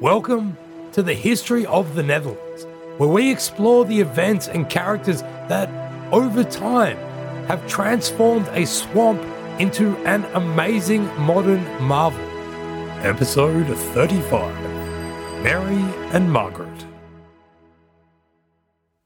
Welcome 0.00 0.56
to 0.92 1.02
the 1.02 1.12
History 1.12 1.66
of 1.66 1.94
the 1.94 2.02
Netherlands, 2.02 2.66
where 2.96 3.10
we 3.10 3.30
explore 3.30 3.84
the 3.84 4.00
events 4.00 4.48
and 4.48 4.66
characters 4.66 5.20
that, 5.20 5.68
over 6.10 6.42
time, 6.42 6.96
have 7.48 7.68
transformed 7.68 8.48
a 8.52 8.64
swamp 8.64 9.20
into 9.60 9.94
an 10.06 10.24
amazing 10.32 11.04
modern 11.20 11.62
marvel. 11.82 12.24
Episode 13.04 13.66
35 13.76 15.42
Mary 15.42 15.84
and 16.14 16.32
Margaret. 16.32 16.86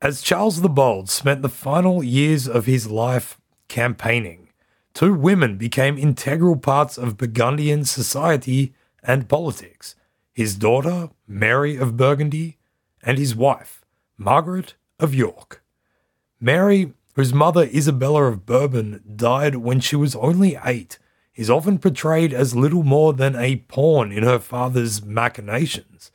As 0.00 0.22
Charles 0.22 0.60
the 0.60 0.68
Bold 0.68 1.10
spent 1.10 1.42
the 1.42 1.48
final 1.48 2.04
years 2.04 2.46
of 2.46 2.66
his 2.66 2.88
life 2.88 3.40
campaigning, 3.66 4.48
two 4.92 5.12
women 5.12 5.58
became 5.58 5.98
integral 5.98 6.56
parts 6.56 6.96
of 6.96 7.16
Burgundian 7.16 7.84
society 7.84 8.72
and 9.02 9.28
politics 9.28 9.96
his 10.34 10.56
daughter, 10.56 11.10
Mary 11.28 11.76
of 11.76 11.96
Burgundy, 11.96 12.58
and 13.02 13.16
his 13.16 13.36
wife, 13.36 13.84
Margaret 14.18 14.74
of 14.98 15.14
York. 15.14 15.62
Mary, 16.40 16.92
whose 17.14 17.32
mother, 17.32 17.62
Isabella 17.72 18.24
of 18.24 18.44
Bourbon, 18.44 19.02
died 19.14 19.56
when 19.56 19.78
she 19.78 19.94
was 19.94 20.16
only 20.16 20.58
eight, 20.64 20.98
is 21.36 21.48
often 21.48 21.78
portrayed 21.78 22.34
as 22.34 22.56
little 22.56 22.82
more 22.82 23.12
than 23.12 23.36
a 23.36 23.56
pawn 23.56 24.10
in 24.10 24.24
her 24.24 24.40
father's 24.40 25.04
machinations. 25.04 26.10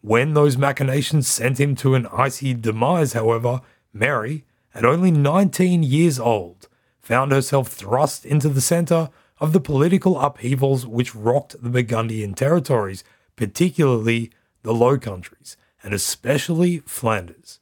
When 0.00 0.34
those 0.34 0.56
machinations 0.56 1.26
sent 1.26 1.58
him 1.58 1.74
to 1.76 1.94
an 1.94 2.06
icy 2.06 2.54
demise, 2.54 3.12
however, 3.12 3.60
Mary, 3.92 4.44
at 4.72 4.84
only 4.84 5.10
19 5.10 5.82
years 5.82 6.18
old, 6.18 6.68
found 7.00 7.32
herself 7.32 7.68
thrust 7.68 8.24
into 8.24 8.48
the 8.48 8.60
centre 8.60 9.10
of 9.38 9.52
the 9.52 9.60
political 9.60 10.20
upheavals 10.20 10.86
which 10.86 11.14
rocked 11.14 11.60
the 11.60 11.68
Burgundian 11.68 12.34
territories 12.34 13.02
particularly 13.36 14.30
the 14.62 14.74
Low 14.74 14.98
Countries, 14.98 15.56
and 15.82 15.92
especially 15.92 16.78
Flanders. 16.80 17.60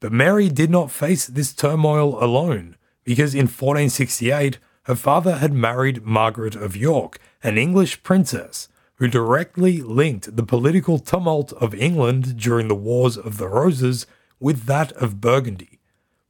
But 0.00 0.12
Mary 0.12 0.48
did 0.48 0.70
not 0.70 0.90
face 0.90 1.26
this 1.26 1.52
turmoil 1.52 2.22
alone, 2.22 2.76
because 3.04 3.34
in 3.34 3.46
1468 3.46 4.58
her 4.84 4.94
father 4.94 5.36
had 5.36 5.52
married 5.52 6.04
Margaret 6.04 6.56
of 6.56 6.76
York, 6.76 7.18
an 7.42 7.58
English 7.58 8.02
princess, 8.02 8.68
who 8.96 9.08
directly 9.08 9.80
linked 9.80 10.36
the 10.36 10.42
political 10.42 10.98
tumult 10.98 11.52
of 11.54 11.74
England 11.74 12.36
during 12.36 12.68
the 12.68 12.74
Wars 12.74 13.16
of 13.16 13.38
the 13.38 13.48
Roses 13.48 14.06
with 14.38 14.64
that 14.64 14.92
of 14.92 15.20
Burgundy. 15.20 15.78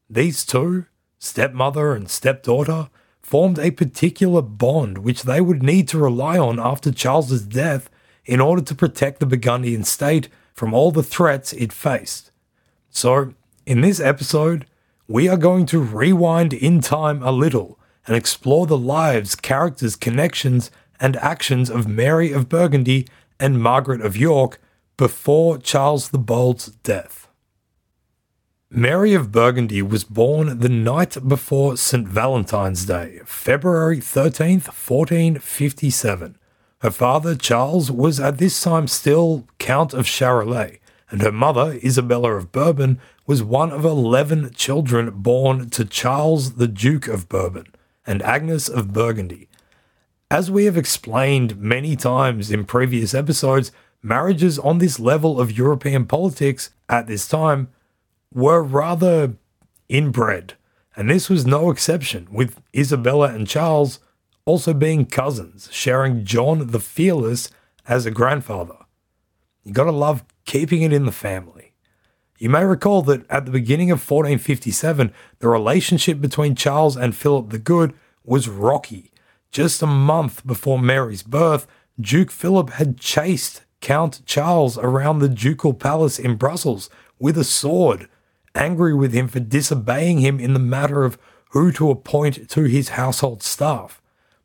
These 0.08 0.44
two, 0.44 0.86
stepmother 1.18 1.94
and 1.94 2.10
stepdaughter, 2.10 2.90
formed 3.22 3.58
a 3.58 3.70
particular 3.70 4.42
bond 4.42 4.98
which 4.98 5.22
they 5.22 5.40
would 5.40 5.62
need 5.62 5.86
to 5.88 5.98
rely 5.98 6.36
on 6.38 6.58
after 6.58 6.90
Charles's 6.90 7.42
death 7.42 7.88
in 8.30 8.40
order 8.40 8.62
to 8.62 8.76
protect 8.76 9.18
the 9.18 9.26
Burgundian 9.26 9.82
state 9.82 10.28
from 10.54 10.72
all 10.72 10.92
the 10.92 11.02
threats 11.02 11.52
it 11.52 11.72
faced. 11.72 12.30
So, 12.88 13.34
in 13.66 13.80
this 13.80 13.98
episode, 13.98 14.66
we 15.08 15.28
are 15.28 15.36
going 15.36 15.66
to 15.66 15.80
rewind 15.80 16.52
in 16.52 16.80
time 16.80 17.24
a 17.24 17.32
little 17.32 17.76
and 18.06 18.14
explore 18.16 18.68
the 18.68 18.78
lives, 18.78 19.34
characters, 19.34 19.96
connections, 19.96 20.70
and 21.00 21.16
actions 21.16 21.68
of 21.68 21.88
Mary 21.88 22.30
of 22.30 22.48
Burgundy 22.48 23.08
and 23.40 23.60
Margaret 23.60 24.00
of 24.00 24.16
York 24.16 24.60
before 24.96 25.58
Charles 25.58 26.10
the 26.10 26.18
Bold's 26.18 26.66
death. 26.84 27.26
Mary 28.70 29.12
of 29.12 29.32
Burgundy 29.32 29.82
was 29.82 30.04
born 30.04 30.60
the 30.60 30.68
night 30.68 31.16
before 31.26 31.76
St. 31.76 32.06
Valentine's 32.06 32.86
Day, 32.86 33.22
February 33.24 33.98
13th, 33.98 34.68
1457, 34.68 36.36
her 36.80 36.90
father, 36.90 37.34
Charles, 37.36 37.90
was 37.90 38.18
at 38.18 38.38
this 38.38 38.60
time 38.62 38.86
still 38.86 39.46
Count 39.58 39.92
of 39.92 40.06
Charolais, 40.06 40.78
and 41.10 41.20
her 41.20 41.32
mother, 41.32 41.78
Isabella 41.84 42.34
of 42.34 42.52
Bourbon, 42.52 43.00
was 43.26 43.42
one 43.42 43.70
of 43.70 43.84
11 43.84 44.52
children 44.54 45.10
born 45.10 45.68
to 45.70 45.84
Charles, 45.84 46.54
the 46.54 46.68
Duke 46.68 47.06
of 47.06 47.28
Bourbon, 47.28 47.66
and 48.06 48.22
Agnes 48.22 48.68
of 48.68 48.92
Burgundy. 48.92 49.48
As 50.30 50.50
we 50.50 50.64
have 50.64 50.76
explained 50.76 51.58
many 51.58 51.96
times 51.96 52.50
in 52.50 52.64
previous 52.64 53.14
episodes, 53.14 53.72
marriages 54.02 54.58
on 54.58 54.78
this 54.78 54.98
level 54.98 55.38
of 55.38 55.56
European 55.56 56.06
politics 56.06 56.70
at 56.88 57.06
this 57.06 57.28
time 57.28 57.68
were 58.32 58.62
rather 58.62 59.34
inbred, 59.88 60.54
and 60.96 61.10
this 61.10 61.28
was 61.28 61.44
no 61.44 61.70
exception, 61.70 62.26
with 62.30 62.62
Isabella 62.74 63.34
and 63.34 63.46
Charles 63.46 63.98
also 64.44 64.74
being 64.74 65.06
cousins, 65.06 65.68
sharing 65.72 66.24
John 66.24 66.68
the 66.68 66.80
Fearless 66.80 67.50
as 67.86 68.06
a 68.06 68.10
grandfather. 68.10 68.76
You 69.64 69.72
gotta 69.72 69.92
love 69.92 70.24
keeping 70.44 70.82
it 70.82 70.92
in 70.92 71.04
the 71.04 71.12
family. 71.12 71.74
You 72.38 72.48
may 72.48 72.64
recall 72.64 73.02
that 73.02 73.28
at 73.30 73.44
the 73.44 73.50
beginning 73.50 73.90
of 73.90 73.98
1457, 73.98 75.12
the 75.40 75.48
relationship 75.48 76.20
between 76.20 76.54
Charles 76.54 76.96
and 76.96 77.14
Philip 77.14 77.50
the 77.50 77.58
Good 77.58 77.92
was 78.24 78.48
rocky. 78.48 79.12
Just 79.50 79.82
a 79.82 79.86
month 79.86 80.46
before 80.46 80.78
Mary's 80.78 81.22
birth, 81.22 81.66
Duke 82.00 82.30
Philip 82.30 82.70
had 82.70 82.98
chased 82.98 83.62
Count 83.80 84.22
Charles 84.24 84.78
around 84.78 85.18
the 85.18 85.28
ducal 85.28 85.74
palace 85.74 86.18
in 86.18 86.36
Brussels 86.36 86.88
with 87.18 87.36
a 87.36 87.44
sword, 87.44 88.08
angry 88.54 88.94
with 88.94 89.12
him 89.12 89.28
for 89.28 89.40
disobeying 89.40 90.18
him 90.18 90.40
in 90.40 90.54
the 90.54 90.58
matter 90.58 91.04
of 91.04 91.18
who 91.50 91.72
to 91.72 91.90
appoint 91.90 92.48
to 92.50 92.64
his 92.64 92.90
household 92.90 93.42
staff. 93.42 93.99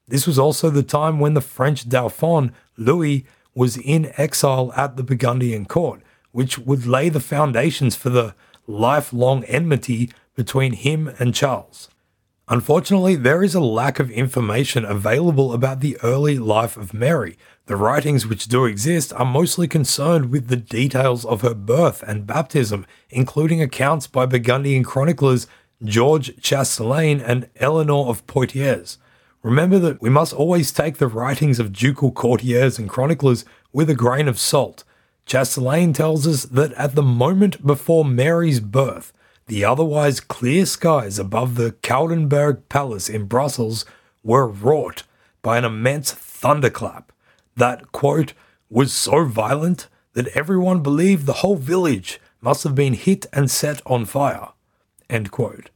This 0.07 0.27
was 0.27 0.37
also 0.37 0.69
the 0.69 0.83
time 0.83 1.19
when 1.19 1.33
the 1.33 1.41
French 1.41 1.89
Dauphin, 1.89 2.51
Louis, 2.77 3.25
was 3.53 3.77
in 3.77 4.11
exile 4.17 4.71
at 4.75 4.97
the 4.97 5.03
Burgundian 5.03 5.65
court, 5.65 6.01
which 6.31 6.59
would 6.59 6.85
lay 6.85 7.09
the 7.09 7.19
foundations 7.19 7.95
for 7.95 8.09
the 8.09 8.35
lifelong 8.67 9.43
enmity 9.45 10.11
between 10.35 10.73
him 10.73 11.07
and 11.19 11.33
Charles. 11.33 11.89
Unfortunately, 12.47 13.15
there 13.15 13.43
is 13.43 13.55
a 13.55 13.59
lack 13.59 13.99
of 13.99 14.11
information 14.11 14.85
available 14.85 15.51
about 15.51 15.79
the 15.79 15.97
early 16.03 16.37
life 16.37 16.77
of 16.77 16.93
Mary. 16.93 17.37
The 17.65 17.75
writings 17.75 18.27
which 18.27 18.47
do 18.47 18.65
exist 18.65 19.11
are 19.13 19.25
mostly 19.25 19.67
concerned 19.67 20.29
with 20.29 20.47
the 20.47 20.55
details 20.55 21.25
of 21.25 21.41
her 21.41 21.55
birth 21.55 22.03
and 22.03 22.27
baptism, 22.27 22.85
including 23.09 23.63
accounts 23.63 24.05
by 24.05 24.27
Burgundian 24.27 24.83
chroniclers 24.83 25.47
George 25.83 26.35
Chastelain 26.39 27.19
and 27.25 27.49
Eleanor 27.55 28.09
of 28.09 28.27
Poitiers. 28.27 28.99
Remember 29.45 29.77
that 29.77 30.01
we 30.01 30.09
must 30.09 30.33
always 30.33 30.71
take 30.71 30.97
the 30.97 31.05
writings 31.05 31.59
of 31.59 31.71
ducal 31.71 32.11
courtiers 32.11 32.79
and 32.79 32.89
chroniclers 32.89 33.45
with 33.71 33.91
a 33.91 33.93
grain 33.93 34.27
of 34.27 34.39
salt. 34.39 34.83
Chastelain 35.27 35.93
tells 35.93 36.25
us 36.25 36.45
that 36.45 36.73
at 36.73 36.95
the 36.95 37.03
moment 37.03 37.63
before 37.63 38.03
Mary's 38.03 38.59
birth, 38.59 39.13
the 39.45 39.63
otherwise 39.63 40.19
clear 40.19 40.65
skies 40.65 41.19
above 41.19 41.53
the 41.53 41.73
Koudenberg 41.83 42.67
Palace 42.69 43.07
in 43.07 43.25
Brussels 43.25 43.85
were 44.23 44.47
wrought 44.47 45.03
by 45.43 45.59
an 45.59 45.63
immense 45.63 46.11
thunderclap 46.11 47.11
that, 47.55 47.91
quote, 47.91 48.33
was 48.71 48.91
so 48.91 49.25
violent 49.25 49.87
that 50.13 50.27
everyone 50.29 50.81
believed 50.81 51.27
the 51.27 51.41
whole 51.43 51.55
village 51.55 52.19
must 52.41 52.63
have 52.63 52.73
been 52.73 52.93
hit 52.95 53.27
and 53.31 53.51
set 53.51 53.79
on 53.85 54.05
fire, 54.05 54.47
end 55.07 55.29
quote. 55.29 55.69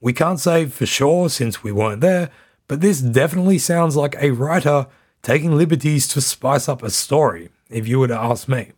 We 0.00 0.14
can't 0.14 0.40
say 0.40 0.64
for 0.64 0.86
sure 0.86 1.28
since 1.28 1.62
we 1.62 1.72
weren't 1.72 2.00
there, 2.00 2.30
but 2.68 2.80
this 2.80 3.00
definitely 3.00 3.58
sounds 3.58 3.96
like 3.96 4.16
a 4.18 4.30
writer 4.30 4.86
taking 5.22 5.56
liberties 5.56 6.06
to 6.08 6.20
spice 6.20 6.68
up 6.68 6.82
a 6.82 6.90
story, 6.90 7.50
if 7.68 7.88
you 7.88 7.98
were 7.98 8.08
to 8.08 8.18
ask 8.18 8.48
me. 8.48 8.72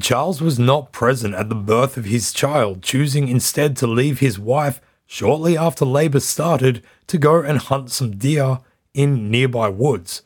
Charles 0.00 0.40
was 0.40 0.58
not 0.58 0.92
present 0.92 1.34
at 1.34 1.48
the 1.48 1.54
birth 1.54 1.96
of 1.96 2.06
his 2.06 2.32
child, 2.32 2.82
choosing 2.82 3.28
instead 3.28 3.76
to 3.76 3.86
leave 3.86 4.20
his 4.20 4.38
wife 4.38 4.80
shortly 5.06 5.58
after 5.58 5.84
labour 5.84 6.20
started 6.20 6.82
to 7.06 7.18
go 7.18 7.42
and 7.42 7.58
hunt 7.58 7.90
some 7.90 8.16
deer 8.16 8.58
in 8.94 9.30
nearby 9.30 9.68
woods. 9.68 10.22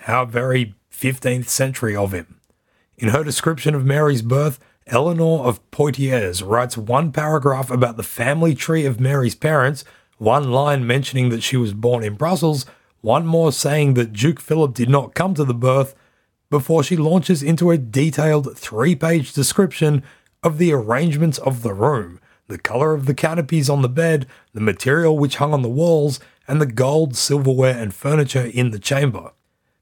How 0.00 0.24
very 0.24 0.74
15th 0.90 1.48
century 1.48 1.94
of 1.94 2.12
him. 2.12 2.40
In 2.96 3.08
her 3.08 3.22
description 3.22 3.74
of 3.74 3.84
Mary's 3.84 4.22
birth, 4.22 4.58
Eleanor 4.86 5.44
of 5.44 5.70
Poitiers 5.70 6.42
writes 6.42 6.76
one 6.76 7.12
paragraph 7.12 7.70
about 7.70 7.96
the 7.96 8.02
family 8.02 8.54
tree 8.54 8.86
of 8.86 9.00
Mary's 9.00 9.34
parents 9.34 9.84
one 10.22 10.52
line 10.52 10.86
mentioning 10.86 11.30
that 11.30 11.42
she 11.42 11.56
was 11.56 11.74
born 11.74 12.04
in 12.04 12.14
Brussels, 12.14 12.64
one 13.00 13.26
more 13.26 13.50
saying 13.50 13.94
that 13.94 14.12
Duke 14.12 14.38
Philip 14.38 14.72
did 14.72 14.88
not 14.88 15.16
come 15.16 15.34
to 15.34 15.44
the 15.44 15.52
birth, 15.52 15.96
before 16.48 16.84
she 16.84 16.96
launches 16.96 17.42
into 17.42 17.72
a 17.72 17.78
detailed 17.78 18.56
three 18.56 18.94
page 18.94 19.32
description 19.32 20.04
of 20.44 20.58
the 20.58 20.72
arrangements 20.72 21.38
of 21.38 21.62
the 21.62 21.74
room, 21.74 22.20
the 22.46 22.56
colour 22.56 22.94
of 22.94 23.06
the 23.06 23.14
canopies 23.14 23.68
on 23.68 23.82
the 23.82 23.88
bed, 23.88 24.28
the 24.52 24.60
material 24.60 25.18
which 25.18 25.36
hung 25.36 25.52
on 25.52 25.62
the 25.62 25.68
walls, 25.68 26.20
and 26.46 26.60
the 26.60 26.66
gold, 26.66 27.16
silverware, 27.16 27.76
and 27.76 27.92
furniture 27.92 28.44
in 28.44 28.70
the 28.70 28.78
chamber. 28.78 29.32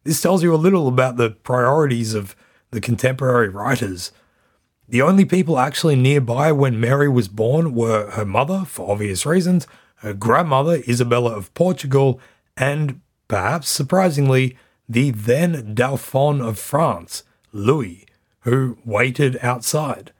This 0.04 0.22
tells 0.22 0.42
you 0.42 0.54
a 0.54 0.56
little 0.56 0.88
about 0.88 1.18
the 1.18 1.30
priorities 1.30 2.14
of 2.14 2.34
the 2.70 2.80
contemporary 2.80 3.50
writers. 3.50 4.10
The 4.88 5.02
only 5.02 5.26
people 5.26 5.58
actually 5.58 5.96
nearby 5.96 6.50
when 6.50 6.80
Mary 6.80 7.10
was 7.10 7.28
born 7.28 7.74
were 7.74 8.10
her 8.12 8.24
mother, 8.24 8.64
for 8.64 8.90
obvious 8.90 9.26
reasons, 9.26 9.66
her 10.00 10.14
grandmother, 10.14 10.82
Isabella 10.88 11.36
of 11.36 11.52
Portugal, 11.54 12.20
and, 12.56 13.00
perhaps 13.28 13.68
surprisingly, 13.68 14.56
the 14.88 15.10
then 15.10 15.74
Dauphin 15.74 16.40
of 16.40 16.58
France, 16.58 17.22
Louis, 17.52 18.06
who 18.40 18.78
waited 18.84 19.38
outside. 19.42 20.12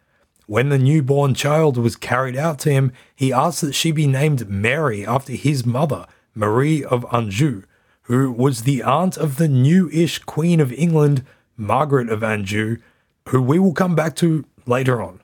When 0.47 0.69
the 0.69 0.79
newborn 0.79 1.35
child 1.35 1.77
was 1.77 1.97
carried 1.97 2.37
out 2.37 2.59
to 2.61 2.71
him, 2.71 2.93
he 3.15 3.33
asked 3.33 3.61
that 3.63 3.75
she 3.75 3.93
be 3.93 4.07
named 4.07 4.49
Mary 4.49 5.07
after 5.07 5.33
his 5.33 5.65
mother, 5.65 6.07
Marie 6.35 6.85
of 6.85 7.07
Anjou, 7.13 7.63
who 8.03 8.31
was 8.31 8.63
the 8.63 8.83
aunt 8.83 9.17
of 9.17 9.37
the 9.37 9.49
new-ish 9.49 10.19
Queen 10.21 10.61
of 10.61 10.73
England, 10.73 11.25
Margaret 11.57 12.09
of 12.11 12.23
Anjou, 12.23 12.77
who 13.29 13.41
we 13.41 13.59
will 13.59 13.73
come 13.73 13.95
back 13.95 14.17
to 14.17 14.45
later 14.67 15.01
on. 15.01 15.21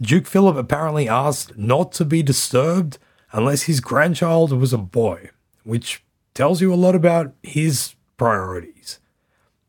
Duke 0.00 0.26
Philip 0.26 0.56
apparently 0.56 1.08
asked 1.08 1.56
not 1.56 1.92
to 1.92 2.04
be 2.04 2.22
disturbed 2.22 2.98
unless 3.34 3.62
his 3.62 3.80
grandchild 3.80 4.52
was 4.52 4.72
a 4.72 4.78
boy, 4.78 5.28
which 5.64 6.02
tells 6.34 6.60
you 6.60 6.72
a 6.72 6.76
lot 6.76 6.94
about 6.94 7.34
his 7.42 7.94
priorities. 8.16 9.00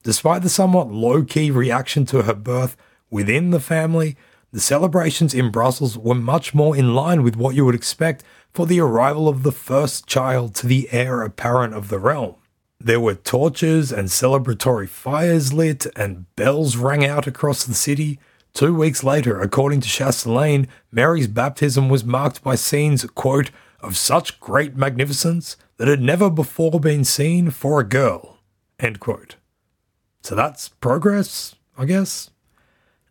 Despite 0.03 0.43
the 0.43 0.49
somewhat 0.49 0.91
low 0.91 1.23
key 1.23 1.49
reaction 1.49 2.05
to 2.05 2.21
her 2.21 2.35
birth 2.35 2.77
within 3.09 3.49
the 3.49 3.59
family, 3.59 4.15
the 4.53 4.59
celebrations 4.61 5.33
in 5.33 5.51
Brussels 5.51 5.97
were 5.97 6.15
much 6.15 6.53
more 6.53 6.77
in 6.77 6.93
line 6.93 7.23
with 7.23 7.35
what 7.35 7.55
you 7.55 7.65
would 7.65 7.75
expect 7.75 8.23
for 8.53 8.67
the 8.67 8.79
arrival 8.79 9.27
of 9.27 9.41
the 9.41 9.51
first 9.51 10.05
child 10.05 10.53
to 10.55 10.67
the 10.67 10.87
heir 10.91 11.23
apparent 11.23 11.73
of 11.73 11.89
the 11.89 11.99
realm. 11.99 12.35
There 12.79 12.99
were 12.99 13.15
torches 13.15 13.91
and 13.91 14.09
celebratory 14.09 14.87
fires 14.87 15.51
lit, 15.53 15.87
and 15.95 16.33
bells 16.35 16.77
rang 16.77 17.03
out 17.03 17.25
across 17.25 17.65
the 17.65 17.73
city. 17.73 18.19
Two 18.55 18.73
weeks 18.73 19.03
later, 19.03 19.41
according 19.41 19.81
to 19.81 19.89
Chastelain, 19.89 20.67
Mary's 20.89 21.27
baptism 21.27 21.89
was 21.89 22.05
marked 22.05 22.41
by 22.41 22.55
scenes, 22.55 23.03
quote, 23.03 23.51
of 23.81 23.97
such 23.97 24.39
great 24.39 24.77
magnificence 24.77 25.57
that 25.75 25.89
had 25.89 25.99
never 25.99 26.29
before 26.29 26.79
been 26.79 27.03
seen 27.03 27.49
for 27.49 27.81
a 27.81 27.83
girl, 27.83 28.37
end 28.79 29.01
quote. 29.01 29.35
So 30.21 30.35
that's 30.35 30.69
progress, 30.69 31.55
I 31.77 31.83
guess. 31.83 32.29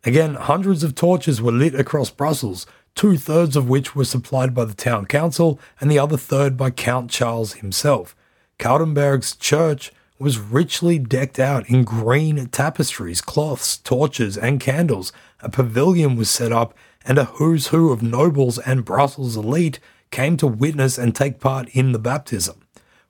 Again, 0.03 0.33
hundreds 0.33 0.83
of 0.83 0.95
torches 0.95 1.43
were 1.43 1.51
lit 1.51 1.75
across 1.75 2.09
Brussels, 2.09 2.65
two 2.95 3.15
thirds 3.15 3.55
of 3.55 3.69
which 3.69 3.95
were 3.95 4.03
supplied 4.03 4.55
by 4.55 4.65
the 4.65 4.73
town 4.73 5.05
council 5.05 5.59
and 5.79 5.91
the 5.91 5.99
other 5.99 6.17
third 6.17 6.57
by 6.57 6.71
Count 6.71 7.11
Charles 7.11 7.53
himself. 7.53 8.15
Koudenberg's 8.57 9.35
church 9.35 9.91
was 10.17 10.39
richly 10.39 10.97
decked 10.97 11.39
out 11.39 11.69
in 11.69 11.83
green 11.83 12.45
tapestries, 12.47 13.21
cloths, 13.21 13.77
torches, 13.77 14.37
and 14.37 14.59
candles. 14.59 15.11
A 15.45 15.49
pavilion 15.49 16.17
was 16.17 16.29
set 16.29 16.51
up, 16.51 16.73
and 17.05 17.17
a 17.17 17.25
who's 17.25 17.67
who 17.67 17.91
of 17.91 18.03
nobles 18.03 18.59
and 18.59 18.83
Brussels 18.83 19.37
elite 19.37 19.79
came 20.11 20.35
to 20.37 20.47
witness 20.47 20.97
and 20.97 21.15
take 21.15 21.39
part 21.39 21.69
in 21.69 21.93
the 21.93 21.99
baptism. 21.99 22.61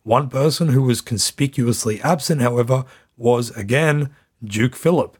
One 0.04 0.30
person 0.30 0.70
who 0.70 0.84
was 0.84 1.02
conspicuously 1.02 2.00
absent, 2.02 2.42
however, 2.42 2.86
was 3.18 3.50
again 3.52 4.14
Duke 4.44 4.76
Philip, 4.76 5.18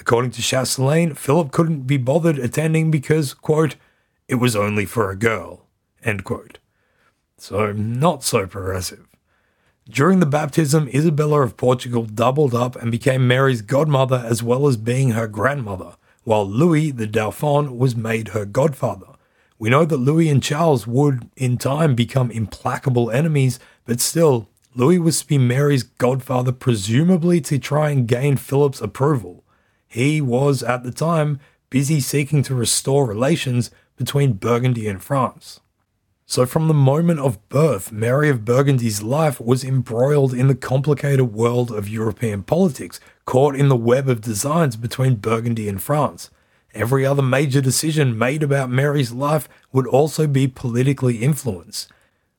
According 0.00 0.30
to 0.32 0.42
Chastelain, 0.42 1.16
Philip 1.16 1.50
couldn't 1.50 1.82
be 1.82 1.96
bothered 1.96 2.38
attending 2.38 2.90
because, 2.90 3.34
quote, 3.34 3.76
it 4.28 4.36
was 4.36 4.54
only 4.54 4.84
for 4.84 5.10
a 5.10 5.16
girl, 5.16 5.66
end 6.04 6.24
quote. 6.24 6.58
So, 7.36 7.72
not 7.72 8.22
so 8.22 8.46
progressive. 8.46 9.06
During 9.88 10.20
the 10.20 10.26
baptism, 10.26 10.88
Isabella 10.88 11.42
of 11.42 11.56
Portugal 11.56 12.04
doubled 12.04 12.54
up 12.54 12.76
and 12.76 12.90
became 12.92 13.26
Mary's 13.26 13.62
godmother 13.62 14.22
as 14.24 14.42
well 14.42 14.68
as 14.68 14.76
being 14.76 15.10
her 15.10 15.26
grandmother, 15.26 15.96
while 16.28 16.46
Louis 16.46 16.90
the 16.90 17.06
Dauphin 17.06 17.78
was 17.78 17.96
made 17.96 18.28
her 18.28 18.44
godfather. 18.44 19.14
We 19.58 19.70
know 19.70 19.86
that 19.86 19.96
Louis 19.96 20.28
and 20.28 20.42
Charles 20.42 20.86
would, 20.86 21.30
in 21.38 21.56
time, 21.56 21.94
become 21.94 22.30
implacable 22.30 23.10
enemies, 23.10 23.58
but 23.86 23.98
still, 23.98 24.46
Louis 24.74 24.98
was 24.98 25.22
to 25.22 25.26
be 25.26 25.38
Mary's 25.38 25.84
godfather, 25.84 26.52
presumably 26.52 27.40
to 27.40 27.58
try 27.58 27.88
and 27.88 28.06
gain 28.06 28.36
Philip's 28.36 28.82
approval. 28.82 29.42
He 29.86 30.20
was, 30.20 30.62
at 30.62 30.82
the 30.82 30.92
time, 30.92 31.40
busy 31.70 31.98
seeking 31.98 32.42
to 32.42 32.54
restore 32.54 33.06
relations 33.06 33.70
between 33.96 34.34
Burgundy 34.34 34.86
and 34.86 35.02
France. 35.02 35.60
So, 36.26 36.44
from 36.44 36.68
the 36.68 36.74
moment 36.74 37.20
of 37.20 37.48
birth, 37.48 37.90
Mary 37.90 38.28
of 38.28 38.44
Burgundy's 38.44 39.02
life 39.02 39.40
was 39.40 39.64
embroiled 39.64 40.34
in 40.34 40.48
the 40.48 40.54
complicated 40.54 41.32
world 41.32 41.70
of 41.70 41.88
European 41.88 42.42
politics, 42.42 43.00
caught 43.28 43.54
in 43.54 43.68
the 43.68 43.76
web 43.76 44.08
of 44.08 44.22
designs 44.22 44.74
between 44.74 45.14
Burgundy 45.16 45.68
and 45.68 45.82
France. 45.82 46.30
Every 46.72 47.04
other 47.04 47.20
major 47.20 47.60
decision 47.60 48.16
made 48.16 48.42
about 48.42 48.70
Mary's 48.70 49.12
life 49.12 49.50
would 49.70 49.86
also 49.86 50.26
be 50.26 50.48
politically 50.48 51.18
influenced. 51.18 51.92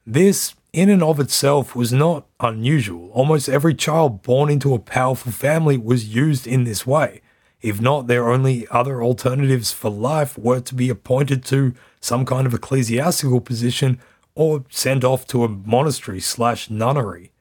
This, 0.08 0.56
in 0.74 0.90
and 0.90 1.04
of 1.04 1.20
itself, 1.20 1.76
was 1.76 1.94
not 1.94 2.26
unusual. 2.40 3.12
Almost 3.12 3.48
every 3.48 3.76
child 3.76 4.24
born 4.24 4.50
into 4.50 4.74
a 4.74 4.80
powerful 4.80 5.32
family 5.32 5.78
was 5.78 6.16
used 6.16 6.48
in 6.48 6.64
this 6.64 6.88
way. 6.88 7.22
If 7.62 7.80
not, 7.80 8.08
their 8.08 8.28
only 8.28 8.68
other 8.72 9.04
alternatives 9.04 9.72
for 9.72 9.92
life 9.92 10.40
were 10.40 10.62
to 10.62 10.74
be 10.74 10.90
appointed 10.90 11.46
to 11.46 11.76
some 12.02 12.26
kind 12.26 12.48
of 12.48 12.54
ecclesiastical 12.56 13.42
position 13.42 14.00
or 14.34 14.66
sent 14.72 15.04
off 15.04 15.28
to 15.28 15.44
a 15.44 15.50
monastery 15.50 16.20
slash 16.20 16.72
nunnery. 16.72 17.32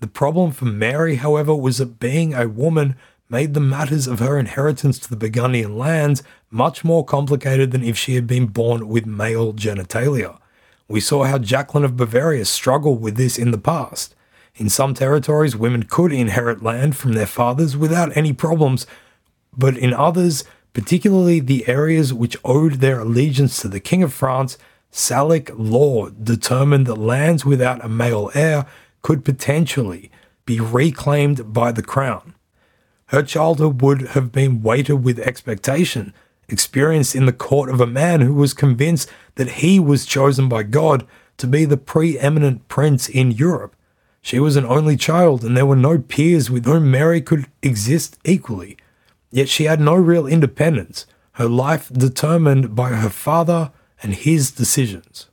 The 0.00 0.06
problem 0.06 0.50
for 0.52 0.64
Mary, 0.64 1.16
however, 1.16 1.54
was 1.54 1.76
that 1.76 2.00
being 2.00 2.32
a 2.32 2.48
woman 2.48 2.96
made 3.28 3.52
the 3.52 3.60
matters 3.60 4.06
of 4.06 4.18
her 4.18 4.38
inheritance 4.38 4.98
to 4.98 5.10
the 5.10 5.16
Burgundian 5.16 5.76
lands 5.76 6.22
much 6.50 6.82
more 6.82 7.04
complicated 7.04 7.70
than 7.70 7.84
if 7.84 7.98
she 7.98 8.14
had 8.14 8.26
been 8.26 8.46
born 8.46 8.88
with 8.88 9.04
male 9.04 9.52
genitalia. 9.52 10.38
We 10.88 11.00
saw 11.00 11.24
how 11.24 11.38
Jacqueline 11.38 11.84
of 11.84 11.98
Bavaria 11.98 12.46
struggled 12.46 13.02
with 13.02 13.16
this 13.16 13.38
in 13.38 13.50
the 13.50 13.58
past. 13.58 14.14
In 14.56 14.70
some 14.70 14.94
territories, 14.94 15.54
women 15.54 15.82
could 15.84 16.12
inherit 16.12 16.62
land 16.62 16.96
from 16.96 17.12
their 17.12 17.26
fathers 17.26 17.76
without 17.76 18.16
any 18.16 18.32
problems, 18.32 18.86
but 19.56 19.76
in 19.76 19.92
others, 19.92 20.44
particularly 20.72 21.40
the 21.40 21.68
areas 21.68 22.12
which 22.12 22.38
owed 22.42 22.74
their 22.74 23.00
allegiance 23.00 23.60
to 23.60 23.68
the 23.68 23.80
King 23.80 24.02
of 24.02 24.14
France, 24.14 24.56
Salic 24.90 25.52
law 25.54 26.08
determined 26.08 26.86
that 26.86 26.96
lands 26.96 27.44
without 27.44 27.84
a 27.84 27.88
male 27.88 28.30
heir 28.34 28.66
could 29.02 29.24
potentially 29.24 30.10
be 30.44 30.60
reclaimed 30.60 31.52
by 31.52 31.72
the 31.72 31.82
crown. 31.82 32.34
Her 33.06 33.22
childhood 33.22 33.82
would 33.82 34.02
have 34.08 34.30
been 34.30 34.62
weighted 34.62 35.02
with 35.04 35.18
expectation, 35.18 36.12
experienced 36.48 37.14
in 37.14 37.26
the 37.26 37.32
court 37.32 37.70
of 37.70 37.80
a 37.80 37.86
man 37.86 38.20
who 38.20 38.34
was 38.34 38.54
convinced 38.54 39.10
that 39.34 39.62
he 39.62 39.80
was 39.80 40.06
chosen 40.06 40.48
by 40.48 40.62
God 40.62 41.06
to 41.38 41.46
be 41.46 41.64
the 41.64 41.76
preeminent 41.76 42.68
prince 42.68 43.08
in 43.08 43.30
Europe. 43.30 43.74
She 44.22 44.38
was 44.38 44.56
an 44.56 44.66
only 44.66 44.96
child, 44.96 45.44
and 45.44 45.56
there 45.56 45.66
were 45.66 45.76
no 45.76 45.98
peers 45.98 46.50
with 46.50 46.66
whom 46.66 46.90
Mary 46.90 47.20
could 47.20 47.46
exist 47.62 48.18
equally. 48.24 48.76
Yet 49.30 49.48
she 49.48 49.64
had 49.64 49.80
no 49.80 49.94
real 49.94 50.26
independence, 50.26 51.06
her 51.32 51.48
life 51.48 51.88
determined 51.92 52.74
by 52.74 52.90
her 52.90 53.08
father 53.08 53.72
and 54.02 54.14
his 54.14 54.50
decisions. 54.50 55.29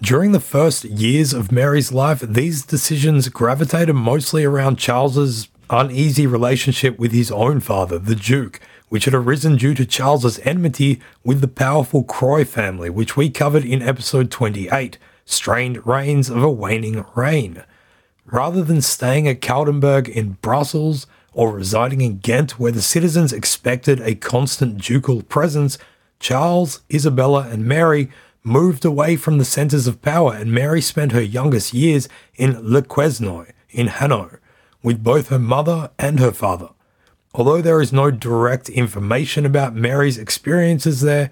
During 0.00 0.30
the 0.30 0.40
first 0.40 0.84
years 0.84 1.32
of 1.32 1.50
Mary's 1.50 1.90
life, 1.90 2.20
these 2.20 2.64
decisions 2.64 3.28
gravitated 3.28 3.96
mostly 3.96 4.44
around 4.44 4.78
Charles's 4.78 5.48
uneasy 5.70 6.24
relationship 6.24 6.98
with 7.00 7.10
his 7.10 7.32
own 7.32 7.58
father, 7.58 7.98
the 7.98 8.14
Duke, 8.14 8.60
which 8.90 9.06
had 9.06 9.14
arisen 9.14 9.56
due 9.56 9.74
to 9.74 9.84
Charles's 9.84 10.38
enmity 10.44 11.00
with 11.24 11.40
the 11.40 11.48
powerful 11.48 12.04
Croy 12.04 12.44
family, 12.44 12.88
which 12.88 13.16
we 13.16 13.28
covered 13.28 13.64
in 13.64 13.82
episode 13.82 14.30
28, 14.30 14.98
Strained 15.24 15.84
Reins 15.84 16.30
of 16.30 16.44
a 16.44 16.50
Waning 16.50 17.04
Reign. 17.16 17.64
Rather 18.24 18.62
than 18.62 18.80
staying 18.80 19.26
at 19.26 19.40
Koudenberg 19.40 20.08
in 20.08 20.38
Brussels, 20.40 21.08
or 21.32 21.50
residing 21.50 22.02
in 22.02 22.18
Ghent, 22.18 22.58
where 22.58 22.72
the 22.72 22.82
citizens 22.82 23.32
expected 23.32 24.00
a 24.00 24.14
constant 24.14 24.80
ducal 24.80 25.22
presence, 25.22 25.76
Charles, 26.20 26.82
Isabella, 26.92 27.48
and 27.50 27.66
Mary 27.66 28.10
moved 28.48 28.84
away 28.84 29.16
from 29.16 29.38
the 29.38 29.44
centres 29.44 29.86
of 29.86 30.02
power, 30.02 30.34
and 30.34 30.52
Mary 30.52 30.80
spent 30.80 31.12
her 31.12 31.22
youngest 31.22 31.72
years 31.72 32.08
in 32.34 32.58
Le 32.62 32.82
Quesnoy 32.82 33.52
in 33.70 33.88
Hainaut 33.88 34.38
with 34.82 35.04
both 35.04 35.28
her 35.28 35.38
mother 35.38 35.90
and 35.98 36.18
her 36.18 36.32
father. 36.32 36.70
Although 37.34 37.62
there 37.62 37.80
is 37.80 37.92
no 37.92 38.10
direct 38.10 38.68
information 38.68 39.44
about 39.44 39.74
Mary's 39.74 40.18
experiences 40.18 41.02
there, 41.02 41.30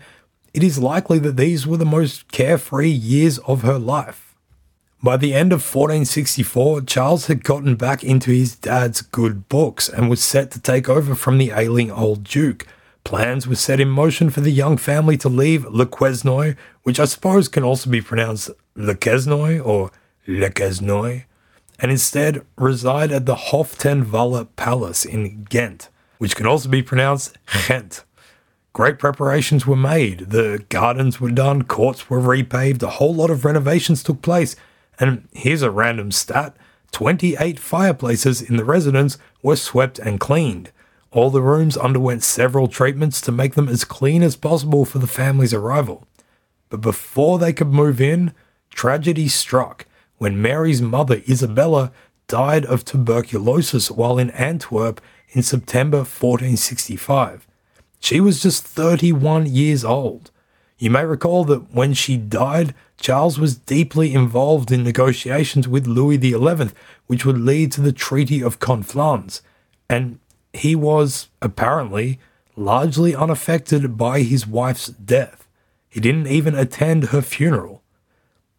it 0.52 0.62
is 0.62 0.78
likely 0.78 1.18
that 1.20 1.37
these 1.37 1.66
were 1.66 1.76
the 1.76 1.85
most 1.85 2.30
carefree 2.30 2.90
years 2.90 3.38
of 3.40 3.62
her 3.62 3.78
life. 3.78 4.35
By 5.02 5.16
the 5.16 5.35
end 5.35 5.52
of 5.52 5.61
1464, 5.61 6.82
Charles 6.82 7.26
had 7.26 7.44
gotten 7.44 7.76
back 7.76 8.02
into 8.02 8.30
his 8.30 8.56
dad's 8.56 9.02
good 9.02 9.49
books 9.49 9.88
and 9.88 10.08
was 10.08 10.23
set 10.23 10.50
to 10.52 10.61
take 10.61 10.88
over 10.88 11.14
from 11.14 11.38
the 11.38 11.52
ailing 11.54 11.90
old 11.90 12.25
duke. 12.25 12.66
Plans 13.04 13.46
were 13.46 13.54
set 13.54 13.78
in 13.78 13.88
motion 13.88 14.30
for 14.30 14.40
the 14.40 14.50
young 14.50 14.76
family 14.76 15.16
to 15.18 15.28
leave 15.28 15.64
Le 15.66 15.87
Quesnoy, 15.87 16.56
which 16.87 17.00
I 17.00 17.05
suppose 17.05 17.49
can 17.49 17.64
also 17.64 17.90
be 17.90 18.00
pronounced 18.00 18.49
Le 18.76 18.95
Quesnoy 18.95 19.59
or 19.59 19.90
Le 20.28 20.50
Quesnoy, 20.50 21.25
and 21.81 21.90
instead 21.90 22.47
reside 22.57 23.11
at 23.11 23.26
the 23.26 23.35
Hof 23.35 23.76
ten 23.76 24.05
Walle 24.05 24.47
Palace 24.55 25.05
in 25.05 25.43
Ghent, 25.50 25.88
which 26.19 26.37
can 26.37 26.47
also 26.47 26.69
be 26.69 26.85
pronounced 26.85 27.37
Ghent. 27.66 28.05
Great 28.73 29.00
preparations 29.00 29.66
were 29.66 29.75
made, 29.75 30.31
the 30.31 30.64
gardens 30.69 31.21
were 31.21 31.33
done, 31.33 31.64
courts 31.64 32.09
were 32.09 32.21
repaved, 32.21 32.85
a 32.85 32.90
whole 32.90 33.16
lot 33.16 33.31
of 33.31 33.45
renovations 33.45 34.05
took 34.05 34.23
place, 34.23 34.55
and 35.00 35.26
here's 35.33 35.62
a 35.62 35.73
random 35.73 36.12
stat 36.12 36.57
28 36.93 37.59
fireplaces 37.59 38.40
in 38.40 38.57
the 38.59 38.64
residence 38.64 39.19
were 39.43 39.57
swept 39.57 39.99
and 39.99 40.21
cleaned. 40.21 40.71
All 41.11 41.31
the 41.31 41.43
rooms 41.43 41.76
underwent 41.76 42.23
several 42.23 42.69
treatments 42.69 43.21
to 43.23 43.33
make 43.33 43.57
them 43.57 43.69
as 43.69 43.83
clean 43.83 44.23
as 44.23 44.37
possible 44.37 44.85
for 44.85 45.00
the 45.00 45.09
family's 45.09 45.52
arrival. 45.52 46.07
But 46.68 46.80
before 46.80 47.38
they 47.38 47.52
could 47.52 47.73
move 47.73 48.00
in, 48.00 48.32
tragedy 48.70 49.28
struck 49.28 49.87
when 50.18 50.40
Mary's 50.40 50.82
mother, 50.82 51.23
Isabella, 51.28 51.92
died 52.28 52.64
of 52.64 52.85
tuberculosis 52.85 53.90
while 53.90 54.18
in 54.18 54.30
Antwerp 54.30 55.00
in 55.30 55.42
September 55.42 55.99
1465. 55.99 57.46
She 58.00 58.20
was 58.20 58.42
just 58.42 58.64
31 58.64 59.46
years 59.46 59.85
old. 59.85 60.30
You 60.78 60.90
may 60.90 61.04
recall 61.04 61.44
that 61.44 61.73
when 61.73 61.94
she 61.94 62.16
died, 62.16 62.75
Charles 62.99 63.38
was 63.38 63.56
deeply 63.56 64.12
involved 64.12 64.70
in 64.70 64.82
negotiations 64.82 65.66
with 65.66 65.87
Louis 65.87 66.20
XI, 66.20 66.70
which 67.06 67.25
would 67.25 67.38
lead 67.38 67.73
to 67.73 67.80
the 67.80 67.92
Treaty 67.92 68.42
of 68.42 68.58
Conflans, 68.58 69.40
and 69.88 70.18
he 70.52 70.75
was, 70.75 71.28
apparently, 71.40 72.18
largely 72.56 73.14
unaffected 73.14 73.96
by 73.96 74.23
his 74.23 74.46
wife's 74.46 74.88
death. 74.88 75.46
He 75.97 76.00
didn't 76.00 76.26
even 76.26 76.55
attend 76.55 77.05
her 77.05 77.23
funeral. 77.23 77.83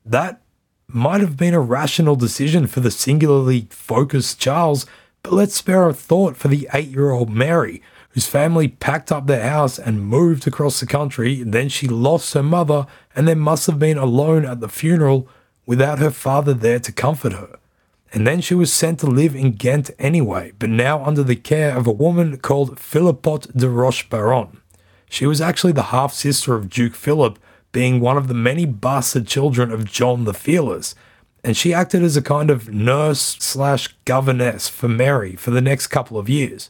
That 0.04 0.42
might 0.88 1.22
have 1.22 1.38
been 1.38 1.54
a 1.54 1.60
rational 1.60 2.16
decision 2.16 2.66
for 2.66 2.80
the 2.80 2.90
singularly 2.90 3.68
focused 3.70 4.40
Charles, 4.40 4.88
but 5.22 5.34
let's 5.34 5.54
spare 5.54 5.88
a 5.88 5.94
thought 5.94 6.36
for 6.36 6.48
the 6.48 6.68
eight 6.74 6.88
year 6.88 7.12
old 7.12 7.30
Mary, 7.30 7.84
whose 8.10 8.26
family 8.26 8.68
packed 8.68 9.12
up 9.12 9.28
their 9.28 9.48
house 9.48 9.78
and 9.78 10.02
moved 10.02 10.48
across 10.48 10.80
the 10.80 10.88
country. 10.88 11.44
Then 11.44 11.70
she 11.70 11.88
lost 11.88 12.34
her 12.34 12.42
mother 12.42 12.88
and 13.16 13.28
then 13.28 13.38
must 13.38 13.68
have 13.68 13.78
been 13.78 14.00
alone 14.00 14.44
at 14.44 14.60
the 14.60 14.68
funeral 14.68 15.30
without 15.68 16.00
her 16.00 16.10
father 16.10 16.56
there 16.56 16.80
to 16.80 16.92
comfort 16.92 17.34
her. 17.34 17.60
And 18.12 18.26
then 18.26 18.42
she 18.42 18.56
was 18.56 18.74
sent 18.74 19.00
to 19.02 19.06
live 19.06 19.36
in 19.36 19.52
Ghent 19.52 19.92
anyway, 20.00 20.54
but 20.58 20.72
now 20.72 21.06
under 21.06 21.22
the 21.22 21.36
care 21.36 21.78
of 21.78 21.86
a 21.86 21.92
woman 21.92 22.38
called 22.38 22.80
Philippote 22.80 23.56
de 23.56 23.70
Roche-Baron. 23.70 24.60
She 25.10 25.26
was 25.26 25.42
actually 25.42 25.74
the 25.74 25.84
half 25.84 26.14
sister 26.14 26.56
of 26.56 26.70
Duke 26.70 26.96
Philip, 26.96 27.40
being 27.72 28.00
one 28.00 28.18
of 28.18 28.28
the 28.28 28.34
many 28.34 28.66
bastard 28.66 29.28
children 29.28 29.72
of 29.72 29.86
John 29.86 30.24
the 30.24 30.34
Fearless, 30.34 30.96
and 31.44 31.56
she 31.56 31.74
acted 31.74 32.04
as 32.04 32.18
a 32.18 32.22
kind 32.22 32.50
of 32.50 32.70
nurse 32.74 33.38
slash 33.40 33.96
governess 34.06 34.68
for 34.68 34.88
Mary 34.88 35.36
for 35.36 35.52
the 35.52 35.62
next 35.62 35.88
couple 35.88 36.18
of 36.18 36.30
years. 36.30 36.70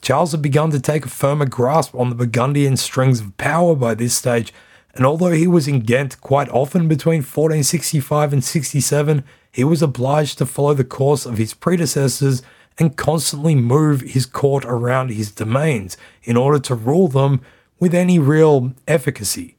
Charles 0.00 0.32
had 0.32 0.42
begun 0.42 0.70
to 0.70 0.80
take 0.80 1.04
a 1.04 1.08
firmer 1.08 1.46
grasp 1.46 1.94
on 1.94 2.08
the 2.08 2.14
Burgundian 2.14 2.76
strings 2.76 3.20
of 3.20 3.36
power 3.36 3.74
by 3.74 3.94
this 3.94 4.14
stage, 4.14 4.52
and 4.94 5.04
although 5.04 5.32
he 5.32 5.46
was 5.46 5.68
in 5.68 5.80
Ghent 5.80 6.20
quite 6.20 6.48
often 6.48 6.88
between 6.88 7.18
1465 7.18 8.32
and 8.32 8.42
67, 8.42 9.24
he 9.52 9.64
was 9.64 9.82
obliged 9.82 10.38
to 10.38 10.46
follow 10.46 10.74
the 10.74 10.84
course 10.84 11.26
of 11.26 11.38
his 11.38 11.54
predecessors 11.54 12.42
and 12.78 12.96
constantly 12.96 13.54
move 13.54 14.00
his 14.02 14.24
court 14.24 14.64
around 14.64 15.10
his 15.10 15.30
domains 15.32 15.96
in 16.24 16.36
order 16.36 16.58
to 16.60 16.74
rule 16.74 17.08
them 17.08 17.40
with 17.78 17.94
any 17.94 18.18
real 18.18 18.72
efficacy. 18.86 19.56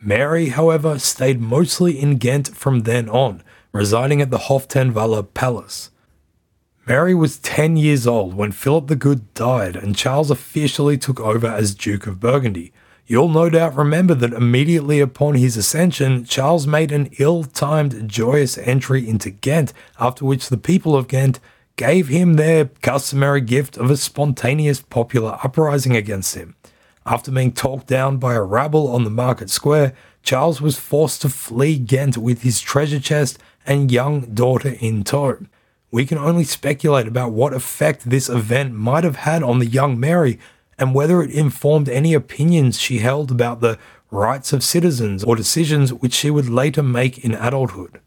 Mary, 0.00 0.48
however, 0.48 0.98
stayed 0.98 1.40
mostly 1.40 2.00
in 2.00 2.16
Ghent 2.16 2.48
from 2.56 2.80
then 2.80 3.08
on, 3.08 3.42
residing 3.72 4.20
at 4.20 4.30
the 4.30 4.38
Hof 4.38 4.66
ten 4.66 4.92
Walle 4.92 5.22
Palace. 5.22 5.90
Mary 6.86 7.14
was 7.14 7.38
10 7.38 7.76
years 7.76 8.08
old 8.08 8.34
when 8.34 8.50
Philip 8.50 8.88
the 8.88 8.96
Good 8.96 9.32
died 9.34 9.76
and 9.76 9.94
Charles 9.94 10.32
officially 10.32 10.98
took 10.98 11.20
over 11.20 11.46
as 11.46 11.76
Duke 11.76 12.08
of 12.08 12.18
Burgundy. 12.18 12.72
You'll 13.06 13.28
no 13.28 13.48
doubt 13.48 13.76
remember 13.76 14.14
that 14.16 14.32
immediately 14.32 14.98
upon 14.98 15.34
his 15.34 15.56
ascension, 15.56 16.24
Charles 16.24 16.66
made 16.66 16.90
an 16.90 17.10
ill 17.18 17.44
timed, 17.44 18.08
joyous 18.08 18.58
entry 18.58 19.08
into 19.08 19.30
Ghent, 19.30 19.72
after 20.00 20.24
which 20.24 20.48
the 20.48 20.56
people 20.56 20.96
of 20.96 21.06
Ghent 21.06 21.38
gave 21.76 22.08
him 22.08 22.34
their 22.34 22.66
customary 22.66 23.40
gift 23.40 23.76
of 23.76 23.88
a 23.90 23.96
spontaneous 23.96 24.80
popular 24.80 25.38
uprising 25.44 25.96
against 25.96 26.34
him. 26.34 26.56
After 27.04 27.30
being 27.32 27.52
talked 27.52 27.88
down 27.88 28.18
by 28.18 28.34
a 28.34 28.42
rabble 28.42 28.88
on 28.88 29.04
the 29.04 29.10
market 29.10 29.50
square, 29.50 29.92
Charles 30.22 30.60
was 30.60 30.78
forced 30.78 31.22
to 31.22 31.28
flee 31.28 31.78
Ghent 31.78 32.16
with 32.16 32.42
his 32.42 32.60
treasure 32.60 33.00
chest 33.00 33.38
and 33.66 33.90
young 33.90 34.20
daughter 34.34 34.76
in 34.80 35.02
tow. 35.02 35.38
We 35.90 36.06
can 36.06 36.18
only 36.18 36.44
speculate 36.44 37.08
about 37.08 37.32
what 37.32 37.52
effect 37.52 38.08
this 38.08 38.28
event 38.28 38.72
might 38.74 39.04
have 39.04 39.16
had 39.16 39.42
on 39.42 39.58
the 39.58 39.66
young 39.66 39.98
Mary 39.98 40.38
and 40.78 40.94
whether 40.94 41.22
it 41.22 41.30
informed 41.30 41.88
any 41.88 42.14
opinions 42.14 42.80
she 42.80 42.98
held 42.98 43.30
about 43.30 43.60
the 43.60 43.78
rights 44.10 44.52
of 44.52 44.62
citizens 44.62 45.24
or 45.24 45.36
decisions 45.36 45.92
which 45.92 46.14
she 46.14 46.30
would 46.30 46.48
later 46.48 46.82
make 46.82 47.18
in 47.18 47.34
adulthood. 47.34 48.00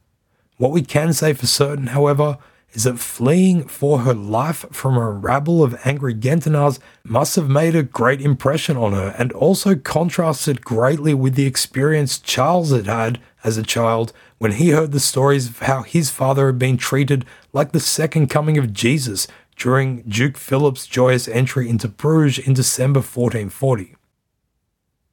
What 0.58 0.72
we 0.72 0.82
can 0.82 1.14
say 1.14 1.34
for 1.34 1.48
certain, 1.48 1.88
however, 1.88 2.38
that 2.84 3.00
fleeing 3.00 3.64
for 3.68 4.00
her 4.00 4.14
life 4.14 4.66
from 4.72 4.98
a 4.98 5.10
rabble 5.10 5.64
of 5.64 5.80
angry 5.86 6.14
Ghentinars 6.14 6.80
must 7.04 7.36
have 7.38 7.50
made 7.50 7.76
a 7.76 7.84
great 7.84 8.22
impression 8.22 8.76
on 8.76 8.94
her 8.94 9.16
and 9.18 9.32
also 9.32 9.76
contrasted 9.76 10.64
greatly 10.64 11.14
with 11.14 11.36
the 11.36 11.46
experience 11.46 12.20
Charles 12.20 12.72
had 12.72 12.88
had 12.88 13.20
as 13.44 13.58
a 13.58 13.64
child 13.64 14.12
when 14.38 14.54
he 14.54 14.72
heard 14.72 14.92
the 14.92 15.00
stories 15.00 15.48
of 15.48 15.60
how 15.60 15.84
his 15.84 16.10
father 16.10 16.48
had 16.48 16.60
been 16.60 16.78
treated 16.78 17.26
like 17.54 17.72
the 17.72 17.80
second 17.80 18.28
coming 18.28 18.58
of 18.58 18.74
Jesus 18.74 19.28
during 19.56 20.02
Duke 20.02 20.38
Philip's 20.38 20.86
joyous 20.86 21.28
entry 21.28 21.70
into 21.70 21.88
Bruges 21.88 22.46
in 22.46 22.54
December 22.54 23.00
1440. 23.00 23.96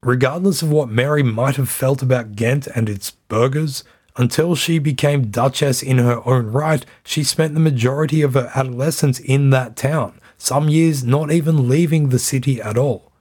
Regardless 0.02 0.62
of 0.62 0.72
what 0.72 0.88
Mary 0.88 1.22
might 1.22 1.54
have 1.56 1.68
felt 1.68 2.02
about 2.02 2.34
Ghent 2.34 2.66
and 2.66 2.88
its 2.88 3.12
burghers, 3.28 3.84
until 4.16 4.54
she 4.54 4.78
became 4.78 5.30
Duchess 5.30 5.82
in 5.82 5.98
her 5.98 6.26
own 6.26 6.46
right, 6.46 6.84
she 7.04 7.24
spent 7.24 7.54
the 7.54 7.60
majority 7.60 8.22
of 8.22 8.34
her 8.34 8.50
adolescence 8.54 9.18
in 9.18 9.50
that 9.50 9.76
town, 9.76 10.20
some 10.36 10.68
years 10.68 11.02
not 11.04 11.30
even 11.30 11.68
leaving 11.68 12.08
the 12.08 12.18
city 12.18 12.60
at 12.60 12.76
all. 12.76 13.12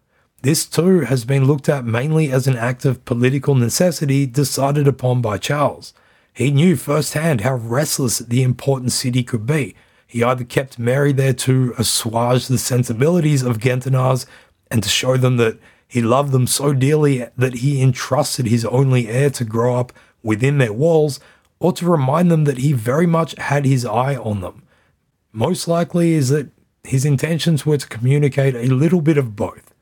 This 0.42 0.66
too 0.66 1.02
has 1.02 1.24
been 1.24 1.46
looked 1.46 1.70
at 1.70 1.86
mainly 1.86 2.32
as 2.32 2.48
an 2.48 2.58
act 2.58 2.84
of 2.84 3.06
political 3.06 3.54
necessity 3.54 4.26
decided 4.26 4.88
upon 4.88 5.22
by 5.22 5.38
Charles. 5.38 5.94
He 6.34 6.50
knew 6.50 6.76
firsthand 6.76 7.42
how 7.42 7.56
restless 7.56 8.20
the 8.20 8.42
important 8.42 8.92
city 8.92 9.24
could 9.24 9.46
be. 9.46 9.76
He 10.08 10.24
either 10.24 10.44
kept 10.44 10.80
Mary 10.80 11.14
there 11.14 11.34
to 11.34 11.74
assuage 11.78 12.48
the 12.48 12.58
sensibilities 12.58 13.44
of 13.44 13.60
Ghentinars 13.60 14.26
and 14.70 14.82
to 14.82 14.90
show 14.90 15.16
them 15.16 15.38
that 15.38 15.60
he 15.88 16.02
loved 16.02 16.32
them 16.32 16.48
so 16.48 16.74
dearly 16.74 17.28
that 17.38 17.56
he 17.56 17.82
entrusted 17.82 18.48
his 18.48 18.66
only 18.66 19.10
heir 19.10 19.30
to 19.32 19.46
grow 19.46 19.76
up 19.76 19.94
within 20.24 20.58
their 20.58 20.74
walls 20.74 21.20
or 21.60 21.72
to 21.74 21.86
remind 21.86 22.32
them 22.32 22.46
that 22.46 22.58
he 22.58 22.74
very 22.74 23.06
much 23.06 23.36
had 23.38 23.66
his 23.66 23.86
eye 23.86 24.16
on 24.16 24.42
them. 24.42 24.64
Most 25.32 25.68
likely 25.68 26.14
is 26.14 26.30
that 26.30 26.50
his 26.84 27.06
intentions 27.06 27.66
were 27.66 27.78
to 27.78 27.88
communicate 27.88 28.56
a 28.56 28.74
little 28.74 29.02
bit 29.02 29.18
of 29.18 29.36
both. 29.36 29.74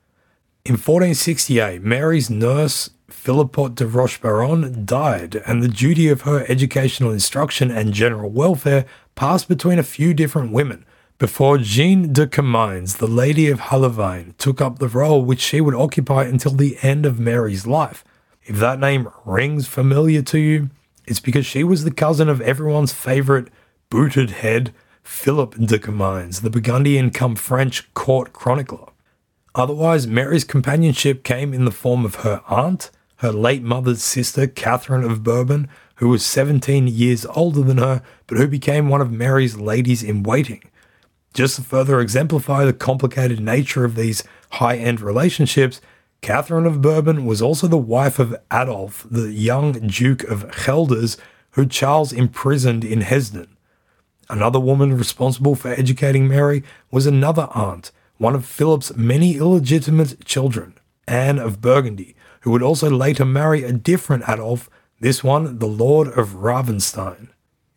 In 0.64 0.74
1468, 0.74 1.82
Mary's 1.82 2.28
nurse, 2.28 2.90
Philippote 3.08 3.74
de 3.74 3.86
Roche-Baron, 3.86 4.84
died, 4.84 5.36
and 5.46 5.62
the 5.62 5.68
duty 5.68 6.08
of 6.08 6.22
her 6.22 6.44
educational 6.48 7.10
instruction 7.10 7.70
and 7.70 7.94
general 7.94 8.30
welfare 8.30 8.84
passed 9.14 9.48
between 9.48 9.78
a 9.78 9.82
few 9.82 10.12
different 10.12 10.52
women, 10.52 10.84
before 11.18 11.58
Jeanne 11.58 12.12
de 12.12 12.26
Comines, 12.26 12.96
the 12.96 13.06
Lady 13.06 13.50
of 13.50 13.60
Haulavaine, 13.60 14.34
took 14.38 14.60
up 14.60 14.78
the 14.78 14.88
role 14.88 15.22
which 15.22 15.40
she 15.40 15.60
would 15.60 15.74
occupy 15.74 16.24
until 16.24 16.52
the 16.52 16.78
end 16.82 17.04
of 17.04 17.18
Mary's 17.18 17.66
life. 17.66 18.04
If 18.44 18.56
that 18.56 18.80
name 18.80 19.08
rings 19.24 19.68
familiar 19.68 20.22
to 20.22 20.38
you, 20.38 20.70
it's 21.06 21.20
because 21.20 21.46
she 21.46 21.62
was 21.62 21.84
the 21.84 21.90
cousin 21.90 22.28
of 22.28 22.40
everyone's 22.40 22.92
favourite 22.92 23.48
booted 23.90 24.30
head, 24.30 24.72
Philip 25.02 25.56
de 25.56 25.78
Comines, 25.78 26.40
the 26.40 26.50
Burgundian 26.50 27.10
come 27.10 27.36
French 27.36 27.92
court 27.94 28.32
chronicler. 28.32 28.86
Otherwise, 29.54 30.06
Mary's 30.06 30.44
companionship 30.44 31.24
came 31.24 31.52
in 31.52 31.64
the 31.64 31.70
form 31.70 32.04
of 32.04 32.16
her 32.16 32.42
aunt, 32.48 32.90
her 33.16 33.32
late 33.32 33.62
mother's 33.62 34.02
sister, 34.02 34.46
Catherine 34.46 35.04
of 35.04 35.22
Bourbon, 35.22 35.68
who 35.96 36.08
was 36.08 36.24
17 36.24 36.88
years 36.88 37.26
older 37.26 37.62
than 37.62 37.78
her, 37.78 38.02
but 38.26 38.38
who 38.38 38.46
became 38.46 38.88
one 38.88 39.00
of 39.00 39.12
Mary's 39.12 39.56
ladies 39.56 40.02
in 40.02 40.22
waiting. 40.22 40.62
Just 41.34 41.56
to 41.56 41.62
further 41.62 42.00
exemplify 42.00 42.64
the 42.64 42.72
complicated 42.72 43.40
nature 43.40 43.84
of 43.84 43.96
these 43.96 44.24
high 44.52 44.76
end 44.76 45.00
relationships, 45.00 45.80
Catherine 46.22 46.66
of 46.66 46.82
Bourbon 46.82 47.24
was 47.24 47.40
also 47.40 47.66
the 47.66 47.78
wife 47.78 48.18
of 48.18 48.36
Adolf, 48.52 49.06
the 49.10 49.32
young 49.32 49.72
Duke 49.72 50.22
of 50.24 50.44
Guelders, 50.50 51.16
who 51.52 51.66
Charles 51.66 52.12
imprisoned 52.12 52.84
in 52.84 53.00
Hesdin. 53.00 53.48
Another 54.28 54.60
woman 54.60 54.96
responsible 54.96 55.54
for 55.54 55.68
educating 55.68 56.28
Mary 56.28 56.62
was 56.90 57.06
another 57.06 57.48
aunt, 57.52 57.90
one 58.18 58.34
of 58.34 58.44
Philip's 58.44 58.94
many 58.94 59.36
illegitimate 59.36 60.24
children, 60.24 60.74
Anne 61.08 61.38
of 61.38 61.60
Burgundy, 61.60 62.14
who 62.42 62.50
would 62.50 62.62
also 62.62 62.90
later 62.90 63.24
marry 63.24 63.64
a 63.64 63.72
different 63.72 64.24
Adolf, 64.28 64.68
this 65.00 65.24
one 65.24 65.58
the 65.58 65.66
Lord 65.66 66.08
of 66.08 66.34
Ravenstein. 66.34 67.28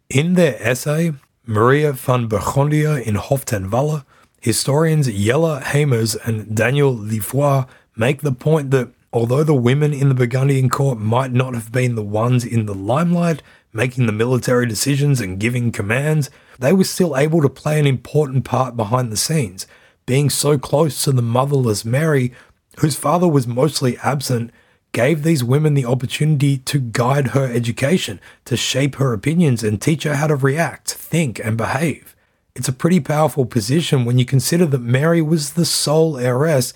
In 0.10 0.34
their 0.34 0.62
essay, 0.62 1.14
Maria 1.46 1.94
van 1.94 2.28
Burgundia 2.28 3.02
in 3.02 3.16
Hof 3.16 3.46
ten 3.46 3.72
Walle, 3.72 4.06
historians 4.42 5.08
Jelle 5.08 5.62
Haemers 5.62 6.16
and 6.26 6.56
Daniel 6.56 6.94
Lefoy 6.94 7.66
make 7.96 8.22
the 8.22 8.32
point 8.32 8.72
that 8.72 8.90
although 9.12 9.44
the 9.44 9.54
women 9.54 9.94
in 9.94 10.10
the 10.10 10.16
Burgundian 10.16 10.70
court 10.70 11.00
might 11.00 11.32
not 11.32 11.54
have 11.54 11.72
been 11.72 11.96
the 11.96 12.04
ones 12.04 12.44
in 12.46 12.66
the 12.66 12.74
limelight, 12.74 13.42
making 13.72 14.06
the 14.06 14.12
military 14.12 14.66
decisions 14.66 15.20
and 15.20 15.40
giving 15.40 15.72
commands, 15.72 16.30
they 16.60 16.74
were 16.74 16.84
still 16.84 17.18
able 17.18 17.42
to 17.42 17.50
play 17.50 17.80
an 17.80 17.88
important 17.88 18.46
part 18.46 18.76
behind 18.76 19.12
the 19.12 19.18
scenes, 19.18 19.68
being 20.06 20.30
so 20.30 20.58
close 20.58 21.04
to 21.04 21.12
the 21.12 21.22
motherless 21.22 21.84
Mary, 21.84 22.34
whose 22.80 22.96
father 22.96 23.28
was 23.28 23.48
mostly 23.48 23.98
absent, 24.00 24.52
gave 24.92 25.24
these 25.24 25.44
women 25.44 25.74
the 25.74 25.86
opportunity 25.86 26.58
to 26.58 26.80
guide 26.80 27.30
her 27.30 27.52
education, 27.52 28.20
to 28.46 28.56
shape 28.56 28.96
her 28.96 29.12
opinions, 29.14 29.64
and 29.64 29.82
teach 29.82 30.04
her 30.04 30.16
how 30.16 30.28
to 30.28 30.36
react, 30.36 30.92
think, 30.92 31.40
and 31.40 31.58
behave. 31.58 32.16
It's 32.56 32.68
a 32.68 32.74
pretty 32.74 33.00
powerful 33.00 33.48
position 33.48 34.06
when 34.06 34.20
you 34.20 34.26
consider 34.26 34.68
that 34.68 34.82
Mary 34.82 35.22
was 35.22 35.54
the 35.54 35.66
sole 35.66 36.18
heiress 36.18 36.74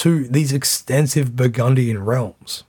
to 0.00 0.26
these 0.28 0.50
extensive 0.50 1.36
Burgundian 1.36 2.02
realms. 2.02 2.64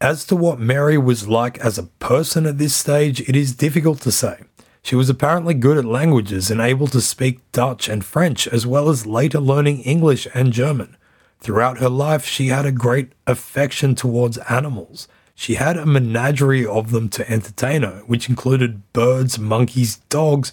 As 0.00 0.24
to 0.26 0.36
what 0.36 0.60
Mary 0.60 0.96
was 0.96 1.26
like 1.26 1.58
as 1.58 1.78
a 1.78 1.90
person 1.98 2.46
at 2.46 2.58
this 2.58 2.76
stage, 2.76 3.20
it 3.28 3.34
is 3.34 3.56
difficult 3.56 4.00
to 4.02 4.12
say. 4.12 4.38
She 4.80 4.94
was 4.94 5.10
apparently 5.10 5.54
good 5.54 5.78
at 5.78 5.84
languages 5.84 6.52
and 6.52 6.60
able 6.60 6.86
to 6.88 7.00
speak 7.00 7.40
Dutch 7.50 7.88
and 7.88 8.04
French, 8.04 8.46
as 8.46 8.68
well 8.68 8.88
as 8.88 9.04
later 9.04 9.40
learning 9.40 9.80
English 9.80 10.28
and 10.32 10.52
German. 10.52 10.96
Throughout 11.40 11.78
her 11.78 11.88
life, 11.88 12.24
she 12.24 12.48
had 12.48 12.66
a 12.66 12.70
great 12.70 13.10
affection 13.26 13.96
towards 13.96 14.38
animals. 14.48 15.08
She 15.34 15.56
had 15.56 15.76
a 15.76 15.84
menagerie 15.84 16.64
of 16.64 16.92
them 16.92 17.08
to 17.08 17.28
entertain 17.28 17.82
her, 17.82 18.04
which 18.06 18.28
included 18.28 18.92
birds, 18.92 19.40
monkeys, 19.40 19.96
dogs, 20.08 20.52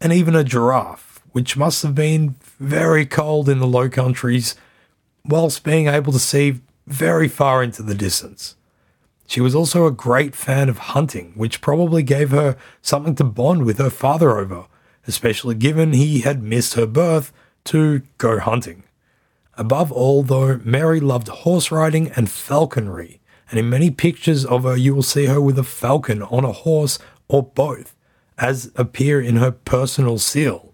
and 0.00 0.12
even 0.12 0.34
a 0.34 0.42
giraffe, 0.42 1.20
which 1.30 1.56
must 1.56 1.84
have 1.84 1.94
been 1.94 2.34
very 2.58 3.06
cold 3.06 3.48
in 3.48 3.60
the 3.60 3.66
Low 3.68 3.88
Countries, 3.88 4.56
whilst 5.28 5.64
being 5.64 5.88
able 5.88 6.12
to 6.12 6.18
see 6.18 6.60
very 6.86 7.28
far 7.28 7.62
into 7.62 7.82
the 7.82 7.94
distance. 7.94 8.56
She 9.26 9.40
was 9.40 9.54
also 9.54 9.86
a 9.86 9.90
great 9.90 10.36
fan 10.36 10.68
of 10.68 10.78
hunting, 10.78 11.32
which 11.34 11.60
probably 11.60 12.02
gave 12.02 12.30
her 12.30 12.56
something 12.80 13.16
to 13.16 13.24
bond 13.24 13.64
with 13.64 13.78
her 13.78 13.90
father 13.90 14.38
over, 14.38 14.66
especially 15.06 15.56
given 15.56 15.92
he 15.92 16.20
had 16.20 16.42
missed 16.42 16.74
her 16.74 16.86
birth 16.86 17.32
to 17.64 18.02
go 18.18 18.38
hunting. 18.38 18.84
Above 19.58 19.90
all, 19.90 20.22
though, 20.22 20.60
Mary 20.64 21.00
loved 21.00 21.28
horse 21.28 21.70
riding 21.70 22.10
and 22.12 22.30
falconry, 22.30 23.20
and 23.50 23.58
in 23.58 23.68
many 23.68 23.90
pictures 23.90 24.44
of 24.44 24.64
her, 24.64 24.76
you 24.76 24.94
will 24.94 25.02
see 25.02 25.26
her 25.26 25.40
with 25.40 25.58
a 25.58 25.64
falcon 25.64 26.22
on 26.22 26.44
a 26.44 26.52
horse 26.52 26.98
or 27.26 27.42
both, 27.42 27.96
as 28.38 28.70
appear 28.76 29.20
in 29.20 29.36
her 29.36 29.50
personal 29.50 30.18
seal. 30.18 30.65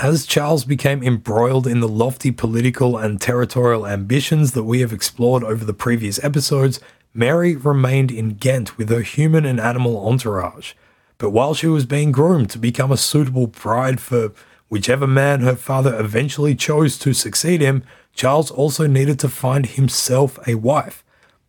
As 0.00 0.26
Charles 0.26 0.64
became 0.64 1.02
embroiled 1.02 1.66
in 1.66 1.80
the 1.80 1.88
lofty 1.88 2.30
political 2.30 2.96
and 2.96 3.20
territorial 3.20 3.84
ambitions 3.84 4.52
that 4.52 4.62
we 4.62 4.78
have 4.78 4.92
explored 4.92 5.42
over 5.42 5.64
the 5.64 5.74
previous 5.74 6.22
episodes, 6.22 6.78
Mary 7.12 7.56
remained 7.56 8.12
in 8.12 8.34
Ghent 8.34 8.78
with 8.78 8.90
her 8.90 9.00
human 9.00 9.44
and 9.44 9.58
animal 9.58 10.06
entourage. 10.06 10.74
But 11.18 11.30
while 11.30 11.52
she 11.52 11.66
was 11.66 11.84
being 11.84 12.12
groomed 12.12 12.48
to 12.50 12.60
become 12.60 12.92
a 12.92 12.96
suitable 12.96 13.48
bride 13.48 14.00
for 14.00 14.30
whichever 14.68 15.08
man 15.08 15.40
her 15.40 15.56
father 15.56 15.98
eventually 15.98 16.54
chose 16.54 16.96
to 16.98 17.12
succeed 17.12 17.60
him, 17.60 17.82
Charles 18.14 18.52
also 18.52 18.86
needed 18.86 19.18
to 19.18 19.28
find 19.28 19.66
himself 19.66 20.38
a 20.46 20.54
wife. 20.54 21.02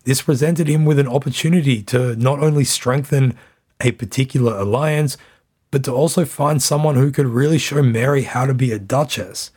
This 0.05 0.23
presented 0.23 0.67
him 0.67 0.85
with 0.85 0.97
an 0.97 1.07
opportunity 1.07 1.83
to 1.83 2.15
not 2.15 2.39
only 2.39 2.63
strengthen 2.63 3.37
a 3.79 3.91
particular 3.91 4.57
alliance, 4.57 5.17
but 5.71 5.83
to 5.83 5.91
also 5.91 6.25
find 6.25 6.61
someone 6.61 6.95
who 6.95 7.11
could 7.11 7.27
really 7.27 7.57
show 7.57 7.81
Mary 7.83 8.23
how 8.23 8.45
to 8.45 8.53
be 8.53 8.71
a 8.71 8.79
duchess. 8.79 9.51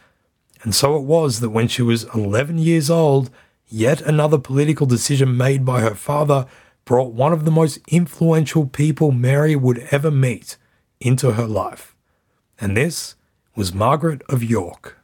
And 0.63 0.75
so 0.75 0.97
it 0.97 1.03
was 1.03 1.41
that 1.41 1.51
when 1.51 1.69
she 1.69 1.83
was 1.83 2.05
11 2.15 2.59
years 2.59 2.91
old, 2.91 3.31
Yet 3.75 4.03
another 4.03 4.37
political 4.37 4.85
decision 4.85 5.35
made 5.35 5.65
by 5.65 5.81
her 5.81 5.95
father 5.95 6.45
brought 6.85 7.15
one 7.15 7.33
of 7.33 7.47
the 7.47 7.51
most 7.51 7.79
influential 7.89 8.67
people 8.67 9.13
Mary 9.13 9.57
would 9.57 9.79
ever 9.91 10.11
meet 10.11 10.59
into 11.01 11.33
her 11.33 11.47
life. 11.47 11.97
And 12.61 12.77
this 12.77 13.15
was 13.57 13.73
Margaret 13.73 14.21
of 14.29 14.45
York. 14.45 14.99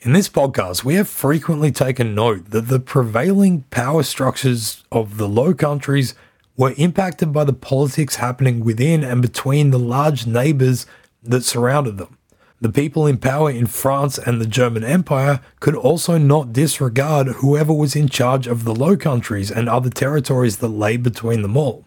In 0.00 0.14
this 0.14 0.28
podcast, 0.28 0.82
we 0.82 0.94
have 0.94 1.08
frequently 1.08 1.70
taken 1.70 2.12
note 2.12 2.50
that 2.50 2.66
the 2.66 2.80
prevailing 2.80 3.62
power 3.70 4.02
structures 4.02 4.82
of 4.90 5.16
the 5.16 5.28
Low 5.28 5.54
Countries 5.54 6.16
were 6.58 6.74
impacted 6.76 7.32
by 7.32 7.44
the 7.44 7.52
politics 7.54 8.16
happening 8.16 8.62
within 8.64 9.02
and 9.04 9.22
between 9.22 9.70
the 9.70 9.78
large 9.78 10.26
neighbours 10.26 10.84
that 11.22 11.44
surrounded 11.44 11.96
them. 11.96 12.18
The 12.60 12.72
people 12.72 13.06
in 13.06 13.18
power 13.18 13.48
in 13.48 13.66
France 13.66 14.18
and 14.18 14.40
the 14.40 14.46
German 14.46 14.82
Empire 14.82 15.40
could 15.60 15.76
also 15.76 16.18
not 16.18 16.52
disregard 16.52 17.28
whoever 17.28 17.72
was 17.72 17.94
in 17.94 18.08
charge 18.08 18.48
of 18.48 18.64
the 18.64 18.74
Low 18.74 18.96
Countries 18.96 19.52
and 19.52 19.68
other 19.68 19.88
territories 19.88 20.56
that 20.56 20.68
lay 20.68 20.96
between 20.96 21.42
them 21.42 21.56
all. 21.56 21.86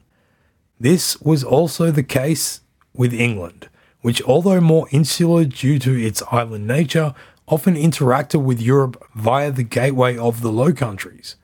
This 0.80 1.20
was 1.20 1.44
also 1.44 1.92
the 1.92 2.04
case 2.04 2.62
with 2.94 3.14
England, 3.14 3.68
which, 4.00 4.22
although 4.24 4.62
more 4.62 4.88
insular 4.92 5.44
due 5.44 5.80
to 5.80 6.02
its 6.02 6.24
island 6.32 6.66
nature, 6.66 7.14
often 7.46 7.76
interacted 7.76 8.42
with 8.42 8.62
Europe 8.62 9.06
via 9.14 9.52
the 9.52 9.64
gateway 9.64 10.18
of 10.18 10.42
the 10.42 10.52
Low 10.52 10.72
Countries. 10.72 11.36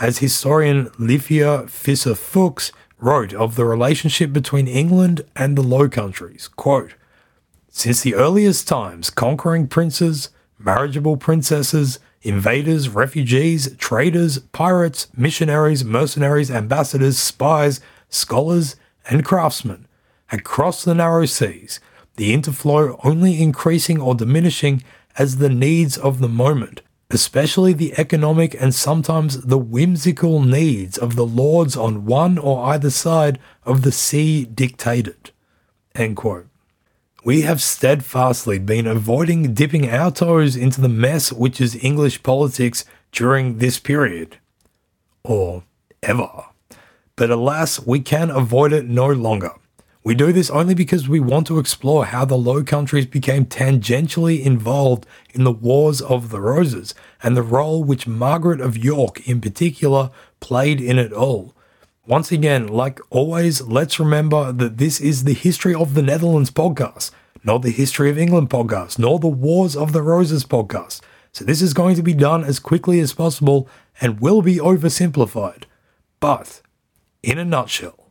As 0.00 0.18
historian 0.18 0.90
Livia 0.98 1.62
Visser 1.68 2.16
Fuchs 2.16 2.72
wrote 2.98 3.32
of 3.32 3.54
the 3.54 3.64
relationship 3.64 4.32
between 4.32 4.66
England 4.66 5.24
and 5.36 5.56
the 5.56 5.62
Low 5.62 5.88
Countries, 5.88 6.48
quote, 6.48 6.94
since 7.68 8.00
the 8.02 8.14
earliest 8.16 8.66
times, 8.66 9.08
conquering 9.08 9.68
princes, 9.68 10.30
marriageable 10.58 11.16
princesses, 11.16 12.00
invaders, 12.22 12.88
refugees, 12.88 13.72
traders, 13.76 14.38
pirates, 14.38 15.08
missionaries, 15.16 15.84
mercenaries, 15.84 16.50
ambassadors, 16.50 17.18
spies, 17.18 17.80
scholars, 18.08 18.74
and 19.08 19.24
craftsmen 19.24 19.86
had 20.26 20.42
crossed 20.42 20.84
the 20.84 20.94
narrow 20.94 21.26
seas, 21.26 21.78
the 22.16 22.32
interflow 22.36 22.98
only 23.04 23.40
increasing 23.40 24.00
or 24.00 24.14
diminishing 24.14 24.82
as 25.18 25.36
the 25.36 25.50
needs 25.50 25.96
of 25.96 26.18
the 26.18 26.28
moment, 26.28 26.82
especially 27.14 27.72
the 27.72 27.94
economic 27.96 28.60
and 28.60 28.74
sometimes 28.74 29.42
the 29.42 29.58
whimsical 29.58 30.42
needs 30.42 30.98
of 30.98 31.16
the 31.16 31.24
lords 31.24 31.76
on 31.76 32.04
one 32.04 32.36
or 32.36 32.66
either 32.66 32.90
side 32.90 33.38
of 33.64 33.82
the 33.82 33.92
sea 33.92 34.44
dictated. 34.44 35.30
We 37.24 37.42
have 37.42 37.62
steadfastly 37.62 38.58
been 38.58 38.86
avoiding 38.86 39.54
dipping 39.54 39.88
our 39.88 40.10
toes 40.10 40.56
into 40.56 40.80
the 40.80 40.88
mess 40.88 41.32
which 41.32 41.60
is 41.60 41.82
English 41.82 42.22
politics 42.22 42.84
during 43.12 43.58
this 43.58 43.78
period. 43.78 44.36
Or 45.22 45.62
ever. 46.02 46.28
But 47.16 47.30
alas, 47.30 47.80
we 47.86 48.00
can 48.00 48.30
avoid 48.30 48.72
it 48.72 48.86
no 48.86 49.06
longer. 49.06 49.52
We 50.04 50.14
do 50.14 50.34
this 50.34 50.50
only 50.50 50.74
because 50.74 51.08
we 51.08 51.18
want 51.18 51.46
to 51.46 51.58
explore 51.58 52.04
how 52.04 52.26
the 52.26 52.36
Low 52.36 52.62
Countries 52.62 53.06
became 53.06 53.46
tangentially 53.46 54.44
involved 54.44 55.06
in 55.32 55.44
the 55.44 55.50
Wars 55.50 56.02
of 56.02 56.28
the 56.28 56.42
Roses 56.42 56.94
and 57.22 57.34
the 57.34 57.42
role 57.42 57.82
which 57.82 58.06
Margaret 58.06 58.60
of 58.60 58.76
York 58.76 59.26
in 59.26 59.40
particular 59.40 60.10
played 60.40 60.78
in 60.78 60.98
it 60.98 61.10
all. 61.10 61.54
Once 62.06 62.30
again, 62.30 62.68
like 62.68 63.00
always, 63.08 63.62
let's 63.62 63.98
remember 63.98 64.52
that 64.52 64.76
this 64.76 65.00
is 65.00 65.24
the 65.24 65.32
History 65.32 65.74
of 65.74 65.94
the 65.94 66.02
Netherlands 66.02 66.50
podcast, 66.50 67.10
not 67.42 67.62
the 67.62 67.70
History 67.70 68.10
of 68.10 68.18
England 68.18 68.50
podcast, 68.50 68.98
nor 68.98 69.18
the 69.18 69.26
Wars 69.26 69.74
of 69.74 69.94
the 69.94 70.02
Roses 70.02 70.44
podcast. 70.44 71.00
So 71.32 71.46
this 71.46 71.62
is 71.62 71.72
going 71.72 71.96
to 71.96 72.02
be 72.02 72.12
done 72.12 72.44
as 72.44 72.58
quickly 72.58 73.00
as 73.00 73.14
possible 73.14 73.70
and 74.02 74.20
will 74.20 74.42
be 74.42 74.56
oversimplified. 74.56 75.64
But, 76.20 76.60
in 77.22 77.38
a 77.38 77.44
nutshell, 77.44 78.03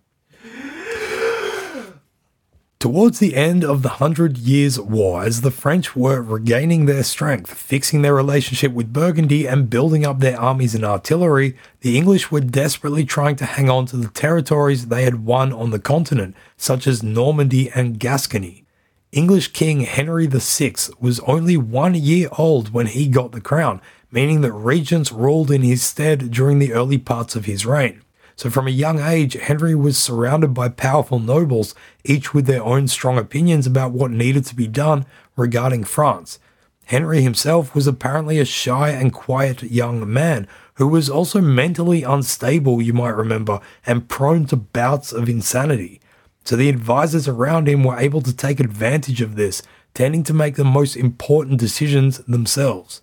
Towards 2.84 3.20
the 3.20 3.38
end 3.38 3.64
of 3.64 3.82
the 3.82 4.04
Hundred 4.04 4.38
Years' 4.38 4.78
War, 4.78 5.24
as 5.24 5.40
the 5.40 5.52
French 5.52 5.96
were 5.96 6.22
regaining 6.22 6.86
their 6.86 7.04
strength, 7.04 7.54
fixing 7.54 8.02
their 8.02 8.14
relationship 8.14 8.74
with 8.74 8.92
Burgundy, 8.92 9.48
and 9.48 9.70
building 9.70 10.06
up 10.06 10.20
their 10.20 10.38
armies 10.38 10.76
and 10.76 10.84
artillery, 10.84 11.56
the 11.80 11.98
English 11.98 12.30
were 12.30 12.42
desperately 12.42 13.06
trying 13.06 13.38
to 13.38 13.46
hang 13.46 13.70
on 13.70 13.86
to 13.86 13.96
the 13.96 14.10
territories 14.10 14.88
they 14.88 15.06
had 15.06 15.24
won 15.24 15.54
on 15.54 15.70
the 15.70 15.80
continent, 15.80 16.36
such 16.58 16.86
as 16.86 17.02
Normandy 17.02 17.72
and 17.72 18.02
Gascony. 18.02 18.66
English 19.14 19.54
King 19.54 19.80
Henry 19.86 20.28
VI 20.28 20.74
was 21.00 21.22
only 21.22 21.56
one 21.56 21.96
year 21.96 22.28
old 22.38 22.74
when 22.74 22.88
he 22.88 23.08
got 23.08 23.32
the 23.32 23.40
crown, 23.40 23.80
meaning 24.12 24.42
that 24.42 24.52
regents 24.52 25.10
ruled 25.10 25.52
in 25.52 25.62
his 25.62 25.82
stead 25.82 26.32
during 26.32 26.60
the 26.60 26.74
early 26.74 26.98
parts 26.98 27.34
of 27.38 27.46
his 27.46 27.66
reign. 27.66 28.02
So, 28.36 28.50
from 28.50 28.68
a 28.68 28.72
young 28.72 29.00
age, 29.00 29.34
Henry 29.34 29.76
was 29.76 29.98
surrounded 29.98 30.54
by 30.54 30.70
powerful 30.70 31.20
nobles, 31.20 31.76
each 32.04 32.34
with 32.34 32.46
their 32.46 32.64
own 32.64 32.88
strong 32.88 33.18
opinions 33.18 33.68
about 33.68 33.92
what 33.92 34.12
needed 34.12 34.46
to 34.46 34.56
be 34.56 34.68
done 34.68 35.06
regarding 35.36 35.84
France. 35.84 36.40
Henry 36.86 37.22
himself 37.22 37.74
was 37.74 37.88
apparently 37.88 38.40
a 38.40 38.46
shy 38.46 38.90
and 38.90 39.14
quiet 39.14 39.64
young 39.64 40.12
man 40.12 40.48
who 40.76 40.88
was 40.88 41.10
also 41.10 41.40
mentally 41.40 42.04
unstable, 42.04 42.82
you 42.82 42.94
might 42.94 43.16
remember, 43.16 43.60
and 43.86 44.10
prone 44.10 44.46
to 44.48 44.56
bouts 44.56 45.14
of 45.14 45.30
insanity. 45.30 46.02
So 46.44 46.56
the 46.56 46.70
advisors 46.70 47.28
around 47.28 47.68
him 47.70 47.84
were 47.84 48.00
able 48.00 48.22
to 48.22 48.36
take 48.36 48.60
advantage 48.60 49.22
of 49.22 49.36
this, 49.36 49.62
tending 49.94 50.24
to 50.24 50.34
make 50.34 50.56
the 50.56 50.66
most 50.66 50.96
important 50.96 51.60
decisions 51.60 52.18
themselves. 52.20 53.02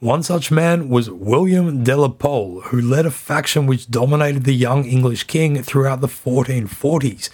One 0.00 0.22
such 0.22 0.52
man 0.52 0.90
was 0.90 1.10
William 1.10 1.82
de 1.82 1.96
la 1.96 2.06
Pole, 2.06 2.60
who 2.66 2.80
led 2.80 3.04
a 3.04 3.10
faction 3.10 3.66
which 3.66 3.90
dominated 3.90 4.44
the 4.44 4.54
young 4.54 4.84
English 4.84 5.24
king 5.24 5.60
throughout 5.60 6.00
the 6.00 6.06
1440s. 6.06 7.30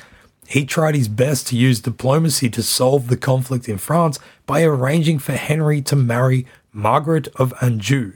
he 0.46 0.64
tried 0.64 0.94
his 0.94 1.08
best 1.08 1.46
to 1.48 1.56
use 1.56 1.80
diplomacy 1.80 2.48
to 2.48 2.62
solve 2.62 3.08
the 3.08 3.18
conflict 3.18 3.68
in 3.68 3.76
France 3.76 4.18
by 4.46 4.62
arranging 4.62 5.18
for 5.18 5.32
Henry 5.32 5.82
to 5.82 5.94
marry 5.94 6.46
Margaret 6.72 7.28
of 7.36 7.52
Anjou. 7.60 8.14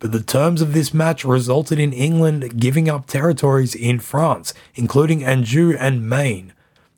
But 0.00 0.10
the 0.10 0.22
terms 0.24 0.60
of 0.60 0.72
this 0.72 0.92
match 0.92 1.24
resulted 1.24 1.78
in 1.78 1.92
England 1.92 2.58
giving 2.58 2.88
up 2.88 3.06
territories 3.06 3.76
in 3.76 4.00
France, 4.00 4.54
including 4.74 5.22
Anjou 5.22 5.76
and 5.78 6.08
Maine. 6.08 6.52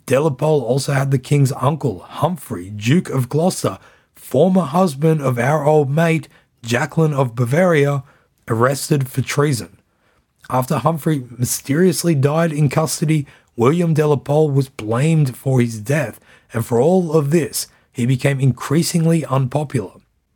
De 0.06 0.18
la 0.18 0.30
Pole 0.30 0.62
also 0.62 0.94
had 0.94 1.10
the 1.10 1.18
king's 1.18 1.52
uncle, 1.52 1.98
Humphrey, 1.98 2.70
Duke 2.70 3.10
of 3.10 3.28
Gloucester, 3.28 3.78
former 4.14 4.62
husband 4.62 5.20
of 5.20 5.38
our 5.38 5.66
old 5.66 5.90
mate, 5.90 6.26
Jacqueline 6.66 7.14
of 7.14 7.34
Bavaria, 7.34 8.02
arrested 8.48 9.08
for 9.08 9.22
treason. 9.22 9.78
After 10.50 10.78
Humphrey 10.78 11.24
mysteriously 11.38 12.14
died 12.14 12.52
in 12.52 12.68
custody, 12.68 13.26
William 13.56 13.94
de 13.94 14.06
la 14.06 14.16
Pole 14.16 14.50
was 14.50 14.68
blamed 14.68 15.36
for 15.36 15.60
his 15.60 15.80
death, 15.80 16.20
and 16.52 16.64
for 16.64 16.80
all 16.80 17.16
of 17.16 17.30
this, 17.30 17.68
he 17.90 18.04
became 18.04 18.38
increasingly 18.38 19.24
unpopular. 19.24 19.92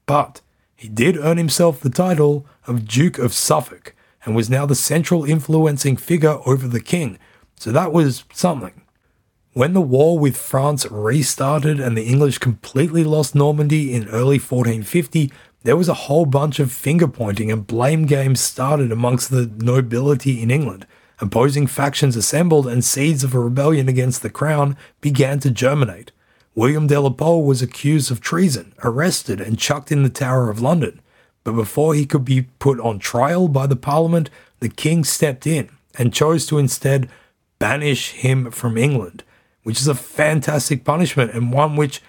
But 0.06 0.40
he 0.74 0.88
did 0.88 1.18
earn 1.18 1.36
himself 1.36 1.80
the 1.80 1.90
title 1.90 2.46
of 2.66 2.88
Duke 2.88 3.18
of 3.18 3.34
Suffolk 3.34 3.94
and 4.24 4.34
was 4.34 4.50
now 4.50 4.66
the 4.66 4.74
central 4.74 5.24
influencing 5.24 5.96
figure 5.96 6.38
over 6.46 6.66
the 6.66 6.80
king, 6.80 7.18
so 7.56 7.70
that 7.70 7.92
was 7.92 8.24
something. 8.32 8.80
When 9.52 9.72
the 9.72 9.80
war 9.80 10.18
with 10.18 10.36
France 10.36 10.86
restarted 10.90 11.80
and 11.80 11.96
the 11.96 12.06
English 12.06 12.38
completely 12.38 13.04
lost 13.04 13.34
Normandy 13.34 13.92
in 13.92 14.08
early 14.08 14.38
1450, 14.38 15.32
there 15.62 15.76
was 15.76 15.88
a 15.88 15.94
whole 15.94 16.26
bunch 16.26 16.58
of 16.58 16.72
finger 16.72 17.06
pointing 17.08 17.50
and 17.50 17.66
blame 17.66 18.06
games 18.06 18.40
started 18.40 18.90
amongst 18.90 19.30
the 19.30 19.50
nobility 19.58 20.42
in 20.42 20.50
England. 20.50 20.86
Opposing 21.20 21.66
factions 21.66 22.16
assembled 22.16 22.66
and 22.66 22.82
seeds 22.82 23.22
of 23.22 23.34
a 23.34 23.38
rebellion 23.38 23.88
against 23.88 24.22
the 24.22 24.30
crown 24.30 24.76
began 25.02 25.38
to 25.40 25.50
germinate. 25.50 26.12
William 26.54 26.86
de 26.86 26.98
la 26.98 27.10
Pole 27.10 27.44
was 27.44 27.60
accused 27.60 28.10
of 28.10 28.20
treason, 28.20 28.72
arrested, 28.82 29.40
and 29.40 29.58
chucked 29.58 29.92
in 29.92 30.02
the 30.02 30.08
Tower 30.08 30.48
of 30.48 30.60
London. 30.60 31.00
But 31.44 31.52
before 31.52 31.94
he 31.94 32.06
could 32.06 32.24
be 32.24 32.48
put 32.58 32.80
on 32.80 32.98
trial 32.98 33.48
by 33.48 33.66
the 33.66 33.76
Parliament, 33.76 34.30
the 34.60 34.68
king 34.68 35.04
stepped 35.04 35.46
in 35.46 35.70
and 35.98 36.14
chose 36.14 36.46
to 36.46 36.58
instead 36.58 37.08
banish 37.58 38.12
him 38.12 38.50
from 38.50 38.78
England, 38.78 39.22
which 39.62 39.80
is 39.80 39.88
a 39.88 39.94
fantastic 39.94 40.84
punishment 40.84 41.32
and 41.32 41.52
one 41.52 41.76
which 41.76 42.02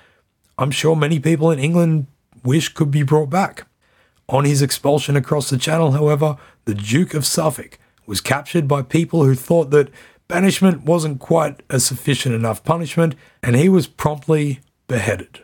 I'm 0.57 0.71
sure 0.71 0.95
many 0.95 1.19
people 1.19 1.51
in 1.51 1.59
England 1.59 2.07
wish 2.43 2.69
could 2.69 2.91
be 2.91 3.03
brought 3.03 3.29
back. 3.29 3.67
On 4.29 4.45
his 4.45 4.61
expulsion 4.61 5.15
across 5.15 5.49
the 5.49 5.57
Channel, 5.57 5.91
however, 5.91 6.37
the 6.65 6.73
Duke 6.73 7.13
of 7.13 7.25
Suffolk 7.25 7.77
was 8.05 8.21
captured 8.21 8.67
by 8.67 8.81
people 8.81 9.23
who 9.23 9.35
thought 9.35 9.71
that 9.71 9.89
banishment 10.27 10.83
wasn't 10.83 11.19
quite 11.19 11.61
a 11.69 11.79
sufficient 11.79 12.33
enough 12.33 12.63
punishment, 12.63 13.15
and 13.43 13.55
he 13.55 13.67
was 13.67 13.87
promptly 13.87 14.61
beheaded. 14.87 15.43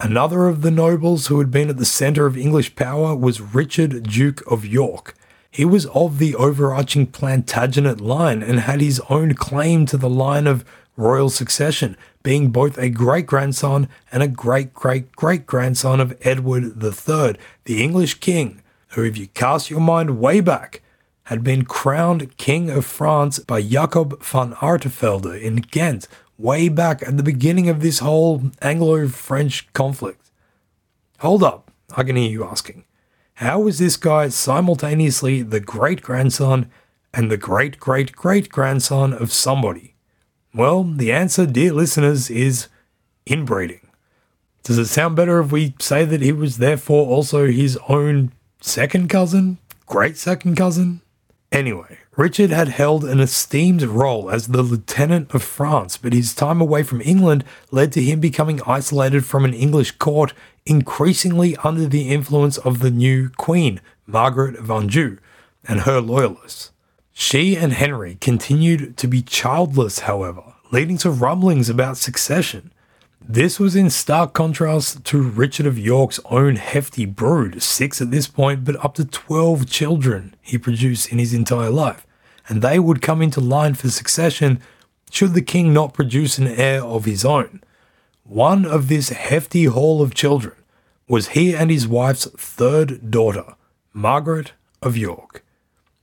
Another 0.00 0.48
of 0.48 0.62
the 0.62 0.70
nobles 0.70 1.26
who 1.26 1.38
had 1.38 1.50
been 1.50 1.68
at 1.68 1.76
the 1.76 1.84
centre 1.84 2.26
of 2.26 2.36
English 2.36 2.74
power 2.74 3.14
was 3.14 3.40
Richard, 3.40 4.02
Duke 4.04 4.42
of 4.50 4.64
York. 4.64 5.14
He 5.50 5.64
was 5.64 5.86
of 5.86 6.18
the 6.18 6.34
overarching 6.34 7.06
Plantagenet 7.06 8.00
line 8.00 8.42
and 8.42 8.60
had 8.60 8.80
his 8.80 9.00
own 9.10 9.34
claim 9.34 9.84
to 9.86 9.96
the 9.96 10.08
line 10.08 10.46
of 10.46 10.64
royal 10.96 11.28
succession, 11.28 11.96
being 12.22 12.50
both 12.50 12.78
a 12.78 12.90
great 12.90 13.26
grandson 13.26 13.88
and 14.12 14.22
a 14.22 14.28
great 14.28 14.74
great 14.74 15.12
great 15.12 15.46
grandson 15.46 16.00
of 16.00 16.16
Edward 16.22 16.82
III, 16.82 17.36
the 17.64 17.82
English 17.82 18.14
king, 18.20 18.62
who, 18.88 19.04
if 19.04 19.16
you 19.16 19.28
cast 19.28 19.70
your 19.70 19.80
mind 19.80 20.20
way 20.20 20.40
back, 20.40 20.82
had 21.24 21.44
been 21.44 21.64
crowned 21.64 22.36
King 22.36 22.70
of 22.70 22.84
France 22.84 23.38
by 23.38 23.62
Jacob 23.62 24.22
van 24.22 24.52
Artevelde 24.54 25.40
in 25.40 25.56
Ghent 25.56 26.08
way 26.36 26.68
back 26.68 27.02
at 27.02 27.16
the 27.16 27.22
beginning 27.22 27.68
of 27.68 27.80
this 27.80 28.00
whole 28.00 28.50
Anglo 28.62 29.06
French 29.08 29.70
conflict. 29.72 30.30
Hold 31.18 31.42
up, 31.42 31.70
I 31.96 32.02
can 32.02 32.16
hear 32.16 32.30
you 32.30 32.44
asking. 32.44 32.84
How 33.34 33.66
is 33.68 33.78
this 33.78 33.96
guy 33.96 34.28
simultaneously 34.28 35.42
the 35.42 35.60
great 35.60 36.02
grandson 36.02 36.70
and 37.14 37.30
the 37.30 37.36
great 37.36 37.78
great 37.78 38.12
great 38.12 38.48
grandson 38.50 39.12
of 39.12 39.32
somebody? 39.32 39.89
Well, 40.52 40.82
the 40.82 41.12
answer, 41.12 41.46
dear 41.46 41.72
listeners, 41.72 42.28
is 42.28 42.68
inbreeding. 43.24 43.86
Does 44.64 44.78
it 44.78 44.86
sound 44.86 45.16
better 45.16 45.40
if 45.40 45.52
we 45.52 45.74
say 45.78 46.04
that 46.04 46.20
he 46.20 46.32
was 46.32 46.58
therefore 46.58 47.06
also 47.06 47.46
his 47.46 47.78
own 47.88 48.32
second 48.60 49.08
cousin? 49.08 49.58
Great 49.86 50.16
second 50.16 50.56
cousin? 50.56 51.02
Anyway, 51.52 51.98
Richard 52.16 52.50
had 52.50 52.68
held 52.68 53.04
an 53.04 53.18
esteemed 53.20 53.82
role 53.82 54.30
as 54.30 54.48
the 54.48 54.62
Lieutenant 54.62 55.34
of 55.34 55.42
France, 55.42 55.96
but 55.96 56.12
his 56.12 56.34
time 56.34 56.60
away 56.60 56.82
from 56.82 57.00
England 57.00 57.44
led 57.70 57.92
to 57.92 58.02
him 58.02 58.20
becoming 58.20 58.60
isolated 58.66 59.24
from 59.24 59.44
an 59.44 59.54
English 59.54 59.92
court, 59.92 60.32
increasingly 60.66 61.56
under 61.64 61.86
the 61.86 62.08
influence 62.10 62.58
of 62.58 62.80
the 62.80 62.90
new 62.90 63.30
Queen, 63.30 63.80
Margaret 64.06 64.56
of 64.56 64.70
Anjou, 64.70 65.18
and 65.66 65.80
her 65.80 66.00
loyalists. 66.00 66.70
She 67.12 67.56
and 67.56 67.72
Henry 67.72 68.16
continued 68.20 68.96
to 68.98 69.06
be 69.06 69.22
childless, 69.22 70.00
however, 70.00 70.54
leading 70.72 70.96
to 70.98 71.10
rumblings 71.10 71.68
about 71.68 71.96
succession. 71.96 72.72
This 73.20 73.60
was 73.60 73.76
in 73.76 73.90
stark 73.90 74.32
contrast 74.32 75.04
to 75.04 75.22
Richard 75.22 75.66
of 75.66 75.78
York's 75.78 76.20
own 76.24 76.56
hefty 76.56 77.04
brood, 77.04 77.62
six 77.62 78.00
at 78.00 78.10
this 78.10 78.26
point, 78.26 78.64
but 78.64 78.82
up 78.84 78.94
to 78.94 79.04
12 79.04 79.68
children 79.68 80.34
he 80.40 80.56
produced 80.58 81.12
in 81.12 81.18
his 81.18 81.34
entire 81.34 81.70
life, 81.70 82.06
and 82.48 82.62
they 82.62 82.78
would 82.78 83.02
come 83.02 83.20
into 83.20 83.40
line 83.40 83.74
for 83.74 83.90
succession 83.90 84.60
should 85.10 85.34
the 85.34 85.42
king 85.42 85.72
not 85.72 85.92
produce 85.92 86.38
an 86.38 86.46
heir 86.46 86.82
of 86.82 87.04
his 87.04 87.24
own. 87.24 87.62
One 88.24 88.64
of 88.64 88.88
this 88.88 89.10
hefty 89.10 89.64
haul 89.64 90.00
of 90.00 90.14
children 90.14 90.54
was 91.08 91.30
he 91.30 91.54
and 91.54 91.70
his 91.70 91.86
wife's 91.86 92.26
third 92.26 93.10
daughter, 93.10 93.56
Margaret 93.92 94.52
of 94.80 94.96
York. 94.96 95.44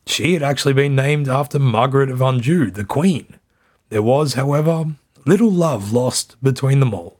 She 0.08 0.34
had 0.34 0.41
actually 0.41 0.74
been 0.74 0.96
named 0.96 1.28
after 1.28 1.60
Margaret 1.60 2.10
of 2.10 2.22
Anjou, 2.22 2.72
the 2.72 2.86
Queen. 2.86 3.36
There 3.89 4.02
was, 4.02 4.36
however, 4.36 4.86
little 5.26 5.52
love 5.52 5.91
lost 5.91 6.41
between 6.41 6.80
them 6.80 6.93
all. 6.93 7.20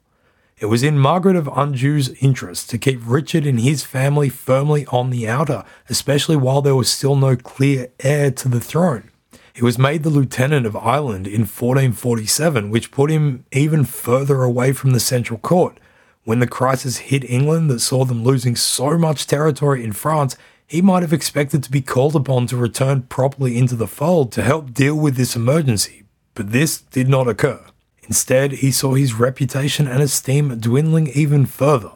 It 0.58 0.68
was 0.68 0.84
in 0.84 0.98
Margaret 0.98 1.36
of 1.36 1.50
Anjou's 1.50 2.10
interest 2.22 2.70
to 2.70 2.78
keep 2.78 3.02
Richard 3.04 3.46
and 3.46 3.60
his 3.60 3.84
family 3.84 4.30
firmly 4.30 4.86
on 4.88 5.10
the 5.10 5.28
outer, 5.28 5.66
especially 5.90 6.38
while 6.38 6.62
there 6.62 6.78
was 6.78 6.90
still 6.90 7.18
no 7.18 7.36
clear 7.36 7.90
heir 8.00 8.32
to 8.32 8.48
the 8.48 8.62
throne. 8.62 9.12
He 9.54 9.64
was 9.64 9.78
made 9.78 10.04
the 10.04 10.10
Lieutenant 10.10 10.66
of 10.66 10.78
Ireland 10.78 11.28
in 11.28 11.42
1447, 11.42 12.70
which 12.70 12.92
put 12.92 13.12
him 13.12 13.44
even 13.52 13.84
further 13.84 14.44
away 14.44 14.72
from 14.72 14.92
the 14.92 15.02
central 15.02 15.40
court. 15.40 15.78
When 16.24 16.40
the 16.40 16.48
crisis 16.48 16.98
hit 16.98 17.30
England 17.30 17.70
that 17.70 17.82
saw 17.82 18.06
them 18.06 18.24
losing 18.24 18.56
so 18.56 18.98
much 18.98 19.28
territory 19.28 19.84
in 19.84 19.92
France, 19.92 20.38
he 20.68 20.82
might 20.82 21.02
have 21.02 21.14
expected 21.14 21.64
to 21.64 21.72
be 21.72 21.82
called 21.82 22.16
upon 22.16 22.46
to 22.46 22.58
return 22.58 23.02
properly 23.04 23.58
into 23.58 23.76
the 23.76 23.88
fold 23.88 24.34
to 24.34 24.44
help 24.44 24.74
deal 24.74 24.96
with 24.96 25.16
this 25.16 25.36
emergency, 25.36 26.04
but 26.36 26.52
this 26.52 26.82
did 26.82 27.08
not 27.08 27.28
occur. 27.28 27.64
Instead, 28.04 28.52
he 28.52 28.70
saw 28.70 28.94
his 28.94 29.14
reputation 29.14 29.88
and 29.88 30.04
esteem 30.04 30.60
dwindling 30.60 31.08
even 31.08 31.46
further. 31.46 31.92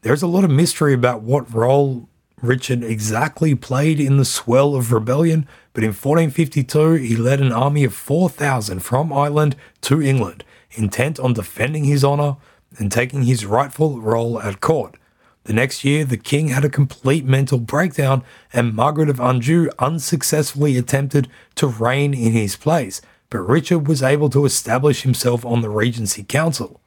There's 0.00 0.22
a 0.22 0.26
lot 0.26 0.44
of 0.44 0.50
mystery 0.50 0.94
about 0.94 1.22
what 1.22 1.52
role 1.52 2.08
Richard 2.40 2.82
exactly 2.82 3.54
played 3.54 4.00
in 4.00 4.16
the 4.16 4.24
swell 4.24 4.74
of 4.74 4.92
rebellion, 4.92 5.46
but 5.74 5.84
in 5.84 5.90
1452 5.90 6.94
he 6.94 7.16
led 7.16 7.40
an 7.40 7.52
army 7.52 7.84
of 7.84 7.94
4,000 7.94 8.80
from 8.80 9.12
Ireland 9.12 9.54
to 9.82 10.02
England, 10.02 10.44
intent 10.72 11.20
on 11.20 11.34
defending 11.34 11.84
his 11.84 12.02
honour 12.02 12.36
and 12.78 12.90
taking 12.90 13.24
his 13.24 13.44
rightful 13.44 14.00
role 14.00 14.40
at 14.40 14.60
court. 14.60 14.96
The 15.44 15.52
next 15.52 15.84
year, 15.84 16.04
the 16.04 16.16
king 16.16 16.48
had 16.48 16.64
a 16.64 16.70
complete 16.70 17.26
mental 17.26 17.58
breakdown, 17.58 18.24
and 18.52 18.74
Margaret 18.74 19.10
of 19.10 19.20
Anjou 19.20 19.68
unsuccessfully 19.78 20.78
attempted 20.78 21.28
to 21.56 21.66
reign 21.66 22.14
in 22.14 22.32
his 22.32 22.56
place, 22.56 23.02
but 23.28 23.40
Richard 23.40 23.86
was 23.86 24.02
able 24.02 24.30
to 24.30 24.46
establish 24.46 25.02
himself 25.02 25.44
on 25.44 25.60
the 25.60 25.68
Regency 25.68 26.22
Council. 26.22 26.80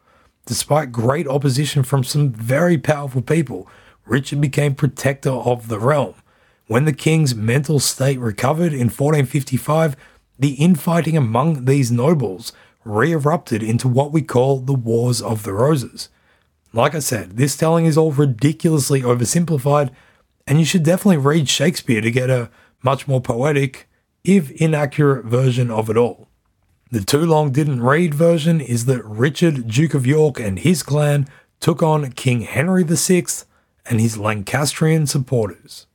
Despite 0.47 0.91
great 0.91 1.27
opposition 1.27 1.83
from 1.83 2.03
some 2.03 2.31
very 2.31 2.79
powerful 2.79 3.21
people, 3.21 3.69
Richard 4.05 4.41
became 4.41 4.73
protector 4.73 5.29
of 5.29 5.67
the 5.67 5.77
realm. 5.77 6.15
When 6.65 6.85
the 6.85 6.93
king's 6.93 7.35
mental 7.35 7.79
state 7.79 8.19
recovered 8.19 8.73
in 8.73 8.89
1455, 8.89 9.95
the 10.39 10.53
infighting 10.53 11.15
among 11.15 11.65
these 11.65 11.91
nobles 11.91 12.53
re 12.83 13.11
erupted 13.11 13.61
into 13.61 13.87
what 13.87 14.11
we 14.11 14.21
call 14.21 14.59
the 14.59 14.73
Wars 14.73 15.21
of 15.21 15.43
the 15.43 15.53
Roses. 15.53 16.09
Like 16.73 16.95
I 16.95 16.99
said, 16.99 17.37
this 17.37 17.55
telling 17.55 17.85
is 17.85 17.97
all 17.97 18.11
ridiculously 18.11 19.01
oversimplified, 19.01 19.89
and 20.45 20.59
you 20.59 20.65
should 20.65 20.83
definitely 20.83 21.17
read 21.17 21.49
Shakespeare 21.49 22.01
to 22.01 22.11
get 22.11 22.29
a 22.29 22.49
much 22.83 23.07
more 23.07 23.21
poetic, 23.21 23.87
if 24.23 24.51
inaccurate, 24.51 25.25
version 25.25 25.71
of 25.71 25.89
it 25.89 25.97
all. 25.97 26.27
The 26.91 27.01
too 27.01 27.25
long 27.25 27.51
didn't 27.51 27.83
read 27.83 28.13
version 28.13 28.61
is 28.61 28.85
that 28.85 29.03
Richard, 29.03 29.67
Duke 29.67 29.93
of 29.93 30.05
York, 30.05 30.39
and 30.39 30.59
his 30.59 30.83
clan 30.83 31.27
took 31.59 31.83
on 31.83 32.11
King 32.11 32.41
Henry 32.41 32.83
VI 32.83 33.25
and 33.85 33.99
his 33.99 34.17
Lancastrian 34.17 35.07
supporters. 35.07 35.87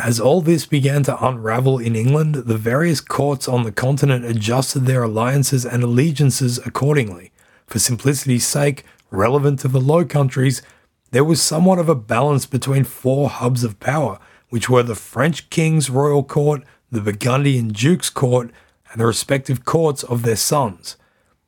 As 0.00 0.20
all 0.20 0.40
this 0.40 0.64
began 0.64 1.02
to 1.04 1.26
unravel 1.26 1.78
in 1.78 1.96
England, 1.96 2.34
the 2.34 2.56
various 2.56 3.00
courts 3.00 3.48
on 3.48 3.64
the 3.64 3.72
continent 3.72 4.24
adjusted 4.24 4.86
their 4.86 5.02
alliances 5.02 5.66
and 5.66 5.82
allegiances 5.82 6.58
accordingly. 6.64 7.32
For 7.66 7.78
simplicity's 7.80 8.46
sake, 8.46 8.84
relevant 9.10 9.60
to 9.60 9.68
the 9.68 9.80
Low 9.80 10.04
Countries, 10.04 10.62
there 11.10 11.24
was 11.24 11.40
somewhat 11.40 11.78
of 11.78 11.88
a 11.88 11.94
balance 11.94 12.46
between 12.46 12.84
four 12.84 13.28
hubs 13.28 13.64
of 13.64 13.80
power, 13.80 14.18
which 14.50 14.68
were 14.68 14.82
the 14.82 14.94
French 14.94 15.48
King's 15.50 15.88
royal 15.88 16.22
court, 16.22 16.62
the 16.90 17.00
Burgundian 17.00 17.68
Duke's 17.68 18.10
court, 18.10 18.50
and 18.90 19.00
the 19.00 19.06
respective 19.06 19.64
courts 19.64 20.02
of 20.02 20.22
their 20.22 20.36
sons. 20.36 20.96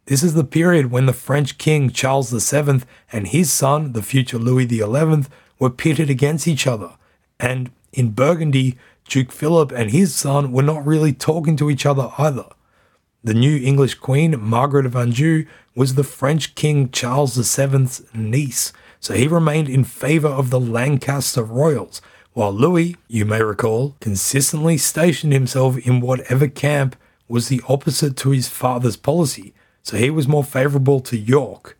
This 0.07 0.23
is 0.23 0.35
the 0.35 0.45
period 0.45 0.91
when 0.91 1.07
the 1.07 1.13
French 1.13 1.59
King 1.59 1.91
Charles 1.91 2.31
VII 2.31 2.83
and 3.13 3.29
his 3.29 3.53
son, 3.53 3.93
the 3.93 4.03
future 4.03 4.39
Louis 4.39 4.67
XI, 4.67 5.25
were 5.59 5.71
pitted 5.71 6.11
against 6.11 6.49
each 6.49 6.67
other, 6.67 6.97
and 7.39 7.71
in 7.93 8.11
Burgundy, 8.11 8.79
Duke 9.09 9.33
Philip 9.33 9.73
and 9.73 9.91
his 9.91 10.15
son 10.15 10.53
were 10.53 10.63
not 10.63 10.87
really 10.87 11.13
talking 11.13 11.57
to 11.57 11.71
each 11.71 11.85
other 11.85 12.11
either. 12.19 12.47
The 13.23 13.35
new 13.35 13.55
English 13.59 13.97
Queen, 13.97 14.41
Margaret 14.41 14.87
of 14.87 14.97
Anjou, 14.97 15.45
was 15.77 15.95
the 15.95 16.05
French 16.05 16.55
King 16.55 16.91
Charles 16.91 17.37
VII's 17.37 18.03
niece, 18.15 18.73
so 18.99 19.13
he 19.13 19.29
remained 19.29 19.69
in 19.69 19.85
favour 19.85 20.29
of 20.29 20.49
the 20.49 20.59
Lancaster 20.59 21.43
royals, 21.43 22.01
while 22.33 22.51
Louis, 22.51 22.97
you 23.09 23.27
may 23.27 23.43
recall, 23.43 23.95
consistently 24.01 24.79
stationed 24.79 25.35
himself 25.35 25.77
in 25.87 26.01
whatever 26.01 26.49
camp 26.49 26.97
was 27.29 27.49
the 27.49 27.61
opposite 27.69 28.17
to 28.17 28.31
his 28.31 28.49
father's 28.49 28.97
policy, 28.97 29.53
so 29.83 29.99
he 29.99 30.09
was 30.09 30.27
more 30.27 30.45
favourable 30.45 31.01
to 31.01 31.19
York. 31.19 31.77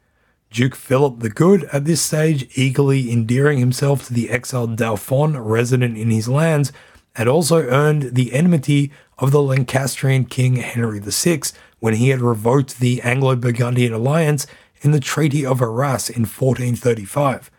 Duke 0.51 0.75
Philip 0.75 1.21
the 1.21 1.31
Good 1.31 1.65
at 1.73 1.87
this 1.87 2.03
stage, 2.03 2.51
eagerly 2.55 3.11
endearing 3.11 3.61
himself 3.61 4.07
to 4.07 4.13
the 4.13 4.29
exiled 4.29 4.77
Dauphin 4.77 5.39
resident 5.39 5.97
in 5.97 6.11
his 6.11 6.29
lands, 6.29 6.71
had 7.15 7.29
also 7.29 7.63
earned 7.63 8.15
the 8.15 8.33
enmity 8.35 8.93
of 9.21 9.31
the 9.31 9.43
Lancastrian 9.43 10.25
King 10.25 10.57
Henry 10.57 10.99
VI 10.99 11.43
when 11.79 11.95
he 11.95 12.09
had 12.09 12.21
revoked 12.21 12.81
the 12.81 13.03
Anglo 13.03 13.37
Burgundian 13.37 13.93
alliance 13.93 14.47
in 14.81 14.93
the 14.93 15.01
Treaty 15.01 15.45
of 15.45 15.61
Arras 15.61 16.09
in 16.09 16.23
1435. 16.23 17.51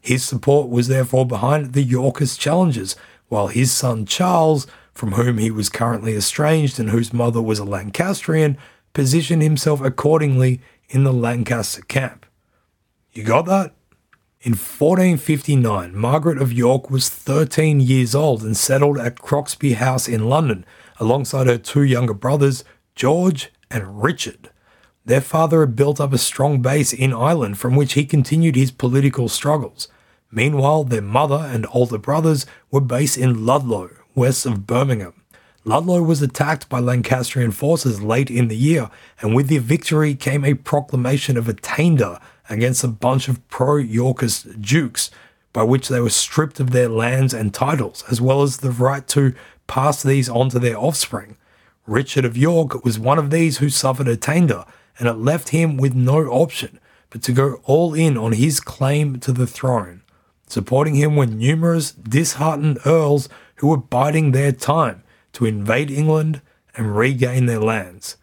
His 0.00 0.24
support 0.24 0.68
was 0.68 0.86
therefore 0.86 1.26
behind 1.26 1.72
the 1.72 1.82
Yorkist 1.82 2.40
challenges, 2.40 2.94
while 3.28 3.48
his 3.48 3.72
son 3.72 4.06
Charles, 4.06 4.66
from 4.94 5.12
whom 5.12 5.38
he 5.38 5.50
was 5.50 5.68
currently 5.68 6.14
estranged 6.14 6.78
and 6.78 6.90
whose 6.90 7.12
mother 7.12 7.42
was 7.42 7.58
a 7.58 7.64
Lancastrian, 7.64 8.56
positioned 8.94 9.42
himself 9.42 9.80
accordingly 9.80 10.60
in 10.88 11.04
the 11.04 11.12
Lancaster 11.12 11.82
camp. 11.82 12.26
You 13.12 13.24
got 13.24 13.46
that? 13.46 13.74
In 14.40 14.52
1459, 14.52 15.96
Margaret 15.96 16.40
of 16.40 16.52
York 16.52 16.90
was 16.90 17.08
13 17.08 17.80
years 17.80 18.14
old 18.14 18.42
and 18.44 18.56
settled 18.56 18.98
at 18.98 19.18
Croxby 19.18 19.74
House 19.74 20.06
in 20.06 20.28
London 20.28 20.64
alongside 20.98 21.46
her 21.46 21.58
two 21.58 21.82
younger 21.82 22.14
brothers, 22.14 22.64
George 22.94 23.50
and 23.70 24.02
Richard. 24.02 24.50
Their 25.04 25.20
father 25.20 25.60
had 25.60 25.76
built 25.76 26.00
up 26.00 26.12
a 26.12 26.18
strong 26.18 26.60
base 26.60 26.92
in 26.92 27.14
Ireland 27.14 27.58
from 27.58 27.76
which 27.76 27.94
he 27.94 28.04
continued 28.04 28.56
his 28.56 28.70
political 28.70 29.28
struggles. 29.28 29.88
Meanwhile, 30.30 30.84
their 30.84 31.00
mother 31.00 31.48
and 31.50 31.66
older 31.72 31.96
brothers 31.96 32.44
were 32.70 32.82
based 32.82 33.16
in 33.16 33.46
Ludlow, 33.46 33.90
west 34.14 34.44
of 34.44 34.66
Birmingham. 34.66 35.14
Ludlow 35.64 36.02
was 36.02 36.22
attacked 36.22 36.68
by 36.68 36.80
Lancastrian 36.80 37.50
forces 37.50 38.02
late 38.02 38.30
in 38.30 38.48
the 38.48 38.56
year, 38.56 38.90
and 39.20 39.34
with 39.34 39.48
the 39.48 39.58
victory 39.58 40.14
came 40.14 40.44
a 40.44 40.54
proclamation 40.54 41.36
of 41.36 41.48
attainder 41.48 42.18
against 42.48 42.84
a 42.84 42.88
bunch 42.88 43.28
of 43.28 43.46
pro 43.48 43.76
Yorkist 43.76 44.60
dukes, 44.60 45.10
by 45.52 45.62
which 45.62 45.88
they 45.88 46.00
were 46.00 46.10
stripped 46.10 46.60
of 46.60 46.70
their 46.70 46.88
lands 46.88 47.34
and 47.34 47.52
titles, 47.52 48.04
as 48.10 48.20
well 48.20 48.42
as 48.42 48.58
the 48.58 48.70
right 48.70 49.06
to 49.08 49.34
pass 49.68 50.02
these 50.02 50.28
on 50.28 50.48
to 50.48 50.58
their 50.58 50.76
offspring. 50.76 51.36
Richard 51.86 52.24
of 52.24 52.36
York 52.36 52.84
was 52.84 52.98
one 52.98 53.18
of 53.18 53.30
these 53.30 53.58
who 53.58 53.70
suffered 53.70 54.08
attainder, 54.08 54.64
and 54.98 55.08
it 55.08 55.14
left 55.14 55.50
him 55.50 55.76
with 55.76 55.94
no 55.94 56.24
option 56.26 56.80
but 57.10 57.22
to 57.22 57.32
go 57.32 57.60
all 57.64 57.94
in 57.94 58.18
on 58.18 58.32
his 58.32 58.60
claim 58.60 59.18
to 59.20 59.32
the 59.32 59.46
throne. 59.46 60.02
Supporting 60.46 60.94
him 60.94 61.16
were 61.16 61.26
numerous 61.26 61.92
disheartened 61.92 62.78
earls 62.86 63.28
who 63.56 63.68
were 63.68 63.76
biding 63.76 64.32
their 64.32 64.52
time 64.52 65.02
to 65.32 65.44
invade 65.44 65.90
England 65.90 66.40
and 66.76 66.96
regain 66.96 67.46
their 67.46 67.60
lands. 67.60 68.16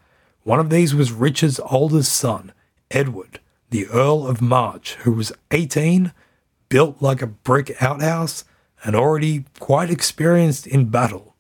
One 0.43 0.59
of 0.59 0.69
these 0.69 0.93
was 0.93 1.11
Richard's 1.11 1.59
oldest 1.59 2.13
son, 2.13 2.51
Edward, 2.91 3.39
the 3.69 3.87
Earl 3.87 4.27
of 4.27 4.41
March, 4.41 4.95
who 4.95 5.11
was 5.11 5.31
18, 5.51 6.13
built 6.69 7.01
like 7.01 7.21
a 7.21 7.27
brick 7.27 7.75
outhouse, 7.81 8.45
and 8.83 8.95
already 8.95 9.45
quite 9.59 9.89
experienced 9.89 10.67
in 10.67 10.85
battle. 10.85 11.34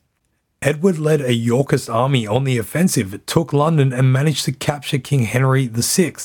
Edward 0.65 0.97
led 0.97 1.21
a 1.21 1.33
Yorkist 1.33 1.91
army 1.91 2.25
on 2.25 2.43
the 2.43 2.57
offensive, 2.57 3.23
took 3.27 3.53
London, 3.53 3.93
and 3.93 4.11
managed 4.11 4.45
to 4.45 4.51
capture 4.51 4.97
King 4.97 5.25
Henry 5.25 5.67
VI. 5.67 6.15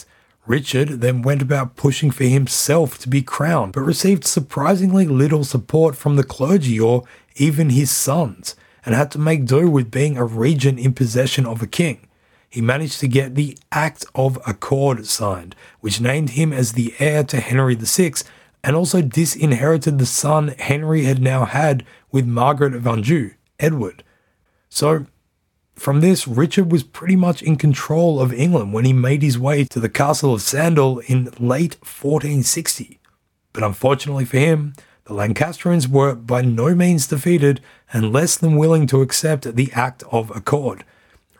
Richard 0.47 1.03
then 1.03 1.21
went 1.21 1.43
about 1.43 1.77
pushing 1.77 2.11
for 2.11 2.25
himself 2.25 2.97
to 3.01 3.09
be 3.11 3.21
crowned, 3.21 3.75
but 3.75 3.83
received 3.83 4.25
surprisingly 4.25 5.07
little 5.07 5.45
support 5.45 5.95
from 5.95 6.17
the 6.17 6.25
clergy 6.25 6.81
or 6.81 7.05
even 7.37 7.69
his 7.69 7.91
sons, 7.91 8.57
and 8.87 8.95
had 8.95 9.11
to 9.11 9.19
make 9.19 9.45
do 9.45 9.71
with 9.71 9.91
being 9.91 10.17
a 10.17 10.25
regent 10.25 10.79
in 10.79 10.95
possession 10.95 11.45
of 11.45 11.63
a 11.63 11.67
king 11.67 12.09
he 12.49 12.61
managed 12.61 12.99
to 12.99 13.07
get 13.07 13.37
the 13.37 13.57
Act 13.71 14.05
of 14.15 14.37
Accord 14.45 15.07
signed, 15.07 15.55
which 15.81 16.01
named 16.01 16.31
him 16.31 16.53
as 16.53 16.73
the 16.73 16.93
heir 16.99 17.23
to 17.25 17.39
Henry 17.39 17.77
VI 17.77 18.15
and 18.65 18.75
also 18.75 19.01
disinherited 19.01 19.99
the 19.99 20.07
son 20.07 20.49
Henry 20.59 21.05
had 21.05 21.23
now 21.23 21.45
had 21.45 21.85
with 22.11 22.27
Margaret 22.27 22.75
of 22.75 22.87
Anjou, 22.89 23.31
Edward. 23.61 24.03
So, 24.71 25.07
from 25.75 26.01
this, 26.01 26.29
Richard 26.29 26.71
was 26.71 26.83
pretty 26.83 27.17
much 27.17 27.43
in 27.43 27.57
control 27.57 28.21
of 28.21 28.33
England 28.33 28.73
when 28.73 28.85
he 28.85 28.93
made 28.93 29.23
his 29.23 29.39
way 29.39 29.65
to 29.65 29.81
the 29.81 29.89
castle 29.89 30.35
of 30.35 30.43
Sandal 30.43 31.01
in 31.01 31.25
late 31.39 31.77
1460. 31.81 33.01
But 33.53 33.65
unfortunately 33.65 34.25
for 34.25 34.39
him, 34.39 34.75
the 35.05 35.15
Lancastrians 35.15 35.89
were 35.89 36.15
by 36.15 36.43
no 36.43 36.75
means 36.75 37.07
defeated 37.07 37.61
and 37.93 38.13
less 38.13 38.37
than 38.37 38.57
willing 38.57 38.87
to 38.87 39.03
accept 39.03 39.57
the 39.57 39.73
Act 39.73 40.05
of 40.13 40.31
Accord. 40.37 40.85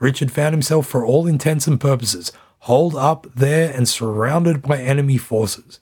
Richard 0.01 0.33
found 0.33 0.55
himself, 0.55 0.87
for 0.87 1.05
all 1.05 1.27
intents 1.27 1.67
and 1.67 1.81
purposes, 1.81 2.33
holed 2.61 2.97
up 2.97 3.27
there 3.35 3.73
and 3.73 3.89
surrounded 3.89 4.63
by 4.63 4.79
enemy 4.79 5.19
forces. 5.19 5.79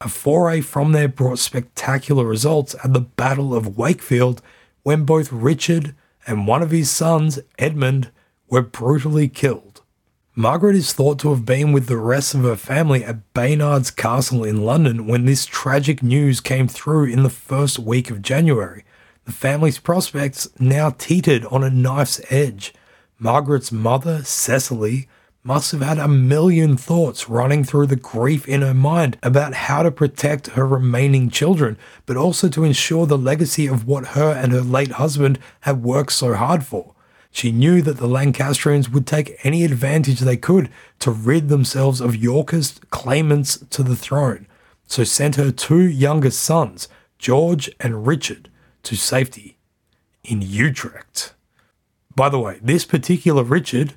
A 0.00 0.08
foray 0.08 0.60
from 0.60 0.92
there 0.92 1.08
brought 1.08 1.38
spectacular 1.38 2.24
results 2.24 2.74
at 2.84 2.92
the 2.92 3.00
Battle 3.00 3.54
of 3.54 3.78
Wakefield, 3.78 4.42
when 4.82 5.04
both 5.04 5.32
Richard 5.32 5.94
and 6.26 6.46
one 6.46 6.62
of 6.62 6.70
his 6.70 6.90
sons, 6.90 7.38
Edmund, 7.58 8.10
were 8.48 8.62
brutally 8.62 9.28
killed. 9.28 9.82
Margaret 10.36 10.74
is 10.74 10.92
thought 10.92 11.20
to 11.20 11.30
have 11.30 11.46
been 11.46 11.72
with 11.72 11.86
the 11.86 11.96
rest 11.96 12.34
of 12.34 12.42
her 12.42 12.56
family 12.56 13.04
at 13.04 13.32
Baynard's 13.34 13.92
Castle 13.92 14.42
in 14.42 14.64
London 14.64 15.06
when 15.06 15.26
this 15.26 15.46
tragic 15.46 16.02
news 16.02 16.40
came 16.40 16.66
through 16.66 17.04
in 17.04 17.22
the 17.22 17.30
first 17.30 17.78
week 17.78 18.10
of 18.10 18.20
January. 18.20 18.84
The 19.26 19.32
family's 19.32 19.78
prospects 19.78 20.48
now 20.58 20.90
teetered 20.90 21.44
on 21.46 21.62
a 21.62 21.70
knife's 21.70 22.20
edge. 22.30 22.74
Margaret's 23.18 23.70
mother, 23.70 24.24
Cecily, 24.24 25.08
must 25.46 25.72
have 25.72 25.82
had 25.82 25.98
a 25.98 26.08
million 26.08 26.74
thoughts 26.74 27.28
running 27.28 27.62
through 27.62 27.86
the 27.86 27.96
grief 27.96 28.48
in 28.48 28.62
her 28.62 28.72
mind 28.72 29.18
about 29.22 29.52
how 29.52 29.82
to 29.82 29.90
protect 29.90 30.48
her 30.48 30.66
remaining 30.66 31.28
children, 31.28 31.76
but 32.06 32.16
also 32.16 32.48
to 32.48 32.64
ensure 32.64 33.06
the 33.06 33.18
legacy 33.18 33.66
of 33.66 33.86
what 33.86 34.08
her 34.08 34.32
and 34.32 34.52
her 34.52 34.62
late 34.62 34.92
husband 34.92 35.38
had 35.60 35.82
worked 35.82 36.12
so 36.12 36.32
hard 36.32 36.64
for. 36.64 36.94
She 37.30 37.52
knew 37.52 37.82
that 37.82 37.98
the 37.98 38.06
Lancastrians 38.06 38.88
would 38.88 39.06
take 39.06 39.38
any 39.44 39.64
advantage 39.64 40.20
they 40.20 40.38
could 40.38 40.70
to 41.00 41.10
rid 41.10 41.50
themselves 41.50 42.00
of 42.00 42.16
Yorkist 42.16 42.88
claimants 42.90 43.58
to 43.68 43.82
the 43.82 43.96
throne, 43.96 44.46
so 44.86 45.04
sent 45.04 45.36
her 45.36 45.50
two 45.50 45.82
youngest 45.82 46.42
sons, 46.42 46.88
George 47.18 47.70
and 47.80 48.06
Richard, 48.06 48.48
to 48.84 48.96
safety 48.96 49.58
in 50.22 50.40
Utrecht. 50.40 51.34
By 52.16 52.30
the 52.30 52.38
way, 52.38 52.60
this 52.62 52.86
particular 52.86 53.42
Richard 53.42 53.94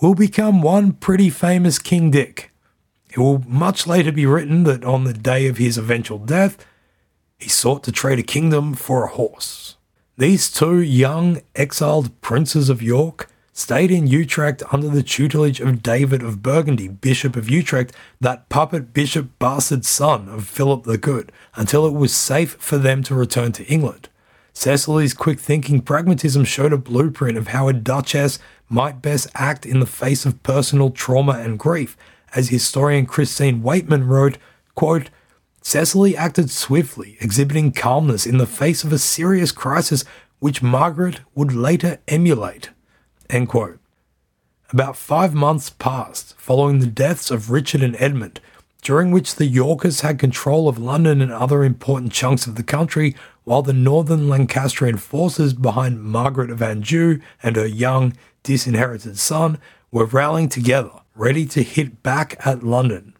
will 0.00 0.14
become 0.14 0.62
one 0.62 0.92
pretty 0.92 1.30
famous 1.30 1.78
King 1.78 2.10
Dick. 2.10 2.50
It 3.10 3.18
will 3.18 3.40
much 3.46 3.86
later 3.86 4.12
be 4.12 4.26
written 4.26 4.64
that 4.64 4.84
on 4.84 5.04
the 5.04 5.12
day 5.12 5.46
of 5.46 5.58
his 5.58 5.76
eventual 5.76 6.18
death, 6.18 6.64
he 7.38 7.48
sought 7.48 7.82
to 7.84 7.92
trade 7.92 8.18
a 8.18 8.22
kingdom 8.22 8.74
for 8.74 9.04
a 9.04 9.08
horse. 9.08 9.76
These 10.16 10.50
two 10.50 10.80
young 10.80 11.40
exiled 11.54 12.20
princes 12.20 12.68
of 12.68 12.82
York 12.82 13.30
stayed 13.52 13.90
in 13.90 14.06
Utrecht 14.06 14.62
under 14.72 14.88
the 14.88 15.02
tutelage 15.02 15.60
of 15.60 15.82
David 15.82 16.22
of 16.22 16.42
Burgundy, 16.42 16.88
Bishop 16.88 17.36
of 17.36 17.50
Utrecht, 17.50 17.94
that 18.20 18.48
puppet 18.48 18.92
bishop 18.92 19.38
bastard 19.38 19.84
son 19.84 20.28
of 20.28 20.46
Philip 20.46 20.84
the 20.84 20.98
Good, 20.98 21.32
until 21.54 21.86
it 21.86 21.92
was 21.92 22.14
safe 22.14 22.52
for 22.58 22.78
them 22.78 23.02
to 23.02 23.14
return 23.14 23.52
to 23.52 23.66
England. 23.66 24.08
Cecily's 24.52 25.14
quick 25.14 25.40
thinking 25.40 25.80
pragmatism 25.80 26.44
showed 26.44 26.72
a 26.72 26.78
blueprint 26.78 27.38
of 27.38 27.48
how 27.48 27.68
a 27.68 27.72
duchess 27.72 28.38
might 28.70 29.02
best 29.02 29.28
act 29.34 29.66
in 29.66 29.80
the 29.80 29.86
face 29.86 30.24
of 30.24 30.42
personal 30.42 30.90
trauma 30.90 31.32
and 31.32 31.58
grief. 31.58 31.96
As 32.34 32.48
historian 32.48 33.04
Christine 33.04 33.62
Weightman 33.62 34.06
wrote, 34.06 34.38
quote, 34.74 35.10
Cecily 35.60 36.16
acted 36.16 36.50
swiftly, 36.50 37.18
exhibiting 37.20 37.72
calmness 37.72 38.24
in 38.24 38.38
the 38.38 38.46
face 38.46 38.82
of 38.82 38.92
a 38.92 38.98
serious 38.98 39.52
crisis 39.52 40.04
which 40.38 40.62
Margaret 40.62 41.20
would 41.34 41.52
later 41.52 41.98
emulate. 42.08 42.70
About 44.72 44.96
five 44.96 45.34
months 45.34 45.68
passed 45.68 46.34
following 46.38 46.78
the 46.78 46.86
deaths 46.86 47.30
of 47.30 47.50
Richard 47.50 47.82
and 47.82 47.96
Edmund, 47.98 48.40
during 48.82 49.10
which 49.10 49.34
the 49.34 49.46
Yorkists 49.46 50.00
had 50.00 50.18
control 50.18 50.68
of 50.68 50.78
London 50.78 51.20
and 51.20 51.32
other 51.32 51.64
important 51.64 52.12
chunks 52.12 52.46
of 52.46 52.54
the 52.54 52.62
country, 52.62 53.14
while 53.50 53.62
the 53.62 53.72
northern 53.72 54.28
Lancastrian 54.28 54.96
forces 54.96 55.54
behind 55.54 56.00
Margaret 56.00 56.52
of 56.52 56.62
Anjou 56.62 57.18
and 57.42 57.56
her 57.56 57.66
young, 57.66 58.16
disinherited 58.44 59.18
son 59.18 59.58
were 59.90 60.04
rallying 60.04 60.48
together, 60.48 60.92
ready 61.16 61.44
to 61.46 61.64
hit 61.64 62.00
back 62.00 62.36
at 62.46 62.62
London. 62.62 63.12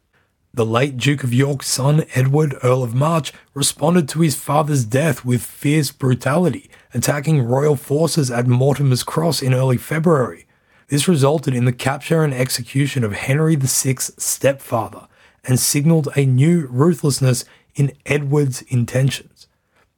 The 0.55 0.65
late 0.65 0.97
Duke 0.97 1.25
of 1.25 1.35
York's 1.35 1.67
son, 1.67 2.05
Edward, 2.15 2.55
Earl 2.63 2.85
of 2.85 2.95
March, 2.95 3.33
responded 3.55 4.09
to 4.11 4.21
his 4.21 4.37
father's 4.37 4.85
death 4.85 5.25
with 5.25 5.43
fierce 5.43 5.91
brutality, 5.91 6.71
attacking 6.95 7.43
royal 7.43 7.75
forces 7.75 8.31
at 8.31 8.47
Mortimer's 8.47 9.03
Cross 9.03 9.43
in 9.43 9.53
early 9.53 9.79
February. 9.79 10.47
This 10.87 11.09
resulted 11.09 11.55
in 11.55 11.65
the 11.65 11.73
capture 11.73 12.23
and 12.23 12.33
execution 12.33 13.03
of 13.03 13.15
Henry 13.15 13.57
VI's 13.57 14.13
stepfather 14.17 15.09
and 15.43 15.59
signalled 15.59 16.09
a 16.15 16.25
new 16.25 16.69
ruthlessness 16.69 17.45
in 17.75 17.91
Edward's 18.07 18.63
intentions. 18.69 19.49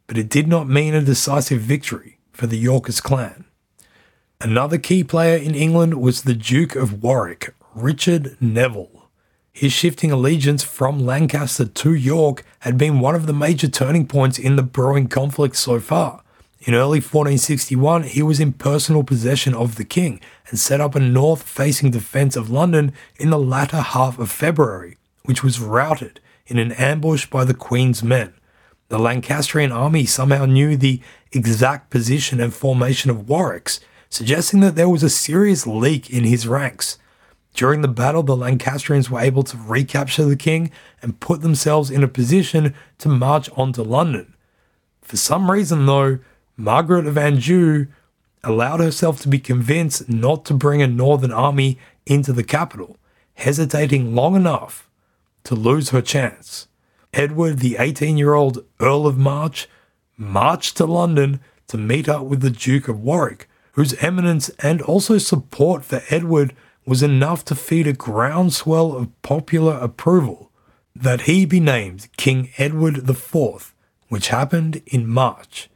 But 0.07 0.19
it 0.19 0.29
did 0.29 0.49
not 0.49 0.69
mean 0.69 0.95
a 0.95 1.01
decisive 1.01 1.61
victory 1.61 2.19
for 2.33 2.47
the 2.47 2.59
Yorkist 2.59 3.03
clan. 3.03 3.45
Another 4.41 4.79
key 4.79 5.05
player 5.05 5.37
in 5.37 5.55
England 5.55 6.01
was 6.01 6.23
the 6.23 6.35
Duke 6.35 6.75
of 6.75 7.03
Warwick, 7.03 7.55
Richard 7.75 8.37
Neville. 8.41 9.09
His 9.53 9.73
shifting 9.73 10.11
allegiance 10.11 10.65
from 10.65 10.99
Lancaster 10.99 11.67
to 11.67 11.95
York 11.95 12.43
had 12.61 12.79
been 12.79 13.01
one 13.01 13.15
of 13.15 13.27
the 13.27 13.33
major 13.33 13.69
turning 13.69 14.07
points 14.07 14.39
in 14.39 14.57
the 14.57 14.63
brewing 14.63 15.09
conflict 15.09 15.57
so 15.57 15.79
far. 15.79 16.23
In 16.65 16.75
early 16.75 17.01
1461, 17.01 18.05
he 18.05 18.23
was 18.23 18.41
in 18.41 18.53
personal 18.53 19.03
possession 19.03 19.53
of 19.53 19.75
the 19.75 19.85
king 19.85 20.21
and 20.49 20.59
set 20.59 20.81
up 20.81 20.95
a 20.95 21.01
north 21.01 21.43
facing 21.43 21.91
defence 21.91 22.35
of 22.35 22.51
London 22.51 22.93
in 23.19 23.31
the 23.31 23.39
latter 23.39 23.81
half 23.81 24.19
of 24.19 24.31
February, 24.31 24.97
which 25.25 25.43
was 25.43 25.61
routed 25.61 26.21
in 26.47 26.59
an 26.59 26.73
ambush 26.73 27.27
by 27.27 27.45
the 27.45 27.55
Queen's 27.55 28.03
men. 28.03 28.33
The 28.93 28.99
Lancastrian 28.99 29.73
army 29.73 30.05
somehow 30.05 30.45
knew 30.45 30.77
the 30.77 31.01
exact 31.33 31.89
position 31.89 32.43
and 32.43 32.53
formation 32.53 33.11
of 33.11 33.27
Warwick's, 33.27 33.81
suggesting 34.11 34.61
that 34.61 34.75
there 34.75 34.87
was 34.87 35.03
a 35.03 35.09
serious 35.09 35.67
leak 35.67 36.11
in 36.11 36.25
his 36.25 36.47
ranks. 36.47 36.99
During 37.55 37.81
the 37.81 37.89
battle, 37.89 38.23
the 38.23 38.37
Lancastrians 38.37 39.09
were 39.09 39.21
able 39.21 39.45
to 39.45 39.57
recapture 39.57 40.27
the 40.27 40.37
king 40.37 40.71
and 41.01 41.19
put 41.21 41.41
themselves 41.41 41.91
in 41.91 42.05
a 42.05 42.07
position 42.07 42.75
to 42.99 43.09
march 43.09 43.49
on 43.57 43.73
to 43.73 43.83
London. 43.83 44.35
For 45.01 45.17
some 45.17 45.51
reason, 45.51 45.87
though, 45.87 46.19
Margaret 46.59 47.07
of 47.07 47.17
Anjou 47.17 47.87
allowed 48.45 48.81
herself 48.81 49.23
to 49.23 49.29
be 49.29 49.39
convinced 49.39 50.11
not 50.11 50.45
to 50.45 50.53
bring 50.53 50.83
a 50.83 50.87
northern 50.87 51.33
army 51.33 51.79
into 52.05 52.35
the 52.35 52.45
capital, 52.45 52.99
hesitating 53.37 54.15
long 54.15 54.37
enough 54.37 54.91
to 55.45 55.55
lose 55.55 55.89
her 55.89 56.03
chance. 56.03 56.69
Edward, 57.15 57.59
the 57.59 57.77
18 57.79 58.17
year 58.17 58.33
old 58.33 58.65
Earl 58.81 59.07
of 59.07 59.19
March, 59.19 59.69
marched 60.17 60.79
to 60.79 60.87
London 60.87 61.41
to 61.67 61.77
meet 61.77 62.09
up 62.09 62.25
with 62.25 62.41
the 62.41 62.51
Duke 62.51 62.89
of 62.89 63.01
Warwick, 63.01 63.49
whose 63.73 63.95
eminence 64.03 64.49
and 64.61 64.81
also 64.81 65.19
support 65.19 65.85
for 65.85 66.03
Edward 66.09 66.55
was 66.87 67.03
enough 67.03 67.45
to 67.45 67.55
feed 67.55 67.87
a 67.87 67.93
groundswell 67.93 68.97
of 68.97 69.23
popular 69.23 69.75
approval 69.75 70.51
that 70.97 71.23
he 71.23 71.45
be 71.45 71.61
named 71.61 72.09
King 72.17 72.51
Edward 72.57 73.09
IV, 73.09 73.75
which 74.09 74.29
happened 74.29 74.83
in 74.87 75.07
March. 75.07 75.69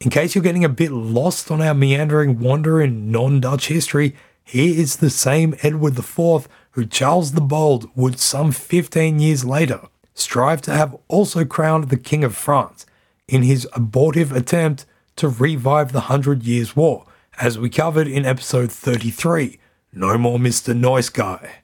In 0.00 0.10
case 0.10 0.34
you're 0.34 0.44
getting 0.44 0.64
a 0.64 0.68
bit 0.68 0.90
lost 0.90 1.50
on 1.50 1.62
our 1.62 1.74
meandering 1.74 2.40
wander 2.40 2.80
in 2.80 3.10
non 3.12 3.40
Dutch 3.40 3.68
history, 3.68 4.16
here 4.44 4.78
is 4.78 4.96
the 4.96 5.10
same 5.10 5.54
Edward 5.62 5.96
IV 5.96 6.48
who 6.72 6.86
Charles 6.86 7.32
the 7.32 7.40
Bold 7.40 7.88
would 7.96 8.18
some 8.18 8.52
15 8.52 9.20
years 9.20 9.44
later 9.44 9.80
strive 10.16 10.60
to 10.62 10.72
have 10.72 10.96
also 11.06 11.44
crowned 11.44 11.90
the 11.90 11.96
King 11.96 12.24
of 12.24 12.34
France 12.34 12.86
in 13.28 13.42
his 13.42 13.68
abortive 13.74 14.32
attempt 14.32 14.86
to 15.16 15.28
revive 15.28 15.92
the 15.92 16.02
Hundred 16.12 16.42
Years' 16.42 16.74
War, 16.74 17.04
as 17.38 17.58
we 17.58 17.70
covered 17.70 18.08
in 18.08 18.24
episode 18.24 18.72
33 18.72 19.58
No 19.92 20.18
More 20.18 20.38
Mr. 20.38 20.76
Nice 20.76 21.10
Guy. 21.10 21.56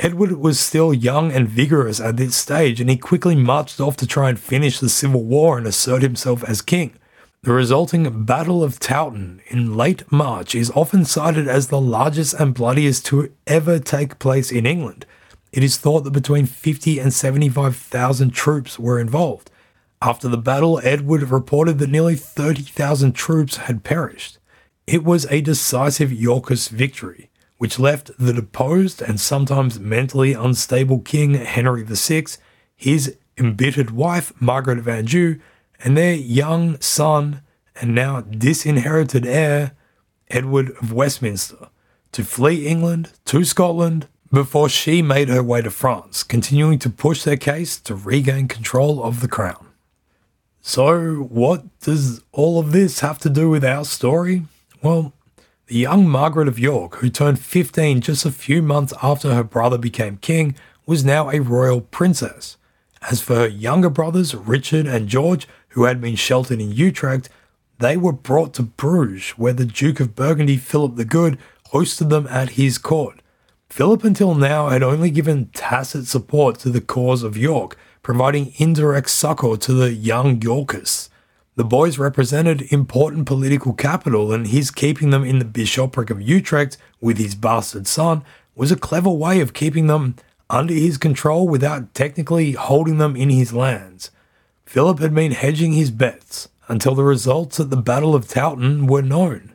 Edward 0.00 0.32
was 0.32 0.58
still 0.58 0.92
young 0.92 1.30
and 1.30 1.48
vigorous 1.48 2.00
at 2.00 2.16
this 2.16 2.34
stage, 2.34 2.80
and 2.80 2.90
he 2.90 2.96
quickly 2.96 3.36
marched 3.36 3.78
off 3.78 3.96
to 3.98 4.06
try 4.06 4.30
and 4.30 4.40
finish 4.40 4.80
the 4.80 4.88
Civil 4.88 5.22
War 5.22 5.58
and 5.58 5.66
assert 5.66 6.02
himself 6.02 6.42
as 6.44 6.60
king. 6.60 6.94
The 7.44 7.52
resulting 7.52 8.24
Battle 8.24 8.62
of 8.62 8.78
Towton 8.78 9.40
in 9.48 9.76
late 9.76 10.10
March 10.10 10.54
is 10.54 10.70
often 10.72 11.04
cited 11.04 11.48
as 11.48 11.68
the 11.68 11.80
largest 11.80 12.34
and 12.34 12.54
bloodiest 12.54 13.04
to 13.06 13.32
ever 13.46 13.78
take 13.78 14.18
place 14.18 14.50
in 14.50 14.64
England. 14.64 15.06
It 15.52 15.62
is 15.62 15.76
thought 15.76 16.04
that 16.04 16.12
between 16.12 16.46
50 16.46 16.98
and 16.98 17.12
75,000 17.12 18.30
troops 18.30 18.78
were 18.78 18.98
involved. 18.98 19.50
After 20.00 20.28
the 20.28 20.38
battle, 20.38 20.80
Edward 20.82 21.22
reported 21.22 21.78
that 21.78 21.90
nearly 21.90 22.16
30,000 22.16 23.12
troops 23.12 23.56
had 23.58 23.84
perished. 23.84 24.38
It 24.86 25.04
was 25.04 25.26
a 25.26 25.42
decisive 25.42 26.10
Yorkist 26.10 26.70
victory, 26.70 27.30
which 27.58 27.78
left 27.78 28.10
the 28.18 28.32
deposed 28.32 29.02
and 29.02 29.20
sometimes 29.20 29.78
mentally 29.78 30.32
unstable 30.32 31.00
King 31.00 31.34
Henry 31.34 31.84
VI, 31.84 32.24
his 32.74 33.16
embittered 33.38 33.90
wife 33.90 34.32
Margaret 34.40 34.78
of 34.78 34.88
Anjou, 34.88 35.38
and 35.84 35.96
their 35.96 36.14
young 36.14 36.80
son 36.80 37.42
and 37.80 37.94
now 37.94 38.22
disinherited 38.22 39.26
heir, 39.26 39.72
Edward 40.30 40.70
of 40.80 40.92
Westminster, 40.92 41.68
to 42.12 42.24
flee 42.24 42.66
England 42.66 43.12
to 43.26 43.44
Scotland 43.44 44.08
before 44.32 44.68
she 44.68 45.02
made 45.02 45.28
her 45.28 45.42
way 45.42 45.60
to 45.60 45.70
France, 45.70 46.22
continuing 46.22 46.78
to 46.78 46.88
push 46.88 47.22
their 47.22 47.36
case 47.36 47.78
to 47.78 47.94
regain 47.94 48.48
control 48.48 49.02
of 49.04 49.20
the 49.20 49.28
crown. 49.28 49.66
So, 50.62 51.16
what 51.16 51.64
does 51.80 52.22
all 52.32 52.58
of 52.58 52.72
this 52.72 53.00
have 53.00 53.18
to 53.20 53.30
do 53.30 53.50
with 53.50 53.64
our 53.64 53.84
story? 53.84 54.44
Well, 54.82 55.12
the 55.66 55.76
young 55.76 56.08
Margaret 56.08 56.48
of 56.48 56.58
York, 56.58 56.96
who 56.96 57.10
turned 57.10 57.40
15 57.40 58.00
just 58.00 58.24
a 58.24 58.30
few 58.30 58.62
months 58.62 58.94
after 59.02 59.34
her 59.34 59.44
brother 59.44 59.76
became 59.76 60.16
king, 60.16 60.54
was 60.86 61.04
now 61.04 61.30
a 61.30 61.40
royal 61.40 61.80
princess. 61.80 62.56
As 63.10 63.20
for 63.20 63.34
her 63.34 63.48
younger 63.48 63.90
brothers, 63.90 64.34
Richard 64.34 64.86
and 64.86 65.08
George, 65.08 65.46
who 65.70 65.84
had 65.84 66.00
been 66.00 66.16
sheltered 66.16 66.60
in 66.60 66.70
Utrecht, 66.70 67.28
they 67.78 67.96
were 67.96 68.12
brought 68.12 68.54
to 68.54 68.62
Bruges, 68.62 69.30
where 69.30 69.52
the 69.52 69.64
Duke 69.64 70.00
of 70.00 70.14
Burgundy, 70.14 70.56
Philip 70.56 70.96
the 70.96 71.04
Good, 71.04 71.38
hosted 71.72 72.08
them 72.08 72.26
at 72.28 72.50
his 72.50 72.78
court. 72.78 73.21
Philip 73.72 74.04
until 74.04 74.34
now 74.34 74.68
had 74.68 74.82
only 74.82 75.10
given 75.10 75.46
tacit 75.54 76.06
support 76.06 76.58
to 76.58 76.68
the 76.68 76.82
cause 76.82 77.22
of 77.22 77.38
York, 77.38 77.78
providing 78.02 78.52
indirect 78.58 79.08
succor 79.08 79.56
to 79.56 79.72
the 79.72 79.94
young 79.94 80.42
Yorkists. 80.42 81.08
The 81.56 81.64
boys 81.64 81.96
represented 81.96 82.70
important 82.70 83.24
political 83.24 83.72
capital, 83.72 84.30
and 84.30 84.48
his 84.48 84.70
keeping 84.70 85.08
them 85.08 85.24
in 85.24 85.38
the 85.38 85.46
bishopric 85.46 86.10
of 86.10 86.20
Utrecht 86.20 86.76
with 87.00 87.16
his 87.16 87.34
bastard 87.34 87.86
son 87.86 88.24
was 88.54 88.70
a 88.70 88.76
clever 88.76 89.08
way 89.08 89.40
of 89.40 89.54
keeping 89.54 89.86
them 89.86 90.16
under 90.50 90.74
his 90.74 90.98
control 90.98 91.48
without 91.48 91.94
technically 91.94 92.52
holding 92.52 92.98
them 92.98 93.16
in 93.16 93.30
his 93.30 93.54
lands. 93.54 94.10
Philip 94.66 94.98
had 94.98 95.14
been 95.14 95.32
hedging 95.32 95.72
his 95.72 95.90
bets 95.90 96.50
until 96.68 96.94
the 96.94 97.04
results 97.04 97.58
at 97.58 97.70
the 97.70 97.78
Battle 97.78 98.14
of 98.14 98.28
Towton 98.28 98.86
were 98.86 99.00
known. 99.00 99.54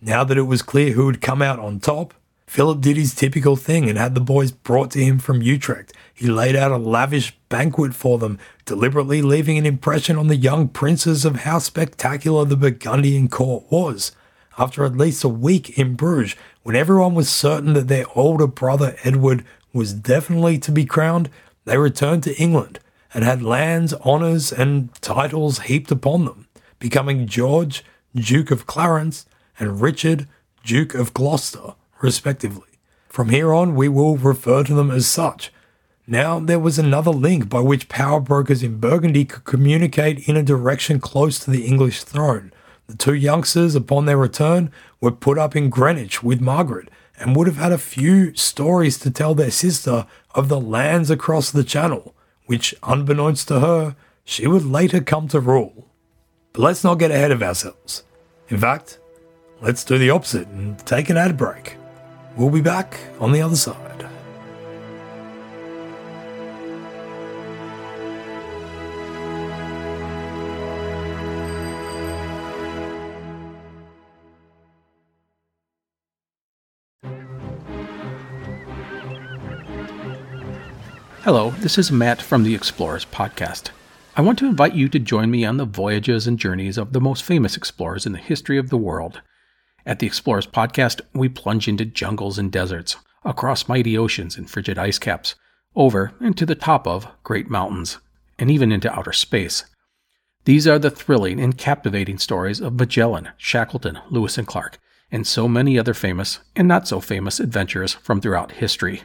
Now 0.00 0.24
that 0.24 0.36
it 0.36 0.48
was 0.48 0.62
clear 0.62 0.94
who 0.94 1.06
had 1.06 1.20
come 1.20 1.40
out 1.40 1.60
on 1.60 1.78
top, 1.78 2.12
Philip 2.52 2.82
did 2.82 2.98
his 2.98 3.14
typical 3.14 3.56
thing 3.56 3.88
and 3.88 3.96
had 3.96 4.14
the 4.14 4.20
boys 4.20 4.52
brought 4.52 4.90
to 4.90 5.02
him 5.02 5.18
from 5.18 5.40
Utrecht. 5.40 5.94
He 6.12 6.26
laid 6.26 6.54
out 6.54 6.70
a 6.70 6.76
lavish 6.76 7.34
banquet 7.48 7.94
for 7.94 8.18
them, 8.18 8.38
deliberately 8.66 9.22
leaving 9.22 9.56
an 9.56 9.64
impression 9.64 10.18
on 10.18 10.26
the 10.26 10.36
young 10.36 10.68
princes 10.68 11.24
of 11.24 11.36
how 11.36 11.60
spectacular 11.60 12.44
the 12.44 12.58
Burgundian 12.58 13.28
court 13.28 13.64
was. 13.70 14.12
After 14.58 14.84
at 14.84 14.98
least 14.98 15.24
a 15.24 15.30
week 15.30 15.78
in 15.78 15.94
Bruges, 15.94 16.36
when 16.62 16.76
everyone 16.76 17.14
was 17.14 17.30
certain 17.30 17.72
that 17.72 17.88
their 17.88 18.04
older 18.14 18.46
brother 18.46 18.96
Edward 19.02 19.46
was 19.72 19.94
definitely 19.94 20.58
to 20.58 20.70
be 20.70 20.84
crowned, 20.84 21.30
they 21.64 21.78
returned 21.78 22.22
to 22.24 22.36
England 22.36 22.80
and 23.14 23.24
had 23.24 23.40
lands, 23.40 23.94
honours, 23.94 24.52
and 24.52 24.92
titles 25.00 25.60
heaped 25.60 25.90
upon 25.90 26.26
them, 26.26 26.48
becoming 26.78 27.26
George, 27.26 27.82
Duke 28.14 28.50
of 28.50 28.66
Clarence, 28.66 29.24
and 29.58 29.80
Richard, 29.80 30.28
Duke 30.66 30.94
of 30.94 31.14
Gloucester, 31.14 31.76
respectively. 32.02 32.68
From 33.08 33.28
here 33.28 33.52
on, 33.52 33.74
we 33.74 33.88
will 33.88 34.16
refer 34.16 34.64
to 34.64 34.74
them 34.74 34.90
as 34.90 35.06
such. 35.06 35.52
Now, 36.06 36.40
there 36.40 36.58
was 36.58 36.78
another 36.78 37.10
link 37.10 37.48
by 37.48 37.60
which 37.60 37.88
power 37.88 38.20
brokers 38.20 38.62
in 38.62 38.80
Burgundy 38.80 39.24
could 39.24 39.44
communicate 39.44 40.28
in 40.28 40.36
a 40.36 40.42
direction 40.42 40.98
close 40.98 41.38
to 41.38 41.50
the 41.50 41.64
English 41.64 42.02
throne. 42.02 42.52
The 42.88 42.96
two 42.96 43.14
youngsters, 43.14 43.74
upon 43.74 44.06
their 44.06 44.18
return, 44.18 44.72
were 45.00 45.12
put 45.12 45.38
up 45.38 45.54
in 45.54 45.70
Greenwich 45.70 46.22
with 46.22 46.40
Margaret 46.40 46.88
and 47.18 47.36
would 47.36 47.46
have 47.46 47.56
had 47.56 47.72
a 47.72 47.78
few 47.78 48.34
stories 48.34 48.98
to 48.98 49.10
tell 49.10 49.34
their 49.34 49.50
sister 49.50 50.06
of 50.34 50.48
the 50.48 50.60
lands 50.60 51.10
across 51.10 51.50
the 51.50 51.64
channel 51.64 52.14
which, 52.46 52.74
unbeknownst 52.82 53.48
to 53.48 53.60
her, 53.60 53.96
she 54.24 54.46
would 54.46 54.64
later 54.64 55.00
come 55.00 55.28
to 55.28 55.40
rule. 55.40 55.88
But 56.52 56.62
let's 56.62 56.84
not 56.84 56.98
get 56.98 57.10
ahead 57.10 57.30
of 57.30 57.42
ourselves. 57.42 58.04
In 58.48 58.58
fact, 58.58 58.98
let's 59.60 59.84
do 59.84 59.96
the 59.96 60.10
opposite 60.10 60.48
and 60.48 60.78
take 60.84 61.08
an 61.08 61.16
ad 61.16 61.36
break. 61.36 61.76
We'll 62.34 62.48
be 62.48 62.62
back 62.62 62.98
on 63.20 63.32
the 63.32 63.42
other 63.42 63.56
side. 63.56 64.06
Hello, 81.22 81.50
this 81.60 81.78
is 81.78 81.92
Matt 81.92 82.20
from 82.20 82.42
the 82.42 82.54
Explorers 82.54 83.04
Podcast. 83.04 83.70
I 84.16 84.22
want 84.22 84.38
to 84.40 84.46
invite 84.46 84.74
you 84.74 84.88
to 84.88 84.98
join 84.98 85.30
me 85.30 85.44
on 85.44 85.58
the 85.58 85.64
voyages 85.64 86.26
and 86.26 86.38
journeys 86.38 86.78
of 86.78 86.92
the 86.92 87.00
most 87.00 87.22
famous 87.22 87.56
explorers 87.56 88.06
in 88.06 88.12
the 88.12 88.18
history 88.18 88.58
of 88.58 88.70
the 88.70 88.78
world. 88.78 89.20
At 89.84 89.98
the 89.98 90.06
Explorers 90.06 90.46
Podcast, 90.46 91.00
we 91.12 91.28
plunge 91.28 91.66
into 91.66 91.84
jungles 91.84 92.38
and 92.38 92.52
deserts, 92.52 92.96
across 93.24 93.68
mighty 93.68 93.98
oceans 93.98 94.36
and 94.36 94.48
frigid 94.48 94.78
ice 94.78 94.98
caps, 94.98 95.34
over 95.74 96.12
and 96.20 96.36
to 96.36 96.46
the 96.46 96.54
top 96.54 96.86
of 96.86 97.08
great 97.24 97.50
mountains, 97.50 97.98
and 98.38 98.50
even 98.50 98.70
into 98.70 98.92
outer 98.92 99.12
space. 99.12 99.64
These 100.44 100.66
are 100.66 100.78
the 100.78 100.90
thrilling 100.90 101.40
and 101.40 101.56
captivating 101.56 102.18
stories 102.18 102.60
of 102.60 102.78
Magellan, 102.78 103.30
Shackleton, 103.36 103.98
Lewis 104.10 104.38
and 104.38 104.46
Clark, 104.46 104.78
and 105.10 105.26
so 105.26 105.46
many 105.46 105.78
other 105.78 105.94
famous 105.94 106.40
and 106.56 106.66
not 106.66 106.88
so 106.88 107.00
famous 107.00 107.38
adventurers 107.38 107.92
from 107.94 108.20
throughout 108.20 108.52
history. 108.52 109.02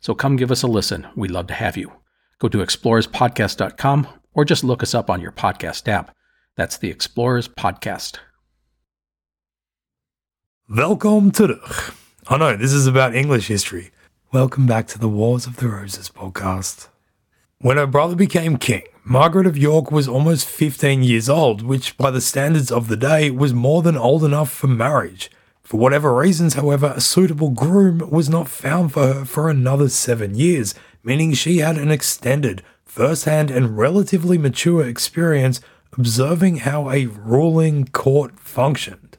So 0.00 0.14
come 0.14 0.36
give 0.36 0.50
us 0.50 0.62
a 0.62 0.66
listen. 0.66 1.06
We'd 1.14 1.30
love 1.30 1.46
to 1.48 1.54
have 1.54 1.76
you. 1.76 1.92
Go 2.38 2.48
to 2.48 2.58
explorerspodcast.com 2.58 4.08
or 4.32 4.44
just 4.44 4.64
look 4.64 4.82
us 4.82 4.94
up 4.94 5.10
on 5.10 5.20
your 5.20 5.32
podcast 5.32 5.86
app. 5.88 6.14
That's 6.56 6.78
the 6.78 6.90
Explorers 6.90 7.48
Podcast. 7.48 8.18
Welcome 10.76 11.32
to 11.32 11.48
the. 11.48 11.92
I 12.28 12.36
know 12.36 12.54
this 12.54 12.72
is 12.72 12.86
about 12.86 13.12
English 13.12 13.48
history. 13.48 13.90
Welcome 14.30 14.68
back 14.68 14.86
to 14.88 15.00
the 15.00 15.08
Wars 15.08 15.44
of 15.44 15.56
the 15.56 15.66
Roses 15.66 16.08
podcast. 16.10 16.86
When 17.58 17.76
her 17.76 17.88
brother 17.88 18.14
became 18.14 18.56
king, 18.56 18.84
Margaret 19.02 19.48
of 19.48 19.58
York 19.58 19.90
was 19.90 20.06
almost 20.06 20.46
15 20.46 21.02
years 21.02 21.28
old, 21.28 21.62
which 21.62 21.98
by 21.98 22.12
the 22.12 22.20
standards 22.20 22.70
of 22.70 22.86
the 22.86 22.96
day 22.96 23.32
was 23.32 23.52
more 23.52 23.82
than 23.82 23.96
old 23.96 24.22
enough 24.22 24.48
for 24.48 24.68
marriage. 24.68 25.28
For 25.64 25.76
whatever 25.76 26.14
reasons, 26.14 26.54
however, 26.54 26.92
a 26.94 27.00
suitable 27.00 27.50
groom 27.50 28.08
was 28.08 28.30
not 28.30 28.48
found 28.48 28.92
for 28.92 29.12
her 29.12 29.24
for 29.24 29.50
another 29.50 29.88
seven 29.88 30.36
years, 30.36 30.76
meaning 31.02 31.32
she 31.32 31.58
had 31.58 31.78
an 31.78 31.90
extended, 31.90 32.62
first 32.84 33.24
hand, 33.24 33.50
and 33.50 33.76
relatively 33.76 34.38
mature 34.38 34.86
experience 34.86 35.60
observing 35.94 36.58
how 36.58 36.88
a 36.90 37.06
ruling 37.06 37.86
court 37.86 38.38
functioned. 38.38 39.09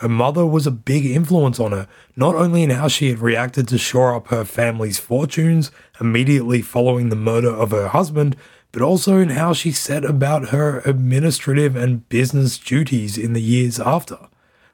Her 0.00 0.08
mother 0.10 0.44
was 0.44 0.66
a 0.66 0.70
big 0.70 1.06
influence 1.06 1.58
on 1.58 1.72
her, 1.72 1.88
not 2.16 2.34
only 2.34 2.62
in 2.62 2.68
how 2.68 2.86
she 2.86 3.08
had 3.08 3.18
reacted 3.18 3.66
to 3.68 3.78
shore 3.78 4.14
up 4.14 4.28
her 4.28 4.44
family's 4.44 4.98
fortunes 4.98 5.70
immediately 5.98 6.60
following 6.60 7.08
the 7.08 7.16
murder 7.16 7.48
of 7.48 7.70
her 7.70 7.88
husband, 7.88 8.36
but 8.72 8.82
also 8.82 9.16
in 9.16 9.30
how 9.30 9.54
she 9.54 9.72
set 9.72 10.04
about 10.04 10.50
her 10.50 10.80
administrative 10.80 11.76
and 11.76 12.06
business 12.10 12.58
duties 12.58 13.16
in 13.16 13.32
the 13.32 13.40
years 13.40 13.80
after. 13.80 14.18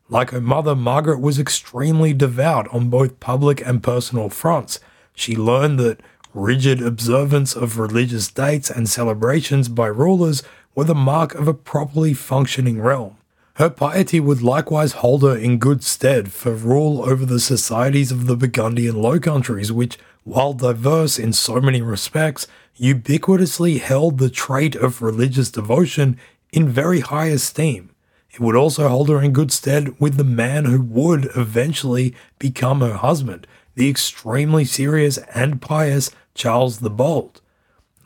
Like 0.08 0.30
her 0.30 0.40
mother, 0.40 0.74
Margaret 0.74 1.20
was 1.20 1.38
extremely 1.38 2.12
devout 2.12 2.66
on 2.74 2.90
both 2.90 3.20
public 3.20 3.64
and 3.64 3.80
personal 3.80 4.28
fronts. 4.28 4.80
She 5.14 5.36
learned 5.36 5.78
that 5.78 6.00
rigid 6.34 6.82
observance 6.82 7.54
of 7.54 7.78
religious 7.78 8.26
dates 8.26 8.70
and 8.70 8.88
celebrations 8.88 9.68
by 9.68 9.86
rulers 9.86 10.42
were 10.74 10.82
the 10.82 10.96
mark 10.96 11.36
of 11.36 11.46
a 11.46 11.54
properly 11.54 12.12
functioning 12.12 12.80
realm. 12.80 13.18
Her 13.56 13.68
piety 13.68 14.18
would 14.18 14.40
likewise 14.40 14.92
hold 14.92 15.22
her 15.22 15.36
in 15.36 15.58
good 15.58 15.84
stead 15.84 16.32
for 16.32 16.54
rule 16.54 17.02
over 17.02 17.26
the 17.26 17.40
societies 17.40 18.10
of 18.10 18.26
the 18.26 18.36
Burgundian 18.36 19.00
Low 19.00 19.20
Countries, 19.20 19.70
which, 19.70 19.98
while 20.24 20.54
diverse 20.54 21.18
in 21.18 21.34
so 21.34 21.60
many 21.60 21.82
respects, 21.82 22.46
ubiquitously 22.80 23.78
held 23.78 24.16
the 24.16 24.30
trait 24.30 24.74
of 24.74 25.02
religious 25.02 25.50
devotion 25.50 26.18
in 26.50 26.66
very 26.66 27.00
high 27.00 27.26
esteem. 27.26 27.90
It 28.30 28.40
would 28.40 28.56
also 28.56 28.88
hold 28.88 29.10
her 29.10 29.20
in 29.20 29.32
good 29.32 29.52
stead 29.52 30.00
with 30.00 30.16
the 30.16 30.24
man 30.24 30.64
who 30.64 30.80
would 30.80 31.28
eventually 31.36 32.14
become 32.38 32.80
her 32.80 32.94
husband, 32.94 33.46
the 33.74 33.90
extremely 33.90 34.64
serious 34.64 35.18
and 35.34 35.60
pious 35.60 36.10
Charles 36.34 36.78
the 36.78 36.88
Bold. 36.88 37.42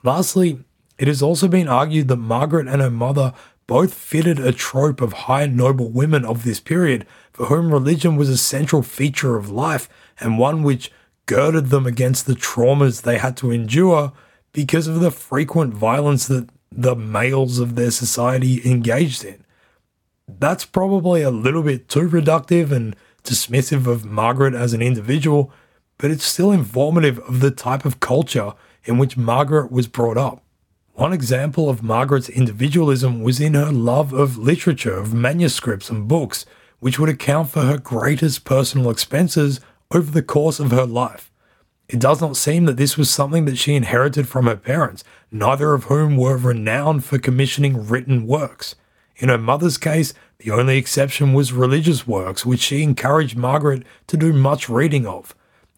Lastly, 0.02 0.64
it 0.98 1.06
has 1.06 1.22
also 1.22 1.46
been 1.46 1.68
argued 1.68 2.08
that 2.08 2.16
Margaret 2.16 2.66
and 2.66 2.82
her 2.82 2.90
mother 2.90 3.32
both 3.66 3.92
fitted 3.94 4.38
a 4.38 4.52
trope 4.52 5.00
of 5.00 5.12
high 5.12 5.46
noble 5.46 5.90
women 5.90 6.24
of 6.24 6.44
this 6.44 6.60
period, 6.60 7.06
for 7.32 7.46
whom 7.46 7.72
religion 7.72 8.16
was 8.16 8.28
a 8.28 8.36
central 8.36 8.82
feature 8.82 9.36
of 9.36 9.50
life 9.50 9.88
and 10.20 10.38
one 10.38 10.62
which 10.62 10.92
girded 11.26 11.66
them 11.66 11.86
against 11.86 12.26
the 12.26 12.34
traumas 12.34 13.02
they 13.02 13.18
had 13.18 13.36
to 13.36 13.50
endure 13.50 14.12
because 14.52 14.86
of 14.86 15.00
the 15.00 15.10
frequent 15.10 15.74
violence 15.74 16.26
that 16.26 16.48
the 16.70 16.94
males 16.94 17.58
of 17.58 17.74
their 17.74 17.90
society 17.90 18.60
engaged 18.64 19.24
in 19.24 19.44
that's 20.28 20.64
probably 20.64 21.22
a 21.22 21.30
little 21.30 21.62
bit 21.62 21.88
too 21.88 22.08
reductive 22.08 22.72
and 22.72 22.96
dismissive 23.24 23.86
of 23.86 24.04
Margaret 24.04 24.54
as 24.54 24.72
an 24.72 24.82
individual, 24.82 25.52
but 25.98 26.10
it's 26.10 26.24
still 26.24 26.52
informative 26.52 27.18
of 27.20 27.40
the 27.40 27.50
type 27.50 27.84
of 27.84 28.00
culture 28.00 28.52
in 28.84 28.98
which 28.98 29.16
Margaret 29.16 29.70
was 29.70 29.86
brought 29.86 30.16
up. 30.16 30.42
One 30.96 31.12
example 31.12 31.68
of 31.68 31.82
Margaret's 31.82 32.30
individualism 32.30 33.22
was 33.22 33.38
in 33.38 33.52
her 33.52 33.70
love 33.70 34.14
of 34.14 34.38
literature, 34.38 34.96
of 34.96 35.12
manuscripts 35.12 35.90
and 35.90 36.08
books, 36.08 36.46
which 36.80 36.98
would 36.98 37.10
account 37.10 37.50
for 37.50 37.60
her 37.60 37.76
greatest 37.76 38.46
personal 38.46 38.88
expenses 38.88 39.60
over 39.90 40.10
the 40.10 40.22
course 40.22 40.58
of 40.58 40.70
her 40.70 40.86
life. 40.86 41.30
It 41.86 42.00
does 42.00 42.22
not 42.22 42.38
seem 42.38 42.64
that 42.64 42.78
this 42.78 42.96
was 42.96 43.10
something 43.10 43.44
that 43.44 43.58
she 43.58 43.74
inherited 43.74 44.26
from 44.26 44.46
her 44.46 44.56
parents, 44.56 45.04
neither 45.30 45.74
of 45.74 45.84
whom 45.84 46.16
were 46.16 46.38
renowned 46.38 47.04
for 47.04 47.18
commissioning 47.18 47.86
written 47.86 48.26
works. 48.26 48.74
In 49.16 49.28
her 49.28 49.36
mother's 49.36 49.76
case, 49.76 50.14
the 50.38 50.50
only 50.50 50.78
exception 50.78 51.34
was 51.34 51.52
religious 51.52 52.06
works, 52.06 52.46
which 52.46 52.60
she 52.60 52.82
encouraged 52.82 53.36
Margaret 53.36 53.82
to 54.06 54.16
do 54.16 54.32
much 54.32 54.70
reading 54.70 55.06
of. 55.06 55.34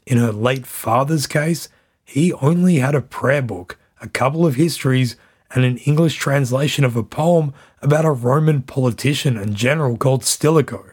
In 0.07 0.19
her 0.19 0.31
late 0.31 0.64
father's 0.64 1.27
case, 1.27 1.69
he 2.05 2.33
only 2.35 2.77
had 2.77 2.95
a 2.95 3.01
prayer 3.01 3.43
book, 3.43 3.79
a 4.01 4.09
couple 4.09 4.46
of 4.46 4.55
histories, 4.55 5.16
and 5.51 5.64
an 5.64 5.78
English 5.78 6.16
translation 6.16 6.84
of 6.84 6.96
a 6.96 7.03
poem 7.03 7.55
about 7.80 8.05
a 8.05 8.11
Roman 8.11 8.62
politician 8.62 9.36
and 9.36 9.55
general 9.55 9.96
called 9.96 10.24
Stilicho. 10.24 10.84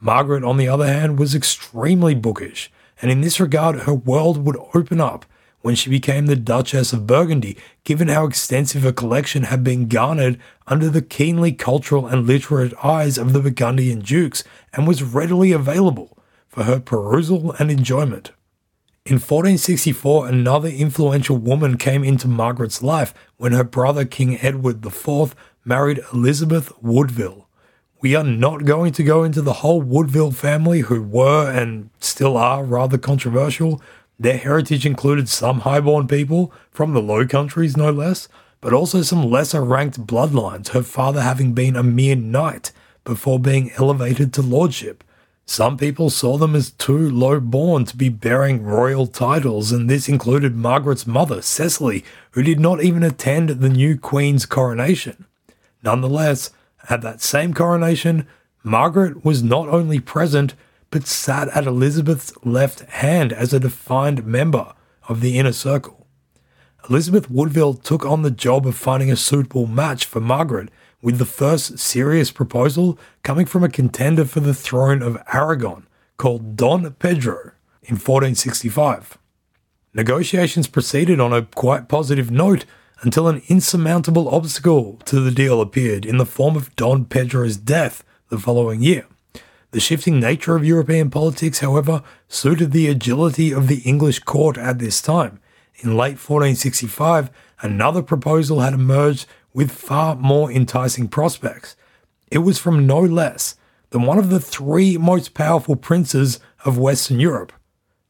Margaret, 0.00 0.44
on 0.44 0.56
the 0.56 0.68
other 0.68 0.86
hand, 0.86 1.18
was 1.18 1.34
extremely 1.34 2.14
bookish, 2.14 2.70
and 3.00 3.10
in 3.10 3.20
this 3.20 3.40
regard, 3.40 3.80
her 3.80 3.94
world 3.94 4.44
would 4.44 4.56
open 4.74 5.00
up 5.00 5.24
when 5.64 5.74
she 5.74 5.88
became 5.88 6.26
the 6.26 6.36
Duchess 6.36 6.92
of 6.92 7.06
Burgundy, 7.06 7.56
given 7.84 8.08
how 8.08 8.26
extensive 8.26 8.84
a 8.84 8.92
collection 8.92 9.44
had 9.44 9.64
been 9.64 9.88
garnered 9.88 10.38
under 10.66 10.90
the 10.90 11.00
keenly 11.00 11.52
cultural 11.52 12.06
and 12.06 12.26
literate 12.26 12.74
eyes 12.84 13.16
of 13.16 13.32
the 13.32 13.40
Burgundian 13.40 14.00
dukes 14.00 14.44
and 14.74 14.86
was 14.86 15.02
readily 15.02 15.52
available 15.52 16.18
for 16.48 16.64
her 16.64 16.78
perusal 16.78 17.52
and 17.52 17.70
enjoyment. 17.70 18.32
In 19.06 19.16
1464, 19.16 20.28
another 20.28 20.70
influential 20.70 21.36
woman 21.36 21.76
came 21.76 22.02
into 22.02 22.26
Margaret's 22.26 22.82
life 22.82 23.12
when 23.36 23.52
her 23.52 23.62
brother 23.62 24.06
King 24.06 24.38
Edward 24.40 24.82
IV 24.82 25.36
married 25.62 26.00
Elizabeth 26.14 26.72
Woodville. 26.80 27.46
We 28.00 28.14
are 28.14 28.24
not 28.24 28.64
going 28.64 28.94
to 28.94 29.04
go 29.04 29.22
into 29.22 29.42
the 29.42 29.60
whole 29.60 29.82
Woodville 29.82 30.30
family, 30.30 30.80
who 30.80 31.02
were 31.02 31.52
and 31.52 31.90
still 32.00 32.38
are 32.38 32.64
rather 32.64 32.96
controversial, 32.96 33.82
their 34.18 34.38
heritage 34.38 34.86
included 34.86 35.28
some 35.28 35.60
highborn 35.60 36.08
people, 36.08 36.50
from 36.70 36.94
the 36.94 37.02
Low 37.02 37.26
Countries 37.26 37.76
no 37.76 37.90
less, 37.90 38.26
but 38.62 38.72
also 38.72 39.02
some 39.02 39.30
lesser 39.30 39.62
ranked 39.62 40.06
bloodlines, 40.06 40.68
her 40.68 40.82
father 40.82 41.20
having 41.20 41.52
been 41.52 41.76
a 41.76 41.82
mere 41.82 42.16
knight 42.16 42.72
before 43.04 43.38
being 43.38 43.70
elevated 43.72 44.32
to 44.32 44.40
lordship. 44.40 45.04
Some 45.46 45.76
people 45.76 46.08
saw 46.08 46.38
them 46.38 46.54
as 46.54 46.70
too 46.70 47.10
low 47.10 47.38
born 47.38 47.84
to 47.86 47.96
be 47.96 48.08
bearing 48.08 48.62
royal 48.62 49.06
titles, 49.06 49.72
and 49.72 49.88
this 49.88 50.08
included 50.08 50.56
Margaret's 50.56 51.06
mother, 51.06 51.42
Cecily, 51.42 52.04
who 52.30 52.42
did 52.42 52.58
not 52.58 52.82
even 52.82 53.02
attend 53.02 53.50
the 53.50 53.68
new 53.68 53.98
Queen's 53.98 54.46
coronation. 54.46 55.26
Nonetheless, 55.82 56.50
at 56.88 57.02
that 57.02 57.20
same 57.20 57.52
coronation, 57.52 58.26
Margaret 58.62 59.24
was 59.24 59.42
not 59.42 59.68
only 59.68 60.00
present, 60.00 60.54
but 60.90 61.06
sat 61.06 61.48
at 61.48 61.66
Elizabeth's 61.66 62.32
left 62.44 62.80
hand 62.80 63.32
as 63.32 63.52
a 63.52 63.60
defined 63.60 64.24
member 64.24 64.72
of 65.08 65.20
the 65.20 65.38
inner 65.38 65.52
circle. 65.52 66.06
Elizabeth 66.88 67.30
Woodville 67.30 67.74
took 67.74 68.04
on 68.06 68.22
the 68.22 68.30
job 68.30 68.66
of 68.66 68.76
finding 68.76 69.10
a 69.10 69.16
suitable 69.16 69.66
match 69.66 70.06
for 70.06 70.20
Margaret, 70.20 70.70
with 71.04 71.18
the 71.18 71.26
first 71.26 71.78
serious 71.78 72.32
proposal 72.32 72.98
coming 73.22 73.44
from 73.44 73.62
a 73.62 73.68
contender 73.68 74.24
for 74.24 74.40
the 74.40 74.54
throne 74.54 75.02
of 75.02 75.22
Aragon 75.34 75.86
called 76.16 76.56
Don 76.56 76.90
Pedro 76.92 77.52
in 77.82 77.96
1465. 77.96 79.18
Negotiations 79.92 80.66
proceeded 80.66 81.20
on 81.20 81.30
a 81.30 81.42
quite 81.42 81.88
positive 81.88 82.30
note 82.30 82.64
until 83.02 83.28
an 83.28 83.42
insurmountable 83.48 84.34
obstacle 84.34 84.98
to 85.04 85.20
the 85.20 85.30
deal 85.30 85.60
appeared 85.60 86.06
in 86.06 86.16
the 86.16 86.24
form 86.24 86.56
of 86.56 86.74
Don 86.74 87.04
Pedro's 87.04 87.58
death 87.58 88.02
the 88.30 88.38
following 88.38 88.82
year. 88.82 89.06
The 89.72 89.80
shifting 89.80 90.18
nature 90.18 90.56
of 90.56 90.64
European 90.64 91.10
politics, 91.10 91.58
however, 91.58 92.02
suited 92.28 92.72
the 92.72 92.88
agility 92.88 93.52
of 93.52 93.68
the 93.68 93.80
English 93.80 94.20
court 94.20 94.56
at 94.56 94.78
this 94.78 95.02
time. 95.02 95.38
In 95.80 95.98
late 95.98 96.16
1465, 96.16 97.28
another 97.60 98.00
proposal 98.00 98.60
had 98.60 98.72
emerged 98.72 99.26
with 99.54 99.70
far 99.70 100.16
more 100.16 100.52
enticing 100.52 101.08
prospects. 101.08 101.76
It 102.30 102.38
was 102.38 102.58
from 102.58 102.86
no 102.86 103.00
less 103.00 103.54
than 103.90 104.02
one 104.02 104.18
of 104.18 104.28
the 104.28 104.40
three 104.40 104.98
most 104.98 105.32
powerful 105.32 105.76
princes 105.76 106.40
of 106.64 106.76
Western 106.76 107.20
Europe, 107.20 107.52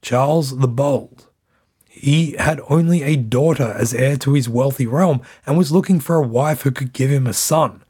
Charles 0.00 0.58
the 0.58 0.66
Bold. 0.66 1.28
He 1.88 2.32
had 2.38 2.60
only 2.68 3.02
a 3.02 3.16
daughter 3.16 3.74
as 3.76 3.94
heir 3.94 4.16
to 4.16 4.32
his 4.32 4.48
wealthy 4.48 4.86
realm 4.86 5.20
and 5.46 5.56
was 5.56 5.70
looking 5.70 6.00
for 6.00 6.16
a 6.16 6.26
wife 6.26 6.62
who 6.62 6.70
could 6.70 6.92
give 6.92 7.10
him 7.10 7.26
a 7.26 7.32
son. 7.32 7.84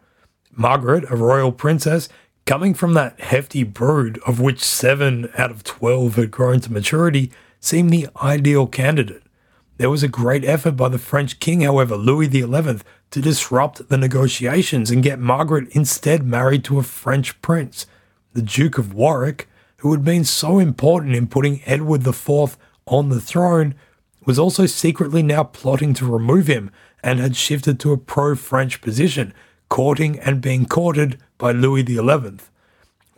Margaret, 0.52 1.04
a 1.08 1.16
royal 1.16 1.52
princess, 1.52 2.08
coming 2.46 2.74
from 2.74 2.94
that 2.94 3.18
hefty 3.20 3.62
brood 3.62 4.18
of 4.26 4.40
which 4.40 4.60
seven 4.62 5.30
out 5.38 5.50
of 5.50 5.64
twelve 5.64 6.16
had 6.16 6.30
grown 6.30 6.60
to 6.60 6.72
maturity, 6.72 7.32
seemed 7.60 7.90
the 7.90 8.08
ideal 8.22 8.66
candidate. 8.66 9.22
There 9.78 9.90
was 9.90 10.02
a 10.02 10.08
great 10.08 10.44
effort 10.44 10.72
by 10.72 10.88
the 10.90 10.98
French 10.98 11.40
king, 11.40 11.62
however, 11.62 11.96
Louis 11.96 12.30
XI, 12.30 12.80
to 13.14 13.20
disrupt 13.20 13.88
the 13.90 13.96
negotiations 13.96 14.90
and 14.90 15.00
get 15.00 15.20
Margaret 15.20 15.68
instead 15.70 16.26
married 16.26 16.64
to 16.64 16.80
a 16.80 16.82
French 16.82 17.40
prince, 17.40 17.86
the 18.32 18.42
Duke 18.42 18.76
of 18.76 18.92
Warwick, 18.92 19.48
who 19.76 19.92
had 19.92 20.04
been 20.04 20.24
so 20.24 20.58
important 20.58 21.14
in 21.14 21.28
putting 21.28 21.62
Edward 21.64 22.04
IV 22.04 22.58
on 22.86 23.10
the 23.10 23.20
throne, 23.20 23.76
was 24.24 24.36
also 24.36 24.66
secretly 24.66 25.22
now 25.22 25.44
plotting 25.44 25.94
to 25.94 26.12
remove 26.12 26.48
him 26.48 26.72
and 27.04 27.20
had 27.20 27.36
shifted 27.36 27.78
to 27.78 27.92
a 27.92 27.96
pro 27.96 28.34
French 28.34 28.80
position, 28.80 29.32
courting 29.68 30.18
and 30.18 30.40
being 30.40 30.66
courted 30.66 31.20
by 31.38 31.52
Louis 31.52 31.86
XI. 31.86 32.38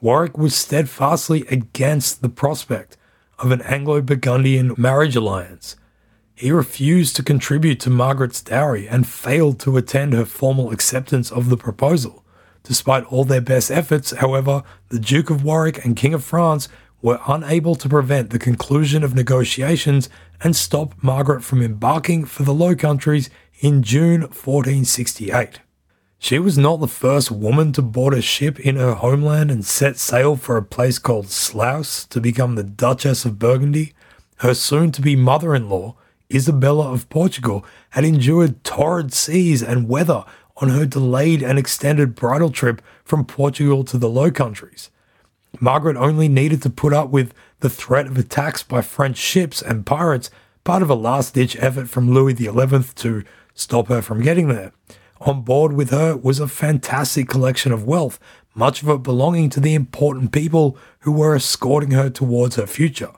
Warwick 0.03 0.37
was 0.37 0.55
steadfastly 0.55 1.47
against 1.49 2.21
the 2.21 2.29
prospect 2.29 2.99
of 3.39 3.51
an 3.51 3.63
Anglo 3.63 4.03
Burgundian 4.03 4.75
marriage 4.77 5.17
alliance 5.17 5.75
he 6.37 6.53
refused 6.53 7.17
to 7.17 7.23
contribute 7.23 7.81
to 7.81 7.89
Margaret's 7.89 8.43
dowry 8.43 8.87
and 8.87 9.09
failed 9.09 9.59
to 9.59 9.79
attend 9.79 10.13
her 10.13 10.27
formal 10.27 10.71
acceptance 10.71 11.33
of 11.33 11.49
the 11.49 11.57
proposal. 11.57 12.23
Despite 12.63 13.05
all 13.05 13.25
their 13.25 13.41
best 13.41 13.71
efforts, 13.71 14.11
however, 14.11 14.63
the 14.91 14.99
Duke 14.99 15.31
of 15.31 15.43
Warwick 15.43 15.83
and 15.83 15.97
King 15.97 16.13
of 16.13 16.23
France 16.23 16.69
were 17.01 17.21
unable 17.27 17.75
to 17.77 17.89
prevent 17.89 18.29
the 18.29 18.39
conclusion 18.39 19.03
of 19.03 19.15
negotiations 19.15 20.11
and 20.43 20.55
stop 20.55 20.93
Margaret 21.03 21.43
from 21.43 21.63
embarking 21.63 22.27
for 22.27 22.43
the 22.43 22.53
Low 22.53 22.77
Countries 22.77 23.31
in 23.61 23.83
June 23.83 24.21
1468. 24.21 25.61
She 26.19 26.39
was 26.39 26.59
not 26.59 26.81
the 26.81 26.87
first 26.87 27.31
woman 27.31 27.73
to 27.73 27.83
board 27.83 28.13
a 28.13 28.21
ship 28.21 28.61
in 28.61 28.77
her 28.77 28.95
homeland 28.95 29.51
and 29.51 29.65
set 29.65 29.97
sail 29.97 30.37
for 30.37 30.59
a 30.59 30.63
place 30.63 30.99
called 30.99 31.27
Sluis 31.27 32.07
to 32.11 32.21
become 32.21 32.57
the 32.57 32.63
Duchess 32.63 33.25
of 33.25 33.39
Burgundy. 33.39 33.95
Her 34.41 34.53
soon 34.53 34.93
to 34.93 35.01
be 35.01 35.17
mother 35.17 35.55
in 35.55 35.71
law 35.71 35.97
Isabella 36.33 36.93
of 36.93 37.09
Portugal 37.09 37.65
had 37.91 38.05
endured 38.05 38.65
torrid 38.65 39.13
seas 39.13 39.63
and 39.63 39.89
weather 39.89 40.25
on 40.59 40.71
her 40.71 40.87
delayed 40.87 41.43
and 41.43 41.59
extended 41.59 42.15
bridal 42.15 42.51
trip 42.51 42.81
from 43.05 43.25
Portugal 43.25 43.85
to 43.85 43.99
the 43.99 44.09
Low 44.09 44.31
Countries. 44.31 44.91
Margaret 45.61 45.97
only 45.97 46.29
needed 46.29 46.63
to 46.63 46.71
put 46.71 46.93
up 46.93 47.11
with 47.11 47.33
the 47.61 47.71
threat 47.71 48.07
of 48.07 48.19
attacks 48.19 48.63
by 48.63 48.83
French 48.83 49.17
ships 49.17 49.63
and 49.63 49.87
pirates, 49.87 50.31
part 50.65 50.83
of 50.83 50.91
a 50.91 50.95
last 50.95 51.35
ditch 51.35 51.57
effort 51.61 51.89
from 51.89 52.13
Louis 52.13 52.35
XI 52.35 52.49
to 52.97 53.25
stop 53.55 53.89
her 53.89 54.03
from 54.03 54.23
getting 54.23 54.49
there. 54.49 54.73
On 55.21 55.43
board 55.43 55.73
with 55.73 55.91
her 55.91 56.17
was 56.17 56.41
a 56.41 56.49
fantastic 56.49 57.29
collection 57.29 57.73
of 57.73 57.85
wealth, 57.85 58.19
much 58.55 58.83
of 58.83 58.89
it 58.89 59.03
belonging 59.03 59.49
to 59.51 59.61
the 59.61 59.75
important 59.75 60.33
people 60.33 60.77
who 61.01 61.13
were 61.13 61.35
escorting 61.35 61.93
her 61.93 62.11
towards 62.11 62.57
her 62.57 62.67
future. 62.67 63.13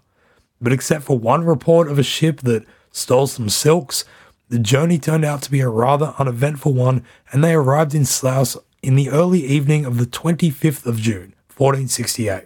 But 0.61 0.73
except 0.73 1.05
for 1.05 1.19
one 1.19 1.45
report 1.45 1.89
of 1.89 1.99
a 1.99 2.03
ship 2.03 2.41
that 2.41 2.65
stole 2.91 3.27
some 3.27 3.49
silks. 3.49 4.05
The 4.49 4.59
journey 4.59 4.99
turned 4.99 5.25
out 5.25 5.43
to 5.43 5.51
be 5.51 5.61
a 5.61 5.69
rather 5.69 6.15
uneventful 6.19 6.73
one, 6.73 7.05
and 7.33 7.43
they 7.43 7.55
arrived 7.55 7.95
in 7.95 8.03
Sluis 8.03 8.57
in 8.83 8.95
the 8.95 9.11
early 9.11 9.45
evening 9.45 9.85
of 9.85 9.99
the 9.99 10.07
25th 10.07 10.87
of 10.87 10.97
June, 10.99 11.35
1468. 11.57 12.45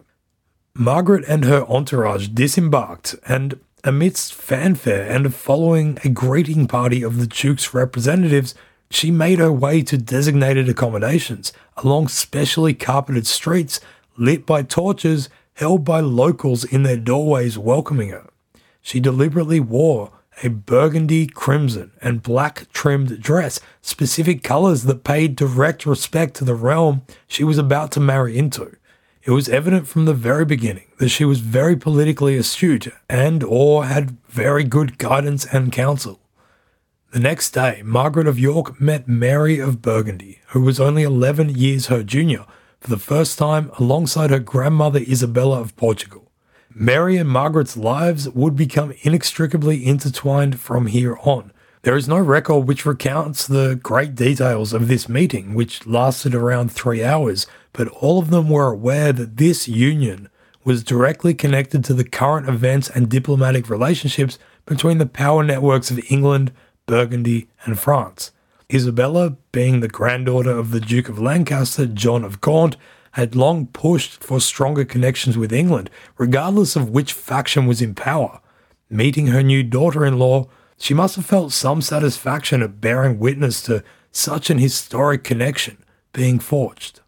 Margaret 0.75 1.25
and 1.29 1.45
her 1.45 1.65
entourage 1.69 2.29
disembarked, 2.29 3.15
and 3.27 3.61
amidst 3.85 4.35
fanfare 4.35 5.11
and 5.11 5.35
following 5.35 5.99
a 6.05 6.09
greeting 6.09 6.67
party 6.67 7.03
of 7.03 7.19
the 7.19 7.27
Duke's 7.27 7.75
representatives, 7.75 8.55
she 8.91 9.11
made 9.11 9.39
her 9.39 9.53
way 9.53 9.83
to 9.83 9.99
designated 9.99 10.69
accommodations 10.69 11.53
along 11.79 12.09
specially 12.09 12.75
carpeted 12.75 13.27
streets 13.27 13.81
lit 14.17 14.45
by 14.45 14.63
torches 14.63 15.29
held 15.55 15.85
by 15.85 16.01
locals 16.01 16.65
in 16.65 16.83
their 16.83 16.97
doorways 16.97 17.59
welcoming 17.59 18.11
her. 18.11 18.29
She 18.81 19.01
deliberately 19.01 19.61
wore 19.61 20.11
a 20.43 20.51
burgundy, 20.51 21.27
crimson, 21.27 21.93
and 22.03 22.23
black 22.23 22.71
trimmed 22.73 23.21
dress, 23.21 23.61
specific 23.81 24.43
colors 24.43 24.83
that 24.85 25.05
paid 25.05 25.37
direct 25.37 25.87
respect 25.87 26.35
to 26.35 26.45
the 26.45 26.55
realm 26.55 27.03
she 27.27 27.45
was 27.45 27.59
about 27.59 27.93
to 27.93 28.01
marry 28.01 28.37
into. 28.37 28.77
It 29.25 29.31
was 29.31 29.49
evident 29.49 29.87
from 29.87 30.05
the 30.05 30.15
very 30.15 30.45
beginning 30.45 30.89
that 30.99 31.11
she 31.11 31.25
was 31.25 31.39
very 31.39 31.77
politically 31.77 32.37
astute 32.37 32.89
and 33.09 33.45
or 33.45 33.85
had 33.85 34.17
very 34.29 34.65
good 34.65 34.99
guidance 34.99 35.45
and 35.45 35.71
counsel. 35.71 36.21
The 37.13 37.21
next 37.21 37.51
day, 37.51 37.83
Margaret 37.85 38.27
of 38.27 38.39
York 38.39 38.81
met 38.81 39.07
Mary 39.07 39.61
of 39.61 39.81
Burgundy, 39.81 40.41
who 40.49 40.63
was 40.63 40.81
only 40.81 41.03
11 41.03 41.51
years 41.51 41.87
her 41.87 42.03
junior, 42.03 42.47
for 42.81 42.89
the 42.91 42.97
first 42.97 43.39
time 43.39 43.71
alongside 43.79 44.31
her 44.31 44.41
grandmother 44.41 44.99
Isabella 44.99 45.61
of 45.61 45.77
Portugal. 45.77 46.32
Mary 46.75 47.17
and 47.17 47.29
Margaret's 47.29 47.77
lives 47.77 48.29
would 48.31 48.57
become 48.57 48.95
inextricably 49.03 49.85
intertwined 49.85 50.59
from 50.59 50.87
here 50.87 51.19
on. 51.23 51.53
There 51.83 51.97
is 51.97 52.09
no 52.09 52.19
record 52.19 52.67
which 52.67 52.87
recounts 52.87 53.47
the 53.47 53.79
great 53.83 54.15
details 54.15 54.73
of 54.73 54.89
this 54.89 55.09
meeting, 55.09 55.55
which 55.55 55.87
lasted 55.87 56.35
around 56.35 56.73
three 56.73 57.03
hours, 57.03 57.47
but 57.73 57.89
all 57.89 58.19
of 58.19 58.31
them 58.31 58.49
were 58.49 58.73
aware 58.73 59.13
that 59.13 59.37
this 59.37 59.69
union 59.69 60.29
was 60.65 60.85
directly 60.85 61.35
connected 61.35 61.85
to 61.85 61.95
the 61.95 62.05
current 62.05 62.49
events 62.49 62.89
and 62.89 63.09
diplomatic 63.09 63.69
relationships 63.69 64.39
between 64.65 64.99
the 64.99 65.07
power 65.07 65.43
networks 65.43 65.91
of 65.91 66.01
England, 66.09 66.53
Burgundy, 66.87 67.49
and 67.65 67.79
France. 67.79 68.31
Isabella, 68.73 69.37
being 69.51 69.81
the 69.81 69.89
granddaughter 69.89 70.53
of 70.53 70.71
the 70.71 70.81
Duke 70.81 71.09
of 71.09 71.19
Lancaster, 71.19 71.87
John 71.87 72.25
of 72.25 72.41
Gaunt, 72.41 72.77
had 73.13 73.35
long 73.35 73.67
pushed 73.67 74.23
for 74.23 74.41
stronger 74.41 74.85
connections 74.85 75.37
with 75.39 75.53
England, 75.53 75.91
regardless 76.19 76.77
of 76.77 76.91
which 76.91 77.13
faction 77.13 77.67
was 77.67 77.83
in 77.83 77.95
power. 77.95 78.41
Meeting 78.91 79.29
her 79.29 79.43
new 79.43 79.63
daughter 79.63 80.05
in 80.05 80.19
law, 80.19 80.49
she 80.77 80.95
must 80.95 81.17
have 81.17 81.27
felt 81.27 81.53
some 81.53 81.81
satisfaction 81.81 82.63
at 82.63 82.81
bearing 82.81 83.19
witness 83.19 83.63
to 83.63 83.83
such 84.11 84.51
an 84.51 84.59
historic 84.59 85.25
connection 85.25 85.79
being 86.13 86.39
forged. 86.39 87.01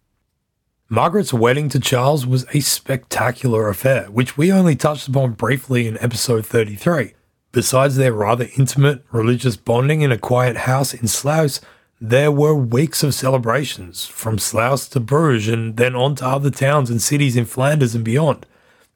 Margaret's 0.88 1.32
wedding 1.32 1.68
to 1.70 1.80
Charles 1.80 2.26
was 2.26 2.46
a 2.55 2.61
spectacular 2.61 3.68
affair, 3.68 4.05
which 4.11 4.36
we 4.36 4.52
only 4.52 4.76
touched 4.76 5.09
upon 5.09 5.32
briefly 5.32 5.88
in 5.88 5.98
episode 5.98 6.46
33. 6.46 7.14
Besides 7.52 7.96
their 7.96 8.12
rather 8.12 8.48
intimate 8.57 9.05
religious 9.11 9.57
bonding 9.57 10.02
in 10.02 10.12
a 10.12 10.18
quiet 10.18 10.57
house 10.59 10.92
in 10.92 11.07
Sluis, 11.07 11.61
there 12.01 12.32
were 12.32 12.55
weeks 12.55 13.03
of 13.03 13.14
celebrations 13.14 14.07
from 14.07 14.36
Sluis 14.36 14.90
to 14.90 15.01
Bruges 15.01 15.49
and 15.49 15.76
then 15.76 15.95
on 15.95 16.16
to 16.16 16.26
other 16.26 16.51
towns 16.51 16.90
and 16.90 17.01
cities 17.01 17.36
in 17.36 17.45
Flanders 17.45 17.95
and 17.95 18.05
beyond. 18.05 18.47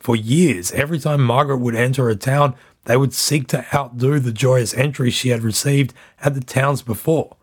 For 0.00 0.16
years, 0.16 0.72
every 0.72 0.98
time 0.98 1.22
Margaret 1.22 1.58
would 1.58 1.74
enter 1.74 2.08
a 2.08 2.16
town, 2.16 2.54
they 2.84 2.96
would 2.96 3.14
seek 3.14 3.46
to 3.48 3.64
outdo 3.74 4.18
the 4.18 4.32
joyous 4.32 4.74
entry 4.74 5.10
she 5.10 5.28
had 5.28 5.42
received 5.42 5.94
at 6.20 6.34
the 6.34 6.40
towns 6.40 6.82
before. 6.82 7.36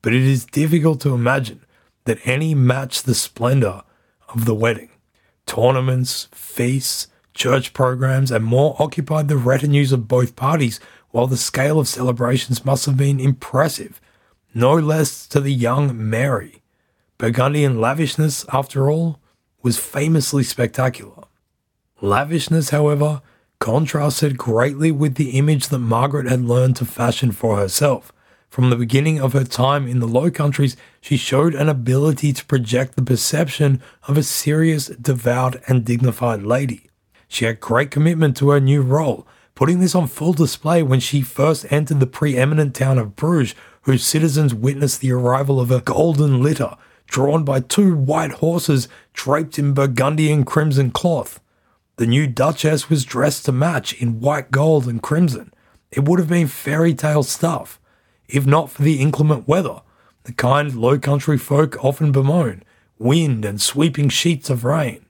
But 0.00 0.14
it 0.14 0.22
is 0.22 0.44
difficult 0.44 1.00
to 1.02 1.14
imagine 1.14 1.60
that 2.04 2.18
any 2.24 2.54
matched 2.54 3.06
the 3.06 3.14
splendor 3.14 3.82
of 4.30 4.44
the 4.44 4.54
wedding. 4.54 4.90
Tournaments, 5.46 6.28
feasts, 6.32 7.08
church 7.34 7.72
programs, 7.72 8.30
and 8.30 8.44
more 8.44 8.76
occupied 8.78 9.28
the 9.28 9.36
retinues 9.36 9.92
of 9.92 10.08
both 10.08 10.36
parties, 10.36 10.80
while 11.10 11.26
the 11.26 11.36
scale 11.36 11.78
of 11.78 11.88
celebrations 11.88 12.64
must 12.64 12.86
have 12.86 12.96
been 12.96 13.20
impressive 13.20 14.00
no 14.54 14.74
less 14.74 15.26
to 15.28 15.40
the 15.40 15.52
young 15.52 16.08
Mary. 16.08 16.62
Burgundian 17.18 17.80
lavishness, 17.80 18.44
after 18.52 18.90
all, 18.90 19.20
was 19.62 19.78
famously 19.78 20.42
spectacular. 20.42 21.24
Lavishness, 22.00 22.70
however, 22.70 23.22
contrasted 23.60 24.36
greatly 24.36 24.90
with 24.90 25.14
the 25.14 25.30
image 25.38 25.68
that 25.68 25.78
Margaret 25.78 26.28
had 26.28 26.44
learned 26.44 26.76
to 26.76 26.84
fashion 26.84 27.30
for 27.30 27.56
herself. 27.58 28.12
From 28.50 28.68
the 28.68 28.76
beginning 28.76 29.20
of 29.20 29.32
her 29.32 29.44
time 29.44 29.86
in 29.86 30.00
the 30.00 30.08
Low 30.08 30.30
Countries, 30.30 30.76
she 31.00 31.16
showed 31.16 31.54
an 31.54 31.68
ability 31.68 32.32
to 32.34 32.44
project 32.44 32.96
the 32.96 33.02
perception 33.02 33.80
of 34.08 34.18
a 34.18 34.22
serious, 34.22 34.88
devout, 34.88 35.56
and 35.68 35.84
dignified 35.84 36.42
lady. 36.42 36.90
She 37.28 37.46
had 37.46 37.60
great 37.60 37.90
commitment 37.90 38.36
to 38.38 38.50
her 38.50 38.60
new 38.60 38.82
role, 38.82 39.26
putting 39.54 39.80
this 39.80 39.94
on 39.94 40.06
full 40.06 40.32
display 40.32 40.82
when 40.82 41.00
she 41.00 41.20
first 41.20 41.70
entered 41.70 42.00
the 42.00 42.06
preeminent 42.06 42.74
town 42.74 42.98
of 42.98 43.16
Bruges, 43.16 43.54
whose 43.82 44.04
citizens 44.04 44.54
witnessed 44.54 45.00
the 45.00 45.12
arrival 45.12 45.60
of 45.60 45.70
a 45.70 45.80
golden 45.80 46.42
litter 46.42 46.76
drawn 47.06 47.44
by 47.44 47.60
two 47.60 47.94
white 47.94 48.32
horses 48.32 48.88
draped 49.12 49.58
in 49.58 49.74
Burgundian 49.74 50.44
crimson 50.44 50.90
cloth. 50.90 51.40
The 51.96 52.06
new 52.06 52.26
Duchess 52.26 52.88
was 52.88 53.04
dressed 53.04 53.44
to 53.44 53.52
match 53.52 53.92
in 53.92 54.20
white 54.20 54.50
gold 54.50 54.88
and 54.88 55.02
crimson. 55.02 55.52
It 55.90 56.08
would 56.08 56.18
have 56.18 56.28
been 56.28 56.46
fairy 56.46 56.94
tale 56.94 57.22
stuff, 57.22 57.78
if 58.28 58.46
not 58.46 58.70
for 58.70 58.82
the 58.82 59.00
inclement 59.00 59.46
weather, 59.46 59.82
the 60.24 60.32
kind 60.32 60.74
low 60.74 60.98
country 60.98 61.36
folk 61.36 61.76
often 61.84 62.12
bemoan 62.12 62.62
wind 62.98 63.44
and 63.44 63.60
sweeping 63.60 64.08
sheets 64.08 64.48
of 64.48 64.64
rain. 64.64 65.04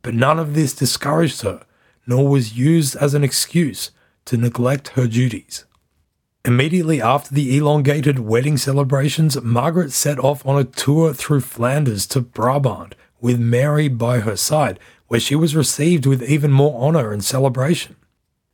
But 0.00 0.14
none 0.14 0.38
of 0.38 0.54
this 0.54 0.72
discouraged 0.72 1.42
her, 1.42 1.64
nor 2.06 2.28
was 2.28 2.56
used 2.56 2.96
as 2.96 3.14
an 3.14 3.24
excuse 3.24 3.90
to 4.24 4.36
neglect 4.36 4.88
her 4.88 5.06
duties. 5.06 5.64
Immediately 6.44 7.00
after 7.00 7.34
the 7.34 7.56
elongated 7.56 8.18
wedding 8.18 8.56
celebrations, 8.56 9.40
Margaret 9.40 9.92
set 9.92 10.18
off 10.18 10.44
on 10.44 10.58
a 10.58 10.64
tour 10.64 11.14
through 11.14 11.40
Flanders 11.40 12.06
to 12.08 12.20
Brabant 12.20 12.96
with 13.20 13.38
Mary 13.38 13.86
by 13.86 14.20
her 14.20 14.36
side, 14.36 14.80
where 15.06 15.20
she 15.20 15.36
was 15.36 15.54
received 15.54 16.04
with 16.04 16.22
even 16.22 16.50
more 16.50 16.80
honour 16.82 17.12
and 17.12 17.24
celebration. 17.24 17.94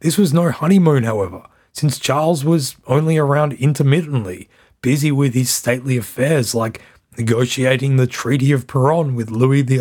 This 0.00 0.18
was 0.18 0.34
no 0.34 0.50
honeymoon, 0.50 1.04
however, 1.04 1.44
since 1.72 1.98
Charles 1.98 2.44
was 2.44 2.76
only 2.86 3.16
around 3.16 3.54
intermittently, 3.54 4.48
busy 4.82 5.10
with 5.10 5.32
his 5.34 5.50
stately 5.50 5.96
affairs 5.96 6.54
like 6.54 6.82
negotiating 7.16 7.96
the 7.96 8.06
Treaty 8.06 8.52
of 8.52 8.66
Peronne 8.66 9.14
with 9.14 9.30
Louis 9.30 9.66
XI 9.66 9.78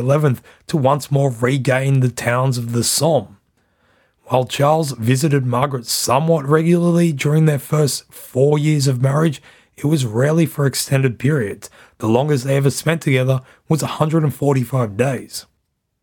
to 0.68 0.78
once 0.78 1.12
more 1.12 1.30
regain 1.30 2.00
the 2.00 2.10
towns 2.10 2.58
of 2.58 2.72
the 2.72 2.84
Somme. 2.84 3.37
While 4.30 4.44
Charles 4.44 4.92
visited 4.92 5.46
Margaret 5.46 5.86
somewhat 5.86 6.46
regularly 6.46 7.14
during 7.14 7.46
their 7.46 7.60
first 7.60 8.12
four 8.12 8.60
years 8.60 8.86
of 8.86 9.02
marriage, 9.02 9.42
it 9.78 9.86
was 9.86 10.06
rarely 10.06 10.46
for 10.46 10.66
extended 10.66 11.18
periods. 11.18 11.70
The 12.00 12.10
longest 12.10 12.44
they 12.44 12.58
ever 12.58 12.70
spent 12.70 13.02
together 13.02 13.40
was 13.70 13.84
145 13.84 14.98
days. 14.98 15.46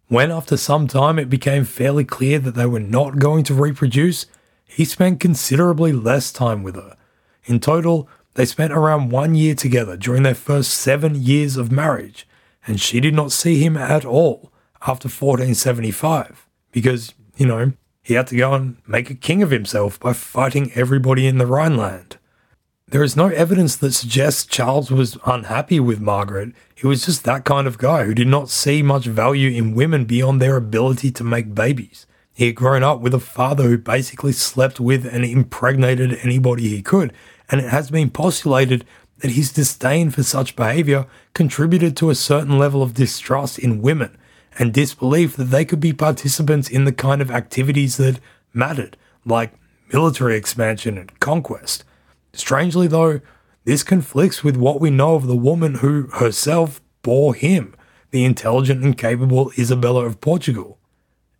When, 0.09 0.31
after 0.31 0.57
some 0.57 0.87
time, 0.87 1.18
it 1.18 1.29
became 1.29 1.64
fairly 1.64 2.07
clear 2.07 2.39
that 2.39 2.55
they 2.55 2.64
were 2.64 2.81
not 2.81 3.18
going 3.18 3.45
to 3.45 3.55
reproduce, 3.55 4.25
he 4.64 4.87
spent 4.87 5.20
considerably 5.20 5.93
less 5.93 6.33
time 6.33 6.62
with 6.62 6.77
her. 6.77 6.97
In 7.45 7.61
total, 7.61 8.09
they 8.35 8.47
spent 8.47 8.72
around 8.72 9.11
one 9.11 9.35
year 9.35 9.55
together 9.55 9.99
during 9.99 10.22
their 10.22 10.35
first 10.35 10.70
seven 10.70 11.14
years 11.14 11.59
of 11.59 11.70
marriage, 11.70 12.27
and 12.66 12.81
she 12.81 13.01
did 13.01 13.12
not 13.12 13.33
see 13.33 13.62
him 13.62 13.77
at 13.77 14.07
all 14.07 14.51
after 14.81 15.09
1475 15.09 16.49
because, 16.72 17.12
you 17.37 17.47
know, 17.47 17.72
he 18.05 18.15
had 18.15 18.27
to 18.29 18.37
go 18.37 18.53
and 18.53 18.77
make 18.87 19.09
a 19.09 19.15
king 19.15 19.43
of 19.43 19.51
himself 19.51 19.99
by 19.99 20.13
fighting 20.13 20.71
everybody 20.75 21.27
in 21.27 21.39
the 21.39 21.47
Rhineland. 21.47 22.19
There 22.87 23.03
is 23.03 23.17
no 23.17 23.29
evidence 23.29 23.77
that 23.77 23.95
suggests 23.95 24.45
Charles 24.45 24.91
was 24.91 25.17
unhappy 25.25 25.81
with 25.81 26.01
Margaret. 26.01 26.53
He 26.75 26.87
was 26.87 27.07
just 27.07 27.25
that 27.25 27.47
kind 27.47 27.67
of 27.67 27.79
guy 27.79 28.05
who 28.05 28.13
did 28.15 28.29
not 28.29 28.51
see 28.51 28.83
much 28.83 29.07
value 29.07 29.51
in 29.51 29.75
women 29.75 30.05
beyond 30.05 30.41
their 30.41 30.57
ability 30.57 31.11
to 31.13 31.25
make 31.25 31.55
babies. 31.55 32.07
He 32.35 32.47
had 32.47 32.57
grown 32.57 32.83
up 32.83 33.01
with 33.01 33.15
a 33.15 33.21
father 33.21 33.65
who 33.65 33.79
basically 33.79 34.33
slept 34.33 34.79
with 34.79 35.07
and 35.07 35.25
impregnated 35.25 36.19
anybody 36.23 36.69
he 36.69 36.83
could, 36.83 37.11
and 37.51 37.59
it 37.59 37.71
has 37.71 37.91
been 37.91 38.11
postulated 38.11 38.85
that 39.21 39.31
his 39.31 39.51
disdain 39.51 40.11
for 40.11 40.23
such 40.23 40.57
behavior 40.57 41.07
contributed 41.33 41.97
to 41.97 42.11
a 42.11 42.15
certain 42.15 42.59
level 42.59 42.83
of 42.83 42.93
distrust 42.93 43.59
in 43.59 43.81
women 43.81 44.19
and 44.59 44.73
disbelief 44.73 45.37
that 45.37 45.45
they 45.45 45.65
could 45.65 45.81
be 45.81 45.93
participants 45.93 46.69
in 46.69 46.85
the 46.85 46.93
kind 46.93 47.21
of 47.21 47.31
activities 47.31 47.97
that 47.97 48.21
mattered, 48.53 48.97
like 49.25 49.53
military 49.93 50.37
expansion 50.37 50.97
and 50.99 51.19
conquest. 51.21 51.85
Strangely, 52.33 52.87
though, 52.87 53.21
this 53.65 53.83
conflicts 53.83 54.45
with 54.45 54.57
what 54.57 54.81
we 54.81 54.91
know 54.91 55.15
of 55.15 55.27
the 55.27 55.37
woman 55.37 55.77
who 55.77 56.09
herself 56.09 56.81
bore 57.03 57.35
him, 57.35 57.75
the 58.11 58.25
intelligent 58.25 58.83
and 58.83 58.97
capable 58.97 59.53
Isabella 59.59 60.05
of 60.05 60.21
Portugal. 60.21 60.79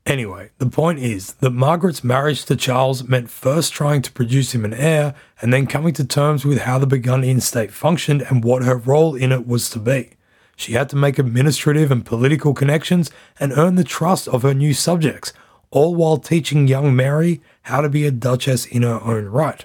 Anyway, 0.07 0.51
the 0.59 0.67
point 0.67 0.99
is 0.99 1.33
that 1.35 1.51
Margaret's 1.51 2.05
marriage 2.05 2.45
to 2.45 2.57
Charles 2.57 3.05
meant 3.05 3.31
first 3.31 3.73
trying 3.73 4.03
to 4.03 4.13
produce 4.13 4.55
him 4.55 4.65
an 4.65 4.75
heir 4.75 5.15
and 5.41 5.51
then 5.53 5.67
coming 5.67 5.95
to 5.95 6.05
terms 6.05 6.45
with 6.45 6.61
how 6.61 6.79
the 6.79 6.87
Burgundian 6.87 7.41
state 7.41 7.73
functioned 7.73 8.21
and 8.21 8.45
what 8.45 8.65
her 8.65 8.77
role 8.77 9.15
in 9.15 9.33
it 9.33 9.47
was 9.47 9.71
to 9.71 9.79
be. 9.79 10.11
She 10.57 10.73
had 10.73 10.89
to 10.91 10.97
make 10.97 11.19
administrative 11.19 11.91
and 11.91 12.05
political 12.05 12.55
connections 12.55 13.11
and 13.41 13.53
earn 13.53 13.75
the 13.75 13.85
trust 13.85 14.29
of 14.29 14.43
her 14.43 14.55
new 14.55 14.75
subjects, 14.75 15.33
all 15.71 15.95
while 15.95 16.19
teaching 16.19 16.69
young 16.69 16.95
Mary 16.95 17.41
how 17.63 17.81
to 17.81 17.89
be 17.89 18.07
a 18.07 18.11
duchess 18.11 18.65
in 18.67 18.83
her 18.83 19.01
own 19.03 19.27
right. 19.27 19.65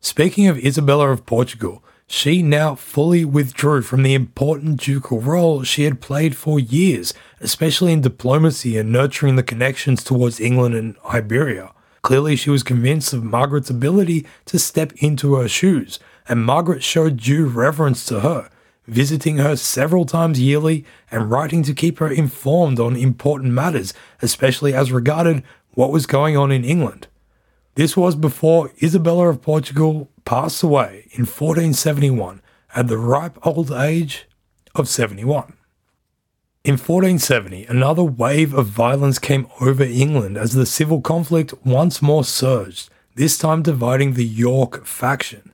Speaking 0.00 0.46
of 0.46 0.58
Isabella 0.58 1.10
of 1.10 1.26
Portugal, 1.26 1.82
she 2.08 2.40
now 2.40 2.76
fully 2.76 3.24
withdrew 3.24 3.82
from 3.82 4.04
the 4.04 4.14
important 4.14 4.80
ducal 4.80 5.20
role 5.20 5.64
she 5.64 5.82
had 5.82 6.00
played 6.00 6.36
for 6.36 6.60
years, 6.60 7.12
especially 7.40 7.92
in 7.92 8.00
diplomacy 8.00 8.78
and 8.78 8.92
nurturing 8.92 9.34
the 9.34 9.42
connections 9.42 10.04
towards 10.04 10.40
England 10.40 10.74
and 10.76 10.96
Iberia. 11.04 11.72
Clearly, 12.02 12.36
she 12.36 12.50
was 12.50 12.62
convinced 12.62 13.12
of 13.12 13.24
Margaret's 13.24 13.70
ability 13.70 14.24
to 14.44 14.60
step 14.60 14.92
into 14.98 15.34
her 15.34 15.48
shoes, 15.48 15.98
and 16.28 16.44
Margaret 16.44 16.84
showed 16.84 17.16
due 17.16 17.46
reverence 17.46 18.06
to 18.06 18.20
her, 18.20 18.48
visiting 18.86 19.38
her 19.38 19.56
several 19.56 20.04
times 20.04 20.40
yearly 20.40 20.84
and 21.10 21.30
writing 21.30 21.62
to 21.64 21.74
keep 21.74 21.98
her 21.98 22.10
informed 22.10 22.78
on 22.78 22.96
important 22.96 23.52
matters, 23.52 23.92
especially 24.22 24.74
as 24.74 24.92
regarded 24.92 25.42
what 25.74 25.90
was 25.90 26.06
going 26.06 26.36
on 26.36 26.50
in 26.52 26.64
England. 26.64 27.06
This 27.74 27.96
was 27.96 28.14
before 28.14 28.72
Isabella 28.82 29.28
of 29.28 29.42
Portugal 29.42 30.08
passed 30.24 30.62
away 30.62 31.08
in 31.12 31.26
1471 31.26 32.40
at 32.74 32.88
the 32.88 32.98
ripe 32.98 33.38
old 33.46 33.70
age 33.70 34.26
of 34.74 34.88
71. 34.88 35.52
In 36.64 36.72
1470, 36.72 37.66
another 37.66 38.02
wave 38.02 38.52
of 38.52 38.66
violence 38.66 39.18
came 39.18 39.46
over 39.60 39.84
England 39.84 40.36
as 40.36 40.52
the 40.52 40.66
civil 40.66 41.00
conflict 41.00 41.54
once 41.64 42.02
more 42.02 42.24
surged, 42.24 42.90
this 43.14 43.38
time 43.38 43.62
dividing 43.62 44.14
the 44.14 44.24
York 44.24 44.84
faction. 44.84 45.52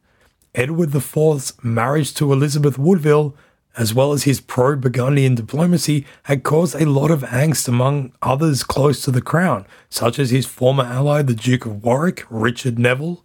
Edward 0.54 0.94
IV's 0.94 1.54
marriage 1.64 2.12
to 2.14 2.30
Elizabeth 2.30 2.78
Woodville, 2.78 3.34
as 3.78 3.94
well 3.94 4.12
as 4.12 4.24
his 4.24 4.38
pro 4.38 4.76
Burgundian 4.76 5.34
diplomacy, 5.34 6.04
had 6.24 6.42
caused 6.42 6.74
a 6.74 6.84
lot 6.84 7.10
of 7.10 7.22
angst 7.22 7.68
among 7.68 8.12
others 8.20 8.62
close 8.62 9.02
to 9.02 9.10
the 9.10 9.22
crown, 9.22 9.66
such 9.88 10.18
as 10.18 10.28
his 10.28 10.44
former 10.44 10.84
ally, 10.84 11.22
the 11.22 11.34
Duke 11.34 11.64
of 11.64 11.82
Warwick, 11.82 12.26
Richard 12.28 12.78
Neville. 12.78 13.24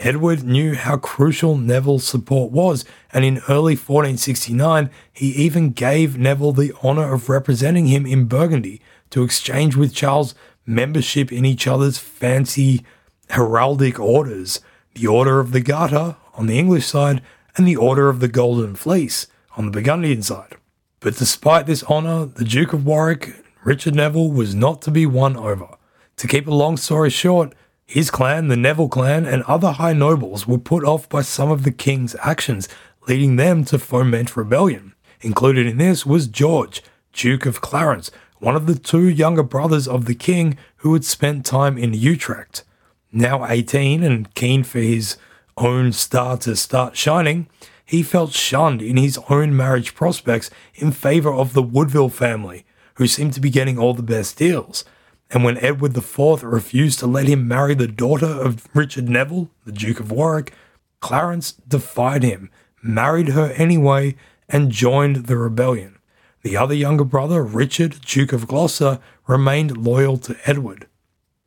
Edward 0.00 0.42
knew 0.42 0.74
how 0.74 0.96
crucial 0.96 1.56
Neville's 1.56 2.02
support 2.02 2.50
was, 2.50 2.84
and 3.12 3.24
in 3.24 3.38
early 3.48 3.76
1469, 3.76 4.90
he 5.12 5.28
even 5.28 5.70
gave 5.70 6.18
Neville 6.18 6.52
the 6.52 6.72
honour 6.82 7.14
of 7.14 7.28
representing 7.28 7.86
him 7.86 8.04
in 8.04 8.24
Burgundy 8.24 8.80
to 9.10 9.22
exchange 9.22 9.76
with 9.76 9.94
Charles 9.94 10.34
membership 10.66 11.30
in 11.30 11.44
each 11.44 11.68
other's 11.68 11.98
fancy 11.98 12.84
heraldic 13.30 14.00
orders 14.00 14.60
the 14.94 15.06
Order 15.06 15.40
of 15.40 15.52
the 15.52 15.60
Garter 15.60 16.16
on 16.34 16.46
the 16.46 16.58
English 16.58 16.86
side 16.86 17.22
and 17.56 17.66
the 17.66 17.76
Order 17.76 18.08
of 18.08 18.20
the 18.20 18.28
Golden 18.28 18.74
Fleece 18.74 19.26
on 19.56 19.66
the 19.66 19.70
Burgundian 19.70 20.22
side. 20.22 20.56
But 21.00 21.16
despite 21.16 21.66
this 21.66 21.84
honour, 21.84 22.26
the 22.26 22.44
Duke 22.44 22.72
of 22.72 22.86
Warwick, 22.86 23.44
Richard 23.62 23.94
Neville, 23.94 24.30
was 24.30 24.54
not 24.54 24.82
to 24.82 24.90
be 24.90 25.06
won 25.06 25.36
over. 25.36 25.76
To 26.16 26.28
keep 26.28 26.46
a 26.46 26.54
long 26.54 26.76
story 26.76 27.10
short, 27.10 27.54
his 27.86 28.10
clan, 28.10 28.48
the 28.48 28.56
Neville 28.56 28.88
clan, 28.88 29.26
and 29.26 29.42
other 29.42 29.72
high 29.72 29.92
nobles 29.92 30.46
were 30.46 30.58
put 30.58 30.84
off 30.84 31.08
by 31.08 31.22
some 31.22 31.50
of 31.50 31.64
the 31.64 31.70
king's 31.70 32.16
actions, 32.22 32.68
leading 33.06 33.36
them 33.36 33.64
to 33.66 33.78
foment 33.78 34.36
rebellion. 34.36 34.94
Included 35.20 35.66
in 35.66 35.78
this 35.78 36.06
was 36.06 36.26
George, 36.26 36.82
Duke 37.12 37.46
of 37.46 37.60
Clarence, 37.60 38.10
one 38.38 38.56
of 38.56 38.66
the 38.66 38.74
two 38.74 39.08
younger 39.08 39.42
brothers 39.42 39.86
of 39.86 40.06
the 40.06 40.14
king 40.14 40.56
who 40.78 40.92
had 40.92 41.04
spent 41.04 41.46
time 41.46 41.78
in 41.78 41.94
Utrecht. 41.94 42.64
Now 43.12 43.46
18 43.46 44.02
and 44.02 44.34
keen 44.34 44.64
for 44.64 44.80
his 44.80 45.16
own 45.56 45.92
star 45.92 46.36
to 46.38 46.56
start 46.56 46.96
shining, 46.96 47.48
he 47.84 48.02
felt 48.02 48.32
shunned 48.32 48.80
in 48.80 48.96
his 48.96 49.18
own 49.28 49.56
marriage 49.56 49.94
prospects 49.94 50.50
in 50.74 50.90
favour 50.90 51.32
of 51.32 51.52
the 51.52 51.62
Woodville 51.62 52.08
family, 52.08 52.64
who 52.94 53.06
seemed 53.06 53.34
to 53.34 53.40
be 53.40 53.50
getting 53.50 53.78
all 53.78 53.94
the 53.94 54.02
best 54.02 54.36
deals. 54.38 54.84
And 55.30 55.44
when 55.44 55.58
Edward 55.58 55.96
IV 55.96 56.42
refused 56.42 56.98
to 57.00 57.06
let 57.06 57.26
him 57.26 57.48
marry 57.48 57.74
the 57.74 57.88
daughter 57.88 58.26
of 58.26 58.68
Richard 58.74 59.08
Neville, 59.08 59.50
the 59.64 59.72
Duke 59.72 60.00
of 60.00 60.10
Warwick, 60.10 60.54
Clarence 61.00 61.52
defied 61.52 62.22
him, 62.22 62.50
married 62.82 63.28
her 63.28 63.52
anyway, 63.52 64.16
and 64.48 64.70
joined 64.70 65.26
the 65.26 65.36
rebellion. 65.36 65.98
The 66.42 66.56
other 66.56 66.74
younger 66.74 67.04
brother, 67.04 67.42
Richard, 67.42 68.00
Duke 68.02 68.32
of 68.32 68.46
Gloucester, 68.46 69.00
remained 69.26 69.76
loyal 69.76 70.18
to 70.18 70.36
Edward. 70.44 70.86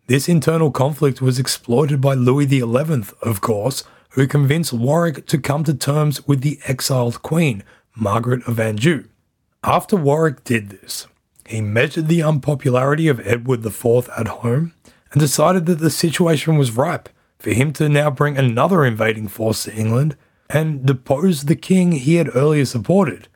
This 0.08 0.28
internal 0.30 0.72
conflict 0.72 1.22
was 1.22 1.38
exploited 1.38 2.01
by 2.01 2.14
Louis 2.14 2.47
XI, 2.47 2.64
of 3.22 3.41
course, 3.41 3.84
who 4.10 4.28
convinced 4.28 4.74
Warwick 4.74 5.26
to 5.28 5.38
come 5.38 5.64
to 5.64 5.74
terms 5.74 6.28
with 6.28 6.41
the 6.41 6.60
exiled 6.66 7.22
queen, 7.22 7.64
Margaret 7.95 8.47
of 8.47 8.60
Anjou. 8.60 9.05
After 9.64 9.95
Warwick 9.95 10.43
did 10.43 10.70
this, 10.70 11.08
he 11.45 11.62
measured 11.62 12.08
the 12.08 12.24
unpopularity 12.24 13.08
of 13.08 13.26
Edward 13.26 13.66
IV 13.66 14.10
at 14.18 14.28
home 14.28 14.74
and 15.12 15.20
decided 15.20 15.66
that 15.66 15.80
the 15.80 15.89
situation 15.89 16.58
was 16.58 16.72
ripe 16.72 17.10
for 17.39 17.51
him 17.51 17.72
to 17.74 17.89
now 17.89 18.10
bring 18.10 18.38
another 18.38 18.86
invading 18.86 19.28
force 19.28 19.64
to 19.64 19.76
England 19.76 20.16
and 20.49 20.86
depose 20.86 21.43
the 21.43 21.55
king 21.55 21.91
he 21.93 22.16
had 22.16 22.36
earlier 22.36 22.66
supported. 22.66 23.28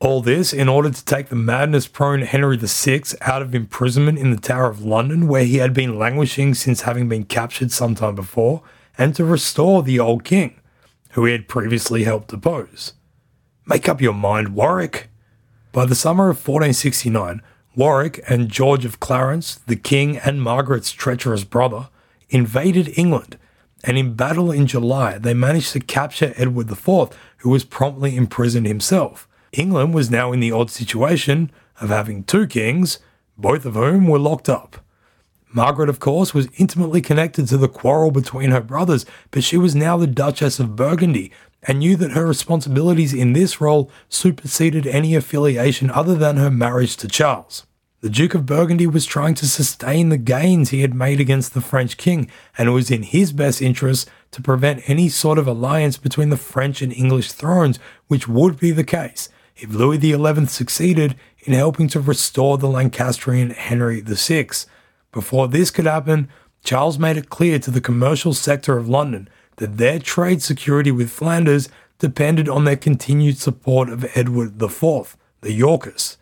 All 0.00 0.20
this 0.20 0.52
in 0.52 0.68
order 0.68 0.90
to 0.90 1.04
take 1.04 1.28
the 1.28 1.36
madness 1.36 1.86
prone 1.86 2.22
Henry 2.22 2.58
VI 2.58 3.02
out 3.22 3.42
of 3.42 3.54
imprisonment 3.54 4.18
in 4.18 4.30
the 4.30 4.40
Tower 4.40 4.68
of 4.68 4.84
London, 4.84 5.28
where 5.28 5.44
he 5.44 5.58
had 5.58 5.72
been 5.72 5.98
languishing 5.98 6.54
since 6.54 6.82
having 6.82 7.08
been 7.08 7.24
captured 7.24 7.70
some 7.70 7.94
time 7.94 8.14
before, 8.14 8.62
and 8.96 9.14
to 9.14 9.24
restore 9.24 9.82
the 9.82 9.98
old 9.98 10.24
king, 10.24 10.60
who 11.12 11.24
he 11.24 11.32
had 11.32 11.48
previously 11.48 12.04
helped 12.04 12.28
depose. 12.28 12.92
Make 13.66 13.88
up 13.88 14.00
your 14.00 14.14
mind, 14.14 14.54
Warwick! 14.54 15.08
By 15.72 15.86
the 15.86 15.94
summer 15.94 16.24
of 16.24 16.36
1469, 16.36 17.42
Warwick 17.74 18.22
and 18.28 18.48
George 18.48 18.84
of 18.84 19.00
Clarence, 19.00 19.56
the 19.56 19.76
king 19.76 20.18
and 20.18 20.42
Margaret's 20.42 20.92
treacherous 20.92 21.44
brother, 21.44 21.88
invaded 22.28 22.96
England, 22.96 23.38
and 23.82 23.98
in 23.98 24.14
battle 24.14 24.50
in 24.50 24.66
July 24.66 25.18
they 25.18 25.34
managed 25.34 25.72
to 25.72 25.80
capture 25.80 26.34
Edward 26.36 26.70
IV, 26.70 27.10
who 27.38 27.50
was 27.50 27.64
promptly 27.64 28.16
imprisoned 28.16 28.66
himself 28.66 29.28
England 29.58 29.94
was 29.94 30.10
now 30.10 30.32
in 30.32 30.40
the 30.40 30.52
odd 30.52 30.70
situation 30.70 31.50
of 31.80 31.88
having 31.88 32.24
two 32.24 32.46
kings, 32.46 32.98
both 33.36 33.64
of 33.64 33.74
whom 33.74 34.06
were 34.06 34.18
locked 34.18 34.48
up. 34.48 34.83
Margaret, 35.54 35.88
of 35.88 36.00
course, 36.00 36.34
was 36.34 36.48
intimately 36.56 37.00
connected 37.00 37.46
to 37.46 37.56
the 37.56 37.68
quarrel 37.68 38.10
between 38.10 38.50
her 38.50 38.60
brothers, 38.60 39.06
but 39.30 39.44
she 39.44 39.56
was 39.56 39.74
now 39.74 39.96
the 39.96 40.08
Duchess 40.08 40.58
of 40.58 40.74
Burgundy 40.74 41.30
and 41.62 41.78
knew 41.78 41.94
that 41.96 42.10
her 42.10 42.26
responsibilities 42.26 43.14
in 43.14 43.34
this 43.34 43.60
role 43.60 43.88
superseded 44.08 44.84
any 44.84 45.14
affiliation 45.14 45.92
other 45.92 46.16
than 46.16 46.38
her 46.38 46.50
marriage 46.50 46.96
to 46.96 47.08
Charles. 47.08 47.64
The 48.00 48.10
Duke 48.10 48.34
of 48.34 48.44
Burgundy 48.44 48.88
was 48.88 49.06
trying 49.06 49.34
to 49.36 49.48
sustain 49.48 50.08
the 50.08 50.18
gains 50.18 50.70
he 50.70 50.82
had 50.82 50.92
made 50.92 51.20
against 51.20 51.54
the 51.54 51.60
French 51.60 51.96
king, 51.96 52.28
and 52.58 52.68
it 52.68 52.72
was 52.72 52.90
in 52.90 53.04
his 53.04 53.32
best 53.32 53.62
interest 53.62 54.10
to 54.32 54.42
prevent 54.42 54.90
any 54.90 55.08
sort 55.08 55.38
of 55.38 55.46
alliance 55.46 55.96
between 55.96 56.30
the 56.30 56.36
French 56.36 56.82
and 56.82 56.92
English 56.92 57.30
thrones, 57.30 57.78
which 58.08 58.26
would 58.26 58.58
be 58.58 58.72
the 58.72 58.84
case 58.84 59.28
if 59.56 59.70
Louis 59.70 60.00
XI 60.00 60.46
succeeded 60.46 61.14
in 61.44 61.52
helping 61.52 61.86
to 61.88 62.00
restore 62.00 62.58
the 62.58 62.66
Lancastrian 62.66 63.50
Henry 63.50 64.00
VI. 64.00 64.48
Before 65.14 65.46
this 65.46 65.70
could 65.70 65.86
happen, 65.86 66.28
Charles 66.64 66.98
made 66.98 67.16
it 67.16 67.30
clear 67.30 67.60
to 67.60 67.70
the 67.70 67.80
commercial 67.80 68.34
sector 68.34 68.76
of 68.76 68.88
London 68.88 69.28
that 69.56 69.76
their 69.78 70.00
trade 70.00 70.42
security 70.42 70.90
with 70.90 71.08
Flanders 71.08 71.68
depended 72.00 72.48
on 72.48 72.64
their 72.64 72.76
continued 72.76 73.38
support 73.38 73.88
of 73.88 74.04
Edward 74.16 74.60
IV, 74.60 75.16
the 75.40 75.52
Yorkists. 75.52 76.18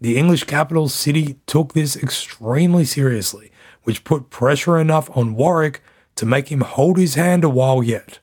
The 0.00 0.16
English 0.16 0.44
capital 0.44 0.88
city 0.88 1.38
took 1.46 1.74
this 1.74 1.96
extremely 1.96 2.84
seriously, 2.84 3.52
which 3.84 4.02
put 4.02 4.30
pressure 4.30 4.78
enough 4.78 5.08
on 5.16 5.36
Warwick 5.36 5.80
to 6.16 6.26
make 6.26 6.50
him 6.50 6.62
hold 6.62 6.98
his 6.98 7.14
hand 7.14 7.44
a 7.44 7.48
while 7.48 7.84
yet. 7.84 8.18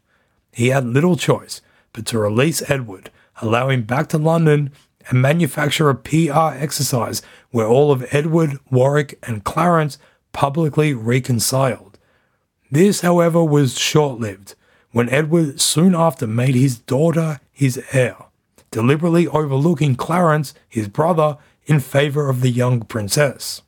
He 0.52 0.68
had 0.68 0.86
little 0.86 1.16
choice 1.16 1.62
but 1.94 2.06
to 2.08 2.20
release 2.20 2.70
Edward 2.70 3.12
allow 3.42 3.70
him 3.70 3.84
back 3.84 4.08
to 4.10 4.18
London 4.18 4.72
and 5.10 5.22
manufacture 5.22 5.90
a 5.90 5.96
PR 5.96 6.56
exercise 6.56 7.22
where 7.52 7.68
all 7.68 7.92
of 7.92 8.06
Edward, 8.12 8.60
Warwick, 8.70 9.18
and 9.24 9.44
Clarence 9.44 9.98
publicly 10.34 10.94
reconciled. 10.94 11.98
This, 12.70 13.02
however, 13.02 13.44
was 13.44 13.78
short 13.78 14.20
lived 14.20 14.56
when 14.92 15.10
Edward 15.10 15.60
soon 15.60 15.96
after 15.96 16.28
made 16.28 16.56
his 16.56 16.78
daughter 16.78 17.40
his 17.52 17.82
heir, 17.94 18.18
deliberately 18.72 19.28
overlooking 19.28 19.96
Clarence, 19.96 20.54
his 20.68 20.88
brother, 20.88 21.38
in 21.66 21.80
favour 21.80 22.30
of 22.30 22.42
the 22.42 22.50
young 22.50 22.82
princess. 22.82 23.62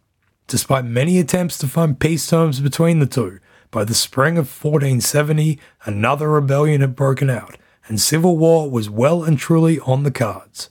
Despite 0.47 0.85
many 0.85 1.19
attempts 1.19 1.57
to 1.59 1.67
find 1.67 1.99
peace 1.99 2.29
terms 2.29 2.59
between 2.59 2.99
the 2.99 3.05
two, 3.05 3.39
by 3.71 3.83
the 3.83 3.93
spring 3.93 4.37
of 4.37 4.47
1470, 4.47 5.59
another 5.85 6.29
rebellion 6.29 6.81
had 6.81 6.95
broken 6.95 7.29
out, 7.29 7.57
and 7.87 7.99
civil 7.99 8.37
war 8.37 8.69
was 8.69 8.89
well 8.89 9.23
and 9.23 9.37
truly 9.37 9.79
on 9.79 10.03
the 10.03 10.11
cards. 10.11 10.69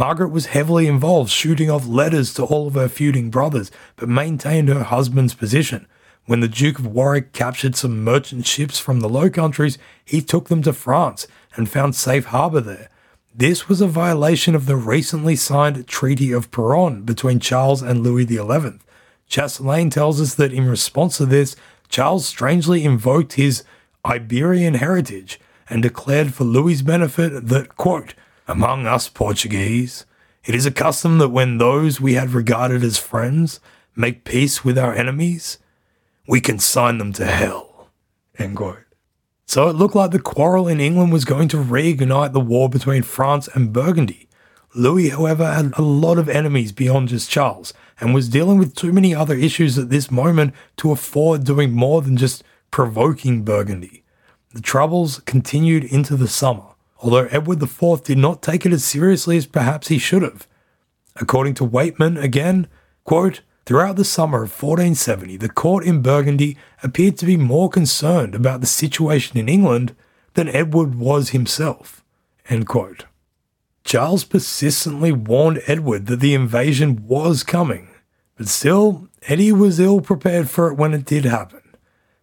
Margaret 0.00 0.30
was 0.30 0.46
heavily 0.46 0.86
involved, 0.86 1.30
shooting 1.30 1.70
off 1.70 1.86
letters 1.86 2.32
to 2.32 2.44
all 2.44 2.66
of 2.66 2.72
her 2.72 2.88
feuding 2.88 3.28
brothers, 3.28 3.70
but 3.96 4.08
maintained 4.08 4.70
her 4.70 4.82
husband's 4.82 5.34
position. 5.34 5.86
When 6.24 6.40
the 6.40 6.48
Duke 6.48 6.78
of 6.78 6.86
Warwick 6.86 7.34
captured 7.34 7.76
some 7.76 8.02
merchant 8.02 8.46
ships 8.46 8.78
from 8.78 9.00
the 9.00 9.10
Low 9.10 9.28
Countries, 9.28 9.76
he 10.02 10.22
took 10.22 10.48
them 10.48 10.62
to 10.62 10.72
France 10.72 11.26
and 11.54 11.68
found 11.68 11.94
safe 11.94 12.24
harbour 12.24 12.62
there. 12.62 12.88
This 13.34 13.68
was 13.68 13.82
a 13.82 13.86
violation 13.86 14.54
of 14.54 14.64
the 14.64 14.76
recently 14.76 15.36
signed 15.36 15.86
Treaty 15.86 16.32
of 16.32 16.50
Peronne 16.50 17.02
between 17.02 17.38
Charles 17.38 17.82
and 17.82 18.02
Louis 18.02 18.26
XI. 18.26 18.78
Chastelain 19.28 19.90
tells 19.90 20.18
us 20.18 20.34
that 20.36 20.54
in 20.54 20.66
response 20.66 21.18
to 21.18 21.26
this, 21.26 21.56
Charles 21.90 22.26
strangely 22.26 22.84
invoked 22.84 23.34
his 23.34 23.64
Iberian 24.06 24.76
heritage 24.76 25.38
and 25.68 25.82
declared 25.82 26.32
for 26.32 26.44
Louis's 26.44 26.80
benefit 26.80 27.48
that, 27.48 27.76
quote, 27.76 28.14
among 28.50 28.86
us 28.86 29.08
Portuguese, 29.08 30.04
it 30.44 30.54
is 30.54 30.66
a 30.66 30.72
custom 30.72 31.18
that 31.18 31.28
when 31.28 31.58
those 31.58 32.00
we 32.00 32.14
had 32.14 32.30
regarded 32.30 32.82
as 32.82 32.98
friends 32.98 33.60
make 33.94 34.24
peace 34.24 34.64
with 34.64 34.76
our 34.76 34.92
enemies, 34.92 35.58
we 36.26 36.40
consign 36.40 36.98
them 36.98 37.12
to 37.12 37.26
hell. 37.26 37.88
So 39.46 39.68
it 39.68 39.76
looked 39.76 39.94
like 39.94 40.10
the 40.10 40.18
quarrel 40.18 40.66
in 40.66 40.80
England 40.80 41.12
was 41.12 41.24
going 41.24 41.48
to 41.48 41.56
reignite 41.56 42.32
the 42.32 42.40
war 42.40 42.68
between 42.68 43.02
France 43.02 43.48
and 43.54 43.72
Burgundy. 43.72 44.28
Louis, 44.74 45.10
however, 45.10 45.52
had 45.52 45.72
a 45.76 45.82
lot 45.82 46.18
of 46.18 46.28
enemies 46.28 46.72
beyond 46.72 47.08
just 47.08 47.30
Charles 47.30 47.72
and 48.00 48.14
was 48.14 48.28
dealing 48.28 48.58
with 48.58 48.74
too 48.74 48.92
many 48.92 49.14
other 49.14 49.34
issues 49.34 49.78
at 49.78 49.90
this 49.90 50.10
moment 50.10 50.54
to 50.76 50.92
afford 50.92 51.44
doing 51.44 51.72
more 51.72 52.02
than 52.02 52.16
just 52.16 52.42
provoking 52.70 53.42
Burgundy. 53.42 54.04
The 54.54 54.60
troubles 54.60 55.20
continued 55.20 55.84
into 55.84 56.16
the 56.16 56.28
summer, 56.28 56.69
although 57.02 57.26
Edward 57.30 57.62
IV 57.62 58.04
did 58.04 58.18
not 58.18 58.42
take 58.42 58.64
it 58.64 58.72
as 58.72 58.84
seriously 58.84 59.36
as 59.36 59.46
perhaps 59.46 59.88
he 59.88 59.98
should 59.98 60.22
have. 60.22 60.46
According 61.16 61.54
to 61.54 61.66
Weightman, 61.66 62.22
again, 62.22 62.68
quote, 63.04 63.40
Throughout 63.66 63.96
the 63.96 64.04
summer 64.04 64.38
of 64.38 64.50
1470, 64.50 65.36
the 65.36 65.48
court 65.48 65.84
in 65.84 66.02
Burgundy 66.02 66.56
appeared 66.82 67.16
to 67.18 67.26
be 67.26 67.36
more 67.36 67.68
concerned 67.68 68.34
about 68.34 68.60
the 68.60 68.66
situation 68.66 69.38
in 69.38 69.48
England 69.48 69.94
than 70.34 70.48
Edward 70.48 70.96
was 70.96 71.28
himself. 71.28 72.02
Charles 73.84 74.24
persistently 74.24 75.12
warned 75.12 75.62
Edward 75.66 76.06
that 76.06 76.20
the 76.20 76.34
invasion 76.34 77.06
was 77.06 77.44
coming, 77.44 77.88
but 78.36 78.48
still, 78.48 79.08
Eddie 79.28 79.52
was 79.52 79.78
ill 79.78 80.00
prepared 80.00 80.50
for 80.50 80.68
it 80.68 80.74
when 80.74 80.92
it 80.92 81.04
did 81.04 81.24
happen. 81.24 81.60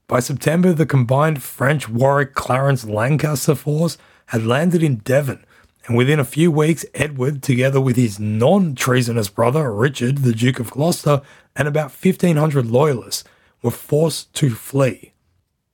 By 0.07 0.19
September, 0.19 0.73
the 0.73 0.85
combined 0.85 1.43
French 1.43 1.87
Warwick 1.87 2.33
Clarence 2.33 2.83
Lancaster 2.83 3.55
force 3.55 3.97
had 4.27 4.45
landed 4.45 4.83
in 4.83 4.97
Devon, 4.97 5.45
and 5.85 5.95
within 5.95 6.19
a 6.19 6.25
few 6.25 6.51
weeks, 6.51 6.85
Edward, 6.93 7.41
together 7.41 7.79
with 7.79 7.95
his 7.95 8.19
non 8.19 8.75
treasonous 8.75 9.29
brother 9.29 9.73
Richard, 9.73 10.19
the 10.19 10.33
Duke 10.33 10.59
of 10.59 10.71
Gloucester, 10.71 11.21
and 11.55 11.67
about 11.67 11.91
1,500 11.91 12.65
loyalists, 12.65 13.23
were 13.61 13.71
forced 13.71 14.33
to 14.35 14.49
flee. 14.49 15.13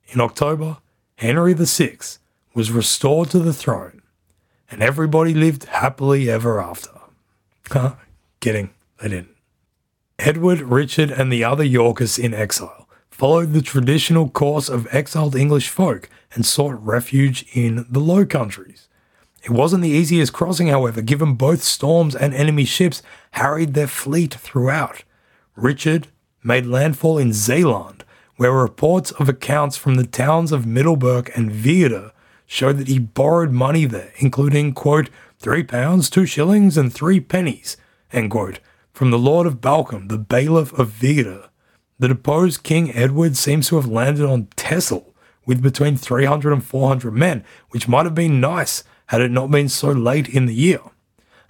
In 0.07 0.21
October, 0.21 0.77
Henry 1.15 1.53
VI 1.53 1.97
was 2.53 2.71
restored 2.71 3.29
to 3.31 3.39
the 3.39 3.53
throne, 3.53 4.01
and 4.69 4.83
everybody 4.83 5.33
lived 5.33 5.65
happily 5.65 6.29
ever 6.29 6.61
after. 6.61 6.91
Huh? 7.69 7.95
Kidding, 8.39 8.69
they 9.01 9.09
didn't. 9.09 9.35
Edward, 10.19 10.61
Richard, 10.61 11.09
and 11.09 11.31
the 11.31 11.43
other 11.43 11.63
Yorkists 11.63 12.19
in 12.19 12.33
exile 12.33 12.82
followed 13.13 13.53
the 13.53 13.61
traditional 13.61 14.27
course 14.27 14.69
of 14.69 14.87
exiled 14.91 15.35
English 15.35 15.69
folk 15.69 16.09
and 16.33 16.43
sought 16.43 16.83
refuge 16.83 17.45
in 17.53 17.85
the 17.87 17.99
Low 17.99 18.25
Countries. 18.25 18.87
It 19.43 19.51
wasn't 19.51 19.83
the 19.83 19.89
easiest 19.89 20.33
crossing, 20.33 20.69
however, 20.69 20.99
given 21.03 21.35
both 21.35 21.61
storms 21.61 22.15
and 22.15 22.33
enemy 22.33 22.65
ships 22.65 23.03
harried 23.31 23.75
their 23.75 23.85
fleet 23.87 24.33
throughout. 24.33 25.03
Richard 25.55 26.07
made 26.43 26.65
landfall 26.65 27.19
in 27.19 27.33
Zeeland, 27.33 28.03
where 28.37 28.51
reports 28.51 29.11
of 29.11 29.29
accounts 29.29 29.77
from 29.77 29.93
the 29.93 30.07
towns 30.07 30.51
of 30.51 30.65
Middelburg 30.65 31.31
and 31.35 31.51
Veere 31.51 32.11
show 32.47 32.73
that 32.73 32.87
he 32.87 32.97
borrowed 32.97 33.51
money 33.51 33.85
there, 33.85 34.11
including, 34.17 34.73
quote, 34.73 35.11
three 35.37 35.63
pounds, 35.63 36.09
two 36.09 36.25
shillings, 36.25 36.77
and 36.77 36.91
three 36.91 37.19
pennies, 37.19 37.77
end 38.11 38.31
quote, 38.31 38.59
from 38.91 39.11
the 39.11 39.19
Lord 39.19 39.45
of 39.45 39.61
Balcombe, 39.61 40.07
the 40.07 40.17
bailiff 40.17 40.73
of 40.73 40.89
Veere. 40.89 41.49
The 42.03 42.09
deposed 42.09 42.63
King 42.63 42.93
Edward 42.93 43.37
seems 43.37 43.69
to 43.69 43.77
have 43.77 43.87
landed 43.87 44.25
on 44.25 44.49
Texel 44.57 45.15
with 45.45 45.61
between 45.61 45.95
300 45.95 46.51
and 46.51 46.61
400 46.61 47.11
men, 47.13 47.45
which 47.69 47.87
might 47.87 48.03
have 48.03 48.13
been 48.13 48.41
nice 48.41 48.83
had 49.05 49.21
it 49.21 49.31
not 49.31 49.49
been 49.49 49.69
so 49.69 49.91
late 49.91 50.27
in 50.27 50.45
the 50.45 50.53
year. 50.53 50.81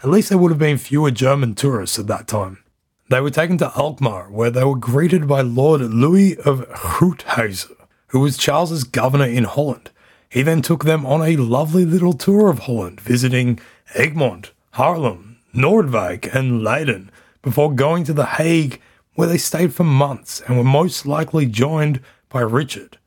At 0.04 0.12
least 0.12 0.30
there 0.30 0.38
would 0.38 0.52
have 0.52 0.60
been 0.60 0.78
fewer 0.78 1.10
German 1.10 1.56
tourists 1.56 1.98
at 1.98 2.06
that 2.06 2.28
time. 2.28 2.64
They 3.10 3.20
were 3.20 3.32
taken 3.32 3.58
to 3.58 3.76
Alkmaar, 3.76 4.30
where 4.30 4.52
they 4.52 4.64
were 4.64 4.76
greeted 4.76 5.28
by 5.28 5.42
Lord 5.42 5.82
Louis 5.82 6.38
of 6.38 6.70
Gruuthuse, 6.70 7.72
who 8.10 8.20
was 8.20 8.38
Charles's 8.38 8.84
governor 8.84 9.26
in 9.26 9.46
Holland. 9.46 9.90
He 10.30 10.44
then 10.44 10.62
took 10.62 10.84
them 10.84 11.04
on 11.04 11.24
a 11.24 11.36
lovely 11.36 11.84
little 11.84 12.14
tour 12.14 12.52
of 12.52 12.60
Holland, 12.60 13.02
visiting 13.02 13.60
Egmond, 13.96 14.52
Haarlem, 14.76 15.38
Noordwijk, 15.56 16.32
and 16.32 16.64
Leiden, 16.64 17.10
before 17.42 17.74
going 17.74 18.04
to 18.04 18.14
The 18.14 18.28
Hague 18.28 18.80
where 19.16 19.28
they 19.28 19.38
stayed 19.38 19.74
for 19.74 19.84
months 19.84 20.42
and 20.42 20.58
were 20.58 20.64
most 20.64 21.06
likely 21.06 21.46
joined 21.46 22.02
by 22.30 22.42
Richard. 22.42 22.98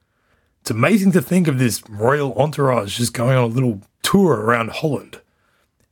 It's 0.60 0.70
amazing 0.70 1.12
to 1.12 1.22
think 1.22 1.48
of 1.48 1.58
this 1.58 1.82
royal 1.88 2.34
entourage 2.34 2.98
just 2.98 3.12
going 3.12 3.36
on 3.36 3.44
a 3.44 3.54
little 3.54 3.82
tour 4.02 4.34
around 4.34 4.70
Holland. 4.70 5.20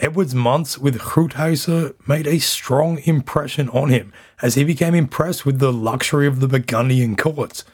Edward's 0.01 0.35
months 0.35 0.77
with 0.77 0.99
Gruuthuse 0.99 1.95
made 2.09 2.27
a 2.27 2.39
strong 2.41 2.99
impression 3.05 3.69
on 3.71 3.91
him 3.91 4.13
as 4.43 4.55
he 4.55 4.65
became 4.65 4.95
impressed 4.95 5.47
with 5.47 5.61
the 5.61 5.73
luxury 5.73 6.27
of 6.27 6.41
the 6.41 6.49
Burgundian 6.49 7.17
courts. 7.17 7.65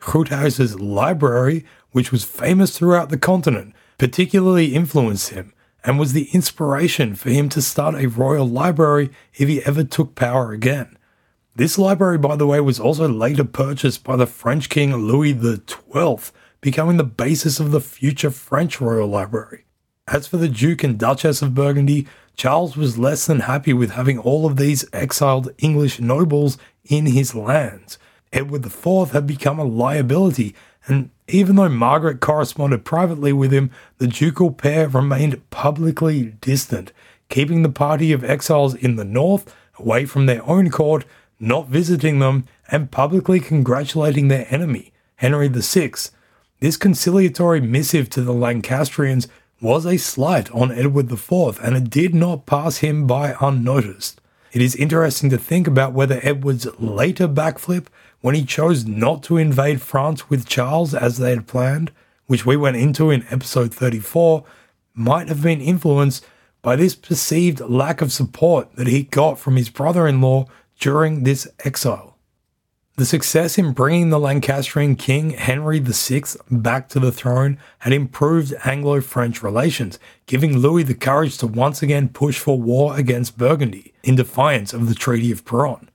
Gruuthuse's 0.00 0.78
library, 0.80 1.64
which 1.92 2.12
was 2.12 2.24
famous 2.24 2.76
throughout 2.76 3.08
the 3.08 3.18
continent, 3.18 3.74
particularly 3.96 4.74
influenced 4.74 5.30
him 5.30 5.52
and 5.84 5.98
was 5.98 6.12
the 6.12 6.28
inspiration 6.32 7.14
for 7.14 7.30
him 7.30 7.48
to 7.48 7.62
start 7.62 7.94
a 7.94 8.08
royal 8.08 8.46
library 8.46 9.10
if 9.34 9.48
he 9.48 9.64
ever 9.64 9.84
took 9.84 10.14
power 10.14 10.52
again. 10.52 10.97
This 11.58 11.76
library, 11.76 12.18
by 12.18 12.36
the 12.36 12.46
way, 12.46 12.60
was 12.60 12.78
also 12.78 13.08
later 13.08 13.42
purchased 13.42 14.04
by 14.04 14.14
the 14.14 14.28
French 14.28 14.68
King 14.68 14.94
Louis 14.94 15.32
XII, 15.32 16.32
becoming 16.60 16.98
the 16.98 17.02
basis 17.02 17.58
of 17.58 17.72
the 17.72 17.80
future 17.80 18.30
French 18.30 18.80
Royal 18.80 19.08
Library. 19.08 19.64
As 20.06 20.28
for 20.28 20.36
the 20.36 20.48
Duke 20.48 20.84
and 20.84 20.96
Duchess 20.96 21.42
of 21.42 21.56
Burgundy, 21.56 22.06
Charles 22.36 22.76
was 22.76 22.96
less 22.96 23.26
than 23.26 23.40
happy 23.40 23.72
with 23.72 23.90
having 23.90 24.20
all 24.20 24.46
of 24.46 24.56
these 24.56 24.84
exiled 24.92 25.50
English 25.58 25.98
nobles 25.98 26.58
in 26.84 27.06
his 27.06 27.34
lands. 27.34 27.98
Edward 28.32 28.64
IV 28.64 29.10
had 29.10 29.26
become 29.26 29.58
a 29.58 29.64
liability, 29.64 30.54
and 30.86 31.10
even 31.26 31.56
though 31.56 31.68
Margaret 31.68 32.20
corresponded 32.20 32.84
privately 32.84 33.32
with 33.32 33.52
him, 33.52 33.72
the 33.96 34.06
ducal 34.06 34.52
pair 34.52 34.86
remained 34.86 35.50
publicly 35.50 36.36
distant, 36.40 36.92
keeping 37.28 37.64
the 37.64 37.68
party 37.68 38.12
of 38.12 38.22
exiles 38.22 38.76
in 38.76 38.94
the 38.94 39.04
north 39.04 39.52
away 39.76 40.04
from 40.04 40.26
their 40.26 40.48
own 40.48 40.70
court, 40.70 41.04
not 41.40 41.68
visiting 41.68 42.18
them, 42.18 42.44
and 42.70 42.90
publicly 42.90 43.40
congratulating 43.40 44.28
their 44.28 44.46
enemy, 44.52 44.92
Henry 45.16 45.48
VI. 45.48 45.92
This 46.60 46.76
conciliatory 46.76 47.60
missive 47.60 48.10
to 48.10 48.22
the 48.22 48.32
Lancastrians 48.32 49.28
was 49.60 49.86
a 49.86 49.96
slight 49.96 50.50
on 50.52 50.72
Edward 50.72 51.10
IV, 51.10 51.58
and 51.62 51.76
it 51.76 51.90
did 51.90 52.14
not 52.14 52.46
pass 52.46 52.78
him 52.78 53.06
by 53.06 53.36
unnoticed. 53.40 54.20
It 54.52 54.62
is 54.62 54.76
interesting 54.76 55.30
to 55.30 55.38
think 55.38 55.66
about 55.66 55.92
whether 55.92 56.20
Edward's 56.22 56.66
later 56.80 57.28
backflip 57.28 57.86
when 58.20 58.34
he 58.34 58.44
chose 58.44 58.86
not 58.86 59.22
to 59.24 59.36
invade 59.36 59.82
France 59.82 60.30
with 60.30 60.48
Charles 60.48 60.94
as 60.94 61.18
they 61.18 61.30
had 61.30 61.46
planned, 61.46 61.92
which 62.26 62.46
we 62.46 62.56
went 62.56 62.76
into 62.76 63.10
in 63.10 63.26
episode 63.30 63.74
34, 63.74 64.44
might 64.94 65.28
have 65.28 65.42
been 65.42 65.60
influenced 65.60 66.26
by 66.62 66.76
this 66.76 66.94
perceived 66.94 67.60
lack 67.60 68.00
of 68.00 68.12
support 68.12 68.74
that 68.76 68.88
he 68.88 69.04
got 69.04 69.38
from 69.38 69.56
his 69.56 69.70
brother 69.70 70.08
in 70.08 70.20
law 70.20 70.46
during 70.78 71.24
this 71.24 71.48
exile. 71.64 72.16
The 72.96 73.06
success 73.06 73.58
in 73.58 73.74
bringing 73.74 74.10
the 74.10 74.18
Lancastrian 74.18 74.96
king 74.96 75.30
Henry 75.30 75.78
VI 75.78 76.22
back 76.50 76.88
to 76.88 76.98
the 76.98 77.12
throne 77.12 77.58
had 77.78 77.92
improved 77.92 78.52
Anglo 78.64 79.00
French 79.00 79.40
relations, 79.40 80.00
giving 80.26 80.58
Louis 80.58 80.82
the 80.82 80.94
courage 80.94 81.38
to 81.38 81.46
once 81.46 81.80
again 81.80 82.08
push 82.08 82.40
for 82.40 82.60
war 82.60 82.98
against 82.98 83.38
Burgundy 83.38 83.94
in 84.02 84.16
defiance 84.16 84.72
of 84.72 84.88
the 84.88 84.96
Treaty 84.96 85.30
of 85.30 85.44
Peronne. 85.44 85.88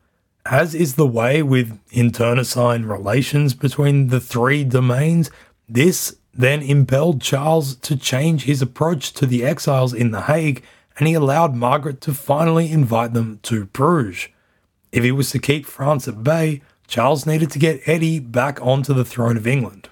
As 0.45 0.73
is 0.73 0.95
the 0.95 1.05
way 1.05 1.43
with 1.43 1.77
internecine 1.91 2.85
relations 2.85 3.53
between 3.53 4.07
the 4.07 4.21
three 4.21 4.63
domains, 4.63 5.29
this 5.67 6.15
then 6.33 6.61
impelled 6.61 7.21
Charles 7.21 7.75
to 7.75 7.97
change 7.97 8.45
his 8.45 8.61
approach 8.61 9.11
to 9.13 9.25
the 9.25 9.43
exiles 9.43 9.93
in 9.93 10.11
The 10.11 10.21
Hague, 10.21 10.63
and 10.97 11.07
he 11.07 11.13
allowed 11.13 11.53
Margaret 11.53 11.99
to 12.01 12.13
finally 12.13 12.71
invite 12.71 13.13
them 13.13 13.39
to 13.43 13.65
Bruges. 13.65 14.29
If 14.93 15.03
he 15.03 15.11
was 15.11 15.31
to 15.31 15.39
keep 15.39 15.65
France 15.65 16.07
at 16.07 16.23
bay, 16.23 16.61
Charles 16.85 17.25
needed 17.25 17.49
to 17.51 17.59
get 17.59 17.81
Eddie 17.87 18.19
back 18.19 18.61
onto 18.61 18.93
the 18.93 19.03
throne 19.03 19.37
of 19.37 19.47
England. 19.47 19.89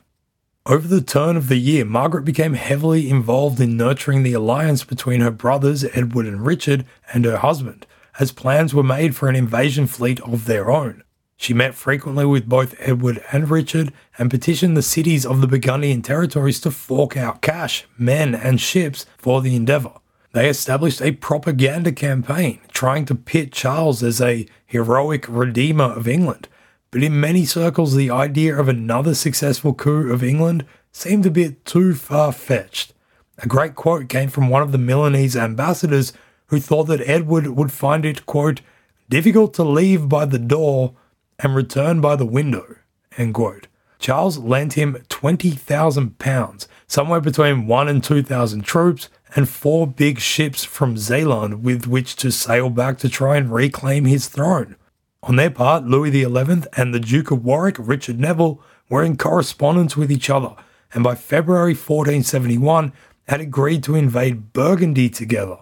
Over 0.67 0.87
the 0.87 1.01
turn 1.01 1.35
of 1.35 1.47
the 1.47 1.57
year, 1.57 1.83
Margaret 1.83 2.23
became 2.23 2.53
heavily 2.53 3.09
involved 3.09 3.59
in 3.59 3.75
nurturing 3.75 4.21
the 4.21 4.33
alliance 4.33 4.83
between 4.83 5.21
her 5.21 5.31
brothers 5.31 5.83
Edward 5.95 6.27
and 6.27 6.45
Richard 6.45 6.85
and 7.11 7.25
her 7.25 7.37
husband, 7.37 7.87
as 8.19 8.31
plans 8.31 8.75
were 8.75 8.83
made 8.83 9.15
for 9.15 9.27
an 9.27 9.35
invasion 9.35 9.87
fleet 9.87 10.19
of 10.21 10.45
their 10.45 10.69
own. 10.69 11.03
She 11.35 11.55
met 11.55 11.73
frequently 11.73 12.27
with 12.27 12.47
both 12.47 12.75
Edward 12.77 13.23
and 13.31 13.49
Richard 13.49 13.91
and 14.19 14.29
petitioned 14.29 14.77
the 14.77 14.83
cities 14.83 15.25
of 15.25 15.41
the 15.41 15.47
Burgundian 15.47 16.03
territories 16.03 16.61
to 16.61 16.69
fork 16.69 17.17
out 17.17 17.41
cash, 17.41 17.85
men, 17.97 18.35
and 18.35 18.61
ships 18.61 19.07
for 19.17 19.41
the 19.41 19.55
endeavour. 19.55 19.93
They 20.33 20.47
established 20.47 21.01
a 21.01 21.11
propaganda 21.11 21.91
campaign 21.91 22.61
trying 22.71 23.05
to 23.05 23.15
pit 23.15 23.51
Charles 23.51 24.01
as 24.01 24.21
a 24.21 24.47
heroic 24.65 25.25
redeemer 25.27 25.91
of 25.91 26.07
England, 26.07 26.47
but 26.89 27.03
in 27.03 27.19
many 27.19 27.43
circles, 27.43 27.95
the 27.95 28.09
idea 28.09 28.57
of 28.57 28.69
another 28.69 29.13
successful 29.13 29.73
coup 29.73 30.11
of 30.11 30.23
England 30.23 30.65
seemed 30.93 31.25
a 31.25 31.31
bit 31.31 31.65
too 31.65 31.95
far 31.95 32.31
fetched. 32.31 32.93
A 33.39 33.47
great 33.47 33.75
quote 33.75 34.07
came 34.07 34.29
from 34.29 34.49
one 34.49 34.61
of 34.61 34.71
the 34.71 34.77
Milanese 34.77 35.35
ambassadors 35.35 36.13
who 36.47 36.59
thought 36.59 36.85
that 36.85 37.07
Edward 37.07 37.47
would 37.47 37.71
find 37.71 38.05
it, 38.05 38.25
quote, 38.25 38.61
difficult 39.09 39.53
to 39.55 39.63
leave 39.63 40.07
by 40.07 40.25
the 40.25 40.39
door 40.39 40.93
and 41.39 41.55
return 41.55 41.99
by 41.99 42.15
the 42.15 42.25
window, 42.25 42.75
end 43.17 43.33
quote. 43.33 43.67
Charles 43.99 44.37
lent 44.37 44.73
him 44.73 44.97
£20,000, 45.09 46.67
somewhere 46.87 47.21
between 47.21 47.67
one 47.67 47.87
and 47.87 48.03
2,000 48.03 48.61
troops, 48.63 49.09
and 49.35 49.47
four 49.47 49.87
big 49.87 50.19
ships 50.19 50.63
from 50.63 50.97
Zeeland 50.97 51.63
with 51.63 51.87
which 51.87 52.15
to 52.17 52.31
sail 52.31 52.69
back 52.69 52.97
to 52.99 53.09
try 53.09 53.37
and 53.37 53.53
reclaim 53.53 54.05
his 54.05 54.27
throne. 54.27 54.75
On 55.23 55.35
their 55.35 55.51
part, 55.51 55.85
Louis 55.85 56.11
XI 56.11 56.63
and 56.75 56.93
the 56.93 56.99
Duke 56.99 57.31
of 57.31 57.45
Warwick, 57.45 57.75
Richard 57.79 58.19
Neville, 58.19 58.61
were 58.89 59.03
in 59.03 59.17
correspondence 59.17 59.95
with 59.95 60.11
each 60.11 60.29
other, 60.29 60.55
and 60.93 61.03
by 61.03 61.15
February 61.15 61.73
1471 61.73 62.91
had 63.27 63.39
agreed 63.39 63.83
to 63.83 63.95
invade 63.95 64.51
Burgundy 64.51 65.09
together. 65.09 65.57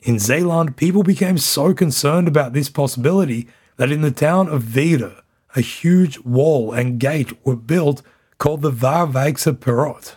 In 0.00 0.18
Zeeland, 0.18 0.76
people 0.76 1.02
became 1.02 1.38
so 1.38 1.72
concerned 1.72 2.28
about 2.28 2.52
this 2.52 2.68
possibility 2.68 3.48
that 3.76 3.92
in 3.92 4.00
the 4.00 4.10
town 4.10 4.48
of 4.48 4.62
Veere, 4.62 5.22
a 5.54 5.60
huge 5.60 6.18
wall 6.20 6.72
and 6.72 6.98
gate 6.98 7.32
were 7.44 7.56
built 7.56 8.02
called 8.38 8.62
the 8.62 8.72
Vaarwijkse 8.72 9.60
Poort. 9.60 10.16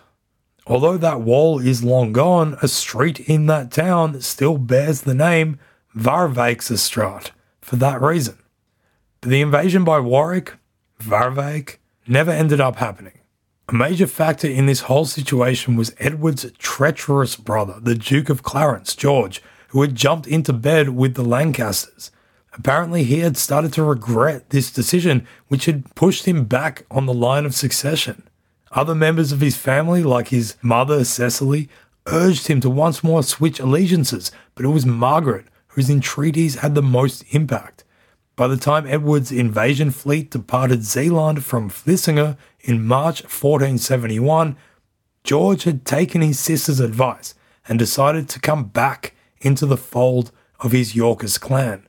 Although 0.69 0.97
that 0.97 1.21
wall 1.21 1.59
is 1.59 1.83
long 1.83 2.11
gone, 2.11 2.57
a 2.61 2.67
street 2.67 3.21
in 3.21 3.45
that 3.45 3.71
town 3.71 4.19
still 4.21 4.57
bears 4.57 5.01
the 5.01 5.13
name 5.13 5.59
Vaarwijksestraat 5.95 7.31
for 7.61 7.77
that 7.77 8.01
reason. 8.01 8.37
But 9.21 9.29
the 9.29 9.41
invasion 9.41 9.85
by 9.85 9.99
Warwick, 9.99 10.55
Vaarwijk, 11.01 11.77
never 12.05 12.31
ended 12.31 12.59
up 12.59 12.77
happening. 12.77 13.19
A 13.69 13.73
major 13.73 14.07
factor 14.07 14.47
in 14.47 14.65
this 14.65 14.81
whole 14.81 15.05
situation 15.05 15.75
was 15.75 15.95
Edward's 15.99 16.49
treacherous 16.57 17.35
brother, 17.35 17.79
the 17.81 17.95
Duke 17.95 18.29
of 18.29 18.43
Clarence, 18.43 18.95
George, 18.95 19.41
who 19.69 19.81
had 19.81 19.95
jumped 19.95 20.27
into 20.27 20.53
bed 20.53 20.89
with 20.89 21.15
the 21.15 21.23
Lancasters. 21.23 22.11
Apparently, 22.53 23.03
he 23.03 23.19
had 23.19 23.37
started 23.37 23.71
to 23.73 23.83
regret 23.83 24.49
this 24.49 24.71
decision, 24.71 25.27
which 25.47 25.65
had 25.65 25.93
pushed 25.95 26.25
him 26.25 26.45
back 26.45 26.85
on 26.89 27.05
the 27.05 27.13
line 27.13 27.45
of 27.45 27.53
succession. 27.53 28.26
Other 28.71 28.95
members 28.95 29.31
of 29.31 29.41
his 29.41 29.57
family, 29.57 30.03
like 30.03 30.29
his 30.29 30.55
mother 30.61 31.03
Cecily, 31.03 31.69
urged 32.07 32.47
him 32.47 32.61
to 32.61 32.69
once 32.69 33.03
more 33.03 33.23
switch 33.23 33.59
allegiances, 33.59 34.31
but 34.55 34.65
it 34.65 34.69
was 34.69 34.85
Margaret 34.85 35.45
whose 35.69 35.89
entreaties 35.89 36.55
had 36.55 36.73
the 36.73 36.81
most 36.81 37.23
impact. 37.31 37.83
By 38.35 38.47
the 38.47 38.57
time 38.57 38.87
Edward's 38.87 39.31
invasion 39.31 39.91
fleet 39.91 40.31
departed 40.31 40.83
Zeeland 40.83 41.43
from 41.43 41.69
Vlissingen 41.69 42.37
in 42.61 42.85
March 42.85 43.21
1471, 43.23 44.55
George 45.23 45.63
had 45.63 45.85
taken 45.85 46.21
his 46.21 46.39
sister's 46.39 46.79
advice 46.79 47.35
and 47.67 47.77
decided 47.77 48.29
to 48.29 48.39
come 48.39 48.65
back 48.65 49.13
into 49.39 49.65
the 49.65 49.77
fold 49.77 50.31
of 50.59 50.71
his 50.71 50.95
Yorkist 50.95 51.41
clan. 51.41 51.87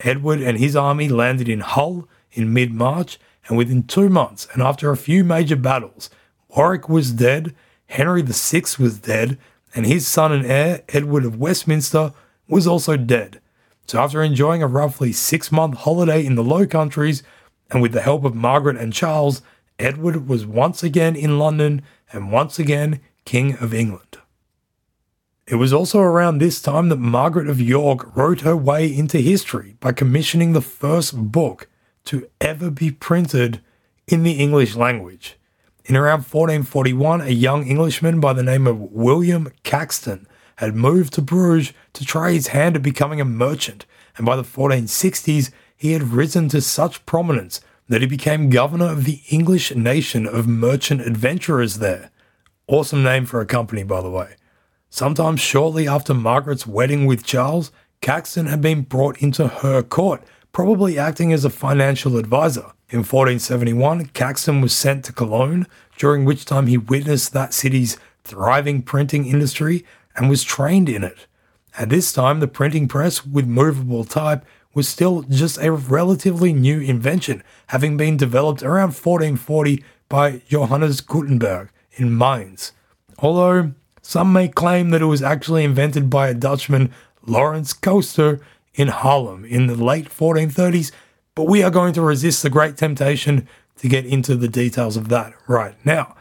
Edward 0.00 0.40
and 0.40 0.58
his 0.58 0.76
army 0.76 1.08
landed 1.08 1.48
in 1.48 1.60
Hull 1.60 2.08
in 2.32 2.52
mid 2.52 2.72
March, 2.72 3.18
and 3.48 3.56
within 3.56 3.82
two 3.82 4.08
months, 4.08 4.46
and 4.52 4.62
after 4.62 4.90
a 4.90 4.96
few 4.96 5.24
major 5.24 5.56
battles, 5.56 6.10
Warwick 6.48 6.88
was 6.88 7.12
dead, 7.12 7.54
Henry 7.86 8.22
VI 8.22 8.62
was 8.78 8.98
dead, 8.98 9.38
and 9.74 9.86
his 9.86 10.06
son 10.06 10.32
and 10.32 10.46
heir, 10.46 10.82
Edward 10.90 11.24
of 11.24 11.38
Westminster, 11.38 12.12
was 12.46 12.66
also 12.66 12.96
dead. 12.96 13.40
So, 13.86 13.98
after 13.98 14.22
enjoying 14.22 14.62
a 14.62 14.66
roughly 14.66 15.12
six 15.12 15.50
month 15.50 15.78
holiday 15.78 16.24
in 16.24 16.34
the 16.34 16.44
Low 16.44 16.66
Countries, 16.66 17.22
and 17.70 17.80
with 17.80 17.92
the 17.92 18.02
help 18.02 18.24
of 18.24 18.34
Margaret 18.34 18.76
and 18.76 18.92
Charles, 18.92 19.42
Edward 19.78 20.28
was 20.28 20.44
once 20.46 20.82
again 20.82 21.16
in 21.16 21.38
London 21.38 21.82
and 22.12 22.32
once 22.32 22.58
again 22.58 23.00
King 23.24 23.56
of 23.58 23.72
England. 23.72 24.18
It 25.46 25.54
was 25.54 25.72
also 25.72 26.00
around 26.00 26.38
this 26.38 26.60
time 26.60 26.90
that 26.90 26.96
Margaret 26.96 27.48
of 27.48 27.60
York 27.60 28.14
wrote 28.14 28.42
her 28.42 28.56
way 28.56 28.86
into 28.86 29.18
history 29.18 29.76
by 29.80 29.92
commissioning 29.92 30.52
the 30.52 30.60
first 30.60 31.16
book 31.32 31.68
to 32.08 32.26
ever 32.40 32.70
be 32.70 32.90
printed 32.90 33.60
in 34.06 34.22
the 34.22 34.32
English 34.32 34.74
language. 34.74 35.36
In 35.84 35.94
around 35.94 36.24
1441, 36.24 37.20
a 37.20 37.28
young 37.28 37.66
Englishman 37.66 38.18
by 38.18 38.32
the 38.32 38.42
name 38.42 38.66
of 38.66 38.80
William 38.80 39.52
Caxton 39.62 40.26
had 40.56 40.74
moved 40.74 41.12
to 41.12 41.22
Bruges 41.22 41.74
to 41.92 42.06
try 42.06 42.32
his 42.32 42.48
hand 42.48 42.76
at 42.76 42.82
becoming 42.82 43.20
a 43.20 43.26
merchant, 43.26 43.84
and 44.16 44.24
by 44.24 44.36
the 44.36 44.42
1460s, 44.42 45.50
he 45.76 45.92
had 45.92 46.02
risen 46.02 46.48
to 46.48 46.62
such 46.62 47.04
prominence 47.04 47.60
that 47.88 48.00
he 48.00 48.06
became 48.06 48.48
governor 48.48 48.86
of 48.86 49.04
the 49.04 49.20
English 49.28 49.74
nation 49.74 50.26
of 50.26 50.48
merchant 50.48 51.02
adventurers 51.02 51.78
there. 51.78 52.10
Awesome 52.66 53.02
name 53.02 53.26
for 53.26 53.42
a 53.42 53.46
company, 53.46 53.82
by 53.82 54.00
the 54.00 54.10
way. 54.10 54.36
Sometime 54.88 55.36
shortly 55.36 55.86
after 55.86 56.14
Margaret's 56.14 56.66
wedding 56.66 57.04
with 57.04 57.24
Charles, 57.24 57.70
Caxton 58.00 58.46
had 58.46 58.62
been 58.62 58.80
brought 58.80 59.18
into 59.18 59.46
her 59.46 59.82
court, 59.82 60.24
probably 60.52 60.98
acting 60.98 61.32
as 61.32 61.44
a 61.44 61.50
financial 61.50 62.16
advisor. 62.16 62.72
In 62.90 63.00
1471, 63.00 64.06
Caxton 64.06 64.60
was 64.60 64.72
sent 64.72 65.04
to 65.04 65.12
Cologne, 65.12 65.66
during 65.98 66.24
which 66.24 66.44
time 66.44 66.66
he 66.66 66.78
witnessed 66.78 67.32
that 67.32 67.52
city's 67.52 67.98
thriving 68.24 68.82
printing 68.82 69.26
industry 69.26 69.84
and 70.16 70.28
was 70.30 70.42
trained 70.44 70.88
in 70.88 71.04
it. 71.04 71.26
At 71.78 71.90
this 71.90 72.12
time, 72.12 72.40
the 72.40 72.48
printing 72.48 72.88
press 72.88 73.26
with 73.26 73.46
movable 73.46 74.04
type 74.04 74.44
was 74.74 74.88
still 74.88 75.22
just 75.22 75.58
a 75.58 75.72
relatively 75.72 76.52
new 76.52 76.80
invention, 76.80 77.42
having 77.68 77.96
been 77.96 78.16
developed 78.16 78.62
around 78.62 78.94
1440 78.94 79.84
by 80.08 80.42
Johannes 80.48 81.00
Gutenberg 81.00 81.70
in 81.92 82.16
Mainz. 82.16 82.72
Although 83.18 83.72
some 84.02 84.32
may 84.32 84.48
claim 84.48 84.90
that 84.90 85.02
it 85.02 85.06
was 85.06 85.22
actually 85.22 85.64
invented 85.64 86.08
by 86.08 86.28
a 86.28 86.34
Dutchman, 86.34 86.92
Lawrence 87.26 87.72
Coster, 87.72 88.40
in 88.78 88.88
Haarlem 88.88 89.44
in 89.44 89.66
the 89.66 89.74
late 89.74 90.08
1430s, 90.08 90.92
but 91.34 91.44
we 91.48 91.62
are 91.62 91.70
going 91.70 91.92
to 91.94 92.00
resist 92.00 92.42
the 92.42 92.48
great 92.48 92.76
temptation 92.76 93.46
to 93.76 93.88
get 93.88 94.06
into 94.06 94.36
the 94.36 94.48
details 94.48 94.96
of 94.96 95.08
that 95.08 95.34
right 95.48 95.74
now. 95.84 96.16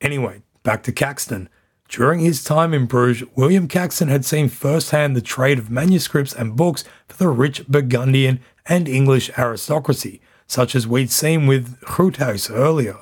Anyway, 0.00 0.42
back 0.62 0.82
to 0.84 0.92
Caxton. 0.92 1.48
During 1.88 2.20
his 2.20 2.44
time 2.44 2.72
in 2.74 2.86
Bruges, 2.86 3.26
William 3.34 3.66
Caxton 3.66 4.08
had 4.08 4.24
seen 4.24 4.48
firsthand 4.48 5.16
the 5.16 5.22
trade 5.22 5.58
of 5.58 5.70
manuscripts 5.70 6.34
and 6.34 6.54
books 6.54 6.84
for 7.08 7.16
the 7.16 7.28
rich 7.28 7.66
Burgundian 7.66 8.40
and 8.66 8.86
English 8.86 9.30
aristocracy, 9.36 10.20
such 10.46 10.74
as 10.74 10.86
we'd 10.86 11.10
seen 11.10 11.46
with 11.46 11.80
Gruuthuse 11.80 12.54
earlier, 12.54 12.98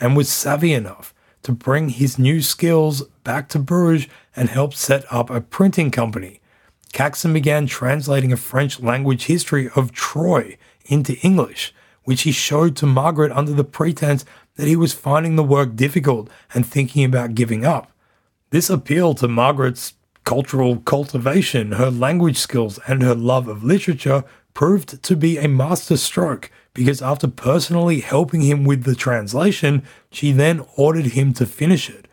and 0.00 0.16
was 0.16 0.32
savvy 0.32 0.72
enough 0.72 1.14
to 1.42 1.52
bring 1.52 1.90
his 1.90 2.18
new 2.18 2.40
skills 2.40 3.02
back 3.22 3.50
to 3.50 3.58
Bruges 3.58 4.08
and 4.34 4.48
help 4.48 4.72
set 4.74 5.04
up 5.12 5.28
a 5.28 5.42
printing 5.42 5.90
company. 5.90 6.40
Caxton 6.94 7.32
began 7.32 7.66
translating 7.66 8.32
a 8.32 8.36
French 8.36 8.78
language 8.78 9.24
history 9.24 9.68
of 9.74 9.90
Troy 9.90 10.56
into 10.86 11.18
English, 11.18 11.74
which 12.04 12.22
he 12.22 12.30
showed 12.30 12.76
to 12.76 12.86
Margaret 12.86 13.32
under 13.32 13.52
the 13.52 13.64
pretense 13.64 14.24
that 14.54 14.68
he 14.68 14.76
was 14.76 14.94
finding 14.94 15.34
the 15.34 15.42
work 15.42 15.74
difficult 15.74 16.30
and 16.54 16.64
thinking 16.64 17.04
about 17.04 17.34
giving 17.34 17.64
up. 17.66 17.90
This 18.50 18.70
appeal 18.70 19.14
to 19.14 19.26
Margaret's 19.26 19.94
cultural 20.22 20.76
cultivation, 20.76 21.72
her 21.72 21.90
language 21.90 22.38
skills, 22.38 22.78
and 22.86 23.02
her 23.02 23.16
love 23.16 23.48
of 23.48 23.64
literature 23.64 24.22
proved 24.54 25.02
to 25.02 25.16
be 25.16 25.36
a 25.36 25.48
masterstroke 25.48 26.48
because 26.74 27.02
after 27.02 27.26
personally 27.26 28.00
helping 28.00 28.42
him 28.42 28.62
with 28.62 28.84
the 28.84 28.94
translation, 28.94 29.82
she 30.12 30.30
then 30.30 30.64
ordered 30.76 31.06
him 31.06 31.32
to 31.34 31.44
finish 31.44 31.90
it. 31.90 32.03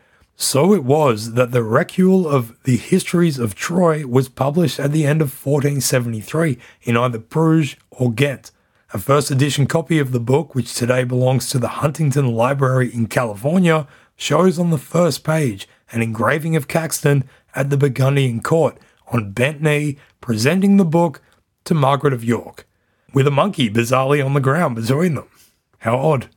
So 0.42 0.74
it 0.74 0.84
was 0.84 1.34
that 1.34 1.52
the 1.52 1.60
Recuyell 1.60 2.26
of 2.26 2.58
the 2.64 2.76
Histories 2.76 3.38
of 3.38 3.54
Troy 3.54 4.08
was 4.08 4.28
published 4.28 4.80
at 4.80 4.92
the 4.92 5.06
end 5.06 5.22
of 5.22 5.30
1473 5.30 6.58
in 6.82 6.98
either 6.98 7.20
Bruges 7.20 7.76
or 7.92 8.12
Ghent. 8.12 8.50
A 8.92 8.98
first 8.98 9.30
edition 9.30 9.68
copy 9.68 10.00
of 10.00 10.12
the 10.12 10.20
book, 10.20 10.56
which 10.56 10.74
today 10.74 11.04
belongs 11.04 11.48
to 11.52 11.60
the 11.60 11.68
Huntington 11.68 12.34
Library 12.34 12.92
in 12.92 13.06
California, 13.06 13.88
shows 14.16 14.58
on 14.58 14.72
the 14.72 14.80
first 14.80 15.24
page 15.24 15.68
an 15.92 16.02
engraving 16.02 16.56
of 16.56 16.68
Caxton 16.68 17.24
at 17.54 17.70
the 17.70 17.78
Burgundian 17.78 18.42
court 18.42 18.80
on 19.10 19.34
bent 19.34 19.62
knee, 19.62 20.00
presenting 20.22 20.78
the 20.78 20.84
book 20.84 21.22
to 21.66 21.76
Margaret 21.76 22.14
of 22.14 22.24
York 22.24 22.68
with 23.14 23.28
a 23.28 23.32
monkey 23.32 23.70
bizarrely 23.70 24.26
on 24.26 24.34
the 24.34 24.40
ground 24.40 24.74
between 24.74 25.14
them. 25.14 25.30
How 25.78 26.00
odd. 26.00 26.30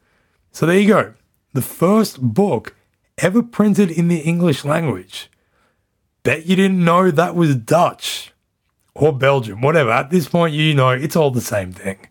So 0.52 0.66
there 0.66 0.78
you 0.78 0.88
go. 0.88 1.14
The 1.54 1.62
first 1.62 2.20
book 2.20 2.74
ever 3.18 3.42
printed 3.42 3.90
in 3.90 4.08
the 4.08 4.20
English 4.20 4.64
language. 4.64 5.30
Bet 6.22 6.46
you 6.46 6.56
didn't 6.56 6.84
know 6.84 7.10
that 7.10 7.34
was 7.34 7.54
Dutch 7.54 8.32
or 8.94 9.12
Belgium, 9.12 9.60
whatever. 9.60 9.90
At 9.90 10.10
this 10.10 10.28
point, 10.28 10.54
you 10.54 10.74
know 10.74 10.90
it's 10.90 11.16
all 11.16 11.30
the 11.30 11.40
same 11.40 11.72
thing. 11.72 12.08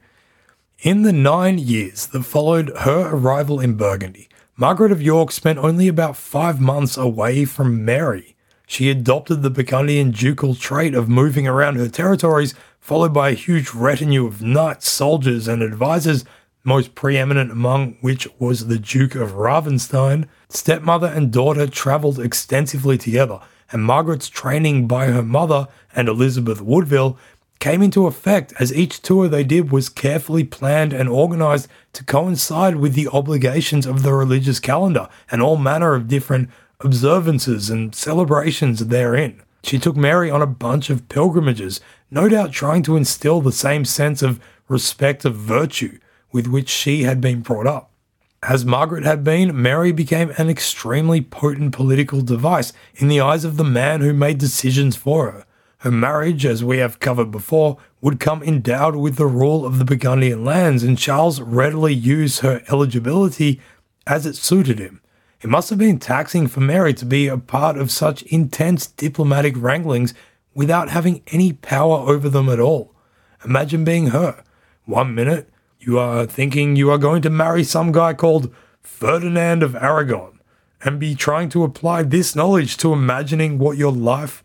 In 0.79 1.03
the 1.03 1.13
nine 1.13 1.57
years 1.57 2.07
that 2.07 2.23
followed 2.23 2.71
her 2.79 3.09
arrival 3.15 3.59
in 3.59 3.75
Burgundy, 3.75 4.27
Margaret 4.55 4.91
of 4.91 5.01
York 5.01 5.31
spent 5.31 5.57
only 5.59 5.87
about 5.87 6.17
five 6.17 6.59
months 6.59 6.97
away 6.97 7.45
from 7.45 7.85
Mary. 7.85 8.35
She 8.67 8.89
adopted 8.89 9.41
the 9.41 9.49
Burgundian 9.49 10.11
ducal 10.11 10.55
trait 10.55 10.93
of 10.93 11.09
moving 11.09 11.47
around 11.47 11.77
her 11.77 11.89
territories 11.89 12.53
followed 12.83 13.13
by 13.13 13.29
a 13.29 13.33
huge 13.33 13.73
retinue 13.73 14.25
of 14.27 14.41
knights, 14.41 14.89
soldiers, 14.91 15.47
and 15.47 15.61
advisors, 15.61 16.25
most 16.65 16.95
preeminent 16.95 17.49
among 17.49 17.93
which 18.01 18.27
was 18.39 18.67
the 18.67 18.77
Duke 18.77 19.15
of 19.15 19.31
Ravenstein. 19.31 20.27
Stepmother 20.55 21.07
and 21.07 21.31
daughter 21.31 21.65
travelled 21.65 22.19
extensively 22.19 22.95
together, 22.95 23.39
and 23.71 23.83
Margaret's 23.83 24.29
training 24.29 24.87
by 24.87 25.07
her 25.07 25.23
mother 25.23 25.67
and 25.95 26.07
Elizabeth 26.07 26.61
Woodville 26.61 27.17
came 27.59 27.81
into 27.81 28.05
effect 28.05 28.53
as 28.59 28.71
each 28.73 29.01
tour 29.01 29.27
they 29.27 29.43
did 29.43 29.71
was 29.71 29.89
carefully 29.89 30.43
planned 30.43 30.93
and 30.93 31.09
organized 31.09 31.67
to 31.93 32.03
coincide 32.03 32.75
with 32.75 32.93
the 32.93 33.07
obligations 33.07 33.87
of 33.87 34.03
the 34.03 34.13
religious 34.13 34.59
calendar 34.59 35.09
and 35.31 35.41
all 35.41 35.57
manner 35.57 35.95
of 35.95 36.07
different 36.07 36.49
observances 36.81 37.69
and 37.71 37.95
celebrations 37.95 38.87
therein. 38.87 39.41
She 39.63 39.79
took 39.79 39.95
Mary 39.95 40.29
on 40.29 40.41
a 40.41 40.47
bunch 40.47 40.89
of 40.89 41.07
pilgrimages, 41.09 41.79
no 42.11 42.29
doubt 42.29 42.51
trying 42.51 42.83
to 42.83 42.97
instill 42.97 43.41
the 43.41 43.51
same 43.51 43.85
sense 43.85 44.21
of 44.21 44.39
respect 44.67 45.25
of 45.25 45.35
virtue 45.35 45.97
with 46.31 46.47
which 46.47 46.69
she 46.69 47.03
had 47.03 47.21
been 47.21 47.41
brought 47.41 47.65
up. 47.65 47.89
As 48.45 48.65
Margaret 48.65 49.05
had 49.05 49.23
been, 49.23 49.61
Mary 49.61 49.93
became 49.93 50.33
an 50.37 50.49
extremely 50.49 51.21
potent 51.21 51.73
political 51.73 52.21
device 52.21 52.73
in 52.95 53.07
the 53.07 53.21
eyes 53.21 53.45
of 53.45 53.55
the 53.55 53.63
man 53.63 54.01
who 54.01 54.11
made 54.11 54.37
decisions 54.37 54.97
for 54.97 55.31
her. 55.31 55.45
Her 55.77 55.91
marriage, 55.91 56.45
as 56.45 56.61
we 56.61 56.79
have 56.79 56.99
covered 56.99 57.31
before, 57.31 57.77
would 58.01 58.19
come 58.19 58.43
endowed 58.43 58.97
with 58.97 59.15
the 59.15 59.27
rule 59.27 59.65
of 59.65 59.79
the 59.79 59.85
Burgundian 59.85 60.43
lands, 60.43 60.83
and 60.83 60.97
Charles 60.97 61.39
readily 61.39 61.93
used 61.93 62.41
her 62.41 62.61
eligibility 62.67 63.61
as 64.05 64.25
it 64.25 64.35
suited 64.35 64.77
him. 64.77 64.99
It 65.41 65.49
must 65.49 65.69
have 65.69 65.79
been 65.79 65.99
taxing 65.99 66.47
for 66.47 66.59
Mary 66.59 66.93
to 66.95 67.05
be 67.05 67.27
a 67.29 67.37
part 67.37 67.77
of 67.77 67.91
such 67.91 68.23
intense 68.23 68.87
diplomatic 68.87 69.55
wranglings 69.55 70.13
without 70.53 70.89
having 70.89 71.21
any 71.27 71.53
power 71.53 71.97
over 72.09 72.27
them 72.27 72.49
at 72.49 72.59
all. 72.59 72.93
Imagine 73.45 73.85
being 73.85 74.07
her. 74.07 74.43
One 74.83 75.15
minute, 75.15 75.49
you 75.85 75.99
are 75.99 76.25
thinking 76.25 76.75
you 76.75 76.89
are 76.89 76.97
going 76.97 77.21
to 77.21 77.29
marry 77.29 77.63
some 77.63 77.91
guy 77.91 78.13
called 78.13 78.53
Ferdinand 78.81 79.63
of 79.63 79.75
Aragon 79.75 80.39
and 80.81 80.99
be 80.99 81.13
trying 81.13 81.49
to 81.49 81.63
apply 81.63 82.03
this 82.03 82.35
knowledge 82.35 82.77
to 82.77 82.93
imagining 82.93 83.57
what 83.57 83.77
your 83.77 83.91
life 83.91 84.43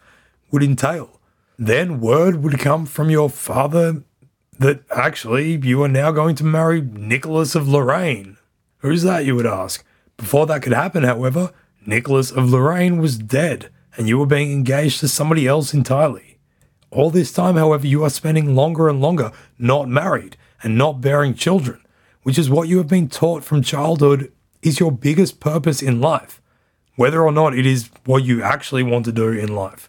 would 0.50 0.62
entail. 0.62 1.20
Then 1.56 2.00
word 2.00 2.42
would 2.42 2.58
come 2.58 2.86
from 2.86 3.10
your 3.10 3.30
father 3.30 4.02
that 4.58 4.82
actually 4.90 5.56
you 5.62 5.82
are 5.82 5.88
now 5.88 6.10
going 6.10 6.34
to 6.36 6.44
marry 6.44 6.80
Nicholas 6.80 7.54
of 7.54 7.68
Lorraine. 7.68 8.36
Who's 8.78 9.02
that, 9.02 9.24
you 9.24 9.36
would 9.36 9.46
ask? 9.46 9.84
Before 10.16 10.46
that 10.46 10.62
could 10.62 10.72
happen, 10.72 11.04
however, 11.04 11.52
Nicholas 11.86 12.30
of 12.32 12.50
Lorraine 12.50 12.98
was 12.98 13.18
dead, 13.18 13.70
and 13.96 14.08
you 14.08 14.18
were 14.18 14.26
being 14.26 14.52
engaged 14.52 15.00
to 15.00 15.08
somebody 15.08 15.46
else 15.46 15.72
entirely. 15.72 16.38
All 16.90 17.10
this 17.10 17.32
time, 17.32 17.56
however, 17.56 17.86
you 17.86 18.02
are 18.02 18.10
spending 18.10 18.54
longer 18.56 18.88
and 18.88 19.00
longer 19.00 19.30
not 19.58 19.88
married 19.88 20.36
and 20.62 20.76
not 20.76 21.00
bearing 21.00 21.34
children, 21.34 21.80
which 22.22 22.38
is 22.38 22.50
what 22.50 22.68
you 22.68 22.78
have 22.78 22.88
been 22.88 23.08
taught 23.08 23.44
from 23.44 23.62
childhood 23.62 24.32
is 24.62 24.80
your 24.80 24.92
biggest 24.92 25.40
purpose 25.40 25.82
in 25.82 26.00
life, 26.00 26.40
whether 26.96 27.22
or 27.22 27.32
not 27.32 27.56
it 27.56 27.66
is 27.66 27.90
what 28.04 28.24
you 28.24 28.42
actually 28.42 28.82
want 28.82 29.04
to 29.04 29.12
do 29.12 29.30
in 29.30 29.54
life. 29.54 29.88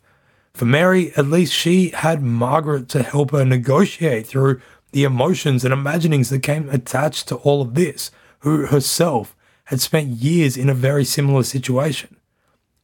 For 0.54 0.66
Mary, 0.66 1.12
at 1.16 1.28
least 1.28 1.54
she 1.54 1.90
had 1.90 2.22
Margaret 2.22 2.90
to 2.90 3.04
help 3.04 3.32
her 3.32 3.46
negotiate 3.46 4.28
through 4.28 4.62
the 4.92 5.04
emotions 5.04 5.64
and 5.64 5.74
imaginings 5.74 6.30
that 6.30 6.44
came 6.44 6.70
attached 6.70 7.28
to 7.28 7.36
all 7.38 7.62
of 7.62 7.76
this, 7.76 8.12
who 8.40 8.68
herself 8.68 9.36
had 9.66 9.82
spent 9.82 10.10
years 10.10 10.58
in 10.58 10.70
a 10.70 10.74
very 10.74 11.06
similar 11.06 11.44
situation. 11.44 12.18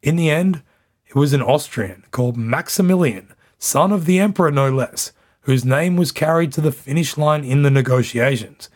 In 0.04 0.16
the 0.16 0.30
end, 0.30 0.62
it 1.08 1.16
was 1.16 1.34
an 1.34 1.42
Austrian 1.42 2.04
called 2.12 2.38
Maximilian, 2.38 3.34
son 3.58 3.92
of 3.92 4.06
the 4.06 4.20
emperor 4.20 4.52
no 4.52 4.70
less, 4.70 5.12
whose 5.46 5.64
name 5.64 5.96
was 5.96 6.12
carried 6.12 6.52
to 6.52 6.62
the 6.62 6.72
finish 6.72 7.18
line 7.18 7.44
in 7.44 7.62
the 7.62 7.70
negotiations. 7.70 8.70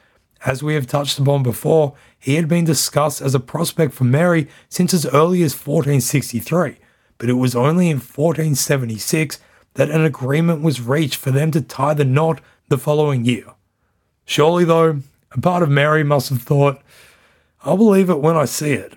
As 0.46 0.64
we 0.64 0.76
have 0.76 0.88
touched 0.88 1.18
upon 1.18 1.44
before, 1.44 1.96
he 2.18 2.36
had 2.36 2.48
been 2.48 2.64
discussed 2.64 3.22
as 3.22 3.34
a 3.34 3.40
prospect 3.40 3.94
for 3.94 4.04
Mary 4.04 4.48
since 4.70 4.94
as 4.94 5.06
early 5.08 5.42
as 5.42 5.54
1463, 5.54 6.78
but 7.18 7.30
it 7.30 7.34
was 7.34 7.56
only 7.56 7.90
in 7.90 7.98
1476 7.98 9.40
that 9.74 9.90
an 9.90 10.06
agreement 10.06 10.62
was 10.62 10.80
reached 10.80 11.16
for 11.16 11.32
them 11.32 11.50
to 11.52 11.62
tie 11.62 11.96
the 11.96 12.06
knot 12.06 12.40
the 12.68 12.78
following 12.78 13.26
year. 13.26 13.46
Surely, 14.26 14.64
though, 14.64 15.02
a 15.32 15.42
part 15.42 15.64
of 15.64 15.70
Mary 15.70 16.04
must 16.04 16.30
have 16.30 16.44
thought, 16.44 16.82
I'll 17.64 17.78
believe 17.78 18.10
it 18.10 18.22
when 18.22 18.38
I 18.38 18.46
see 18.46 18.74
it. 18.74 18.94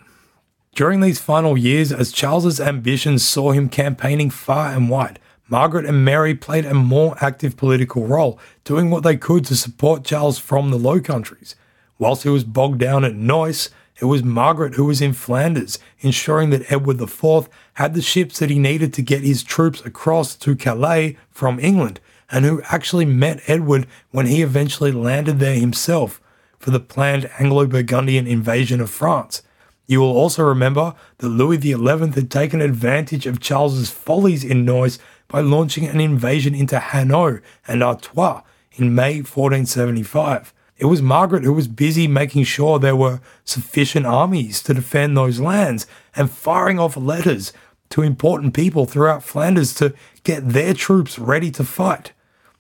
During 0.74 1.00
these 1.00 1.18
final 1.18 1.56
years, 1.56 1.90
as 1.90 2.12
Charles's 2.12 2.60
ambitions 2.60 3.26
saw 3.26 3.52
him 3.52 3.68
campaigning 3.68 4.30
far 4.30 4.72
and 4.72 4.90
wide, 4.90 5.18
Margaret 5.52 5.84
and 5.84 6.02
Mary 6.02 6.34
played 6.34 6.64
a 6.64 6.72
more 6.72 7.14
active 7.20 7.58
political 7.58 8.06
role, 8.06 8.40
doing 8.64 8.88
what 8.88 9.02
they 9.02 9.18
could 9.18 9.44
to 9.44 9.54
support 9.54 10.02
Charles 10.02 10.38
from 10.38 10.70
the 10.70 10.78
Low 10.78 10.98
Countries. 10.98 11.56
Whilst 11.98 12.22
he 12.22 12.30
was 12.30 12.42
bogged 12.42 12.78
down 12.78 13.04
at 13.04 13.14
Neuss, 13.14 13.68
it 14.00 14.06
was 14.06 14.22
Margaret 14.22 14.76
who 14.76 14.86
was 14.86 15.02
in 15.02 15.12
Flanders, 15.12 15.78
ensuring 16.00 16.48
that 16.50 16.72
Edward 16.72 16.98
IV 16.98 17.50
had 17.74 17.92
the 17.92 18.00
ships 18.00 18.38
that 18.38 18.48
he 18.48 18.58
needed 18.58 18.94
to 18.94 19.02
get 19.02 19.24
his 19.24 19.42
troops 19.42 19.84
across 19.84 20.34
to 20.36 20.56
Calais 20.56 21.18
from 21.30 21.60
England, 21.60 22.00
and 22.30 22.46
who 22.46 22.62
actually 22.70 23.04
met 23.04 23.42
Edward 23.46 23.86
when 24.10 24.28
he 24.28 24.40
eventually 24.40 24.90
landed 24.90 25.38
there 25.38 25.60
himself 25.60 26.18
for 26.58 26.70
the 26.70 26.80
planned 26.80 27.30
Anglo 27.38 27.66
Burgundian 27.66 28.26
invasion 28.26 28.80
of 28.80 28.88
France. 28.88 29.42
You 29.86 30.00
will 30.00 30.16
also 30.16 30.42
remember 30.44 30.94
that 31.18 31.28
Louis 31.28 31.60
XI 31.60 31.72
had 31.72 32.30
taken 32.30 32.62
advantage 32.62 33.26
of 33.26 33.40
Charles's 33.40 33.90
follies 33.90 34.44
in 34.44 34.64
Neuss 34.64 34.98
by 35.32 35.40
launching 35.40 35.86
an 35.86 35.98
invasion 35.98 36.54
into 36.54 36.78
Hainaut 36.78 37.40
and 37.66 37.82
Artois 37.82 38.42
in 38.74 38.94
May 38.94 39.16
1475. 39.16 40.52
It 40.76 40.84
was 40.84 41.00
Margaret 41.00 41.44
who 41.44 41.54
was 41.54 41.68
busy 41.68 42.06
making 42.06 42.44
sure 42.44 42.78
there 42.78 42.94
were 42.94 43.20
sufficient 43.42 44.04
armies 44.04 44.62
to 44.64 44.74
defend 44.74 45.16
those 45.16 45.40
lands 45.40 45.86
and 46.14 46.30
firing 46.30 46.78
off 46.78 46.98
letters 46.98 47.52
to 47.90 48.02
important 48.02 48.52
people 48.52 48.84
throughout 48.84 49.22
Flanders 49.22 49.72
to 49.74 49.94
get 50.22 50.50
their 50.50 50.74
troops 50.74 51.18
ready 51.18 51.50
to 51.52 51.64
fight. 51.64 52.12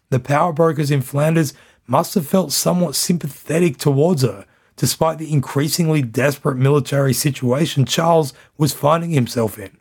The 0.08 0.18
power 0.18 0.52
brokers 0.52 0.90
in 0.90 1.02
Flanders 1.02 1.52
must 1.86 2.14
have 2.14 2.26
felt 2.26 2.52
somewhat 2.52 2.94
sympathetic 2.94 3.76
towards 3.76 4.22
her, 4.22 4.46
despite 4.76 5.18
the 5.18 5.32
increasingly 5.32 6.00
desperate 6.00 6.56
military 6.56 7.12
situation 7.12 7.84
Charles 7.84 8.32
was 8.56 8.72
finding 8.72 9.10
himself 9.10 9.58
in. 9.58 9.76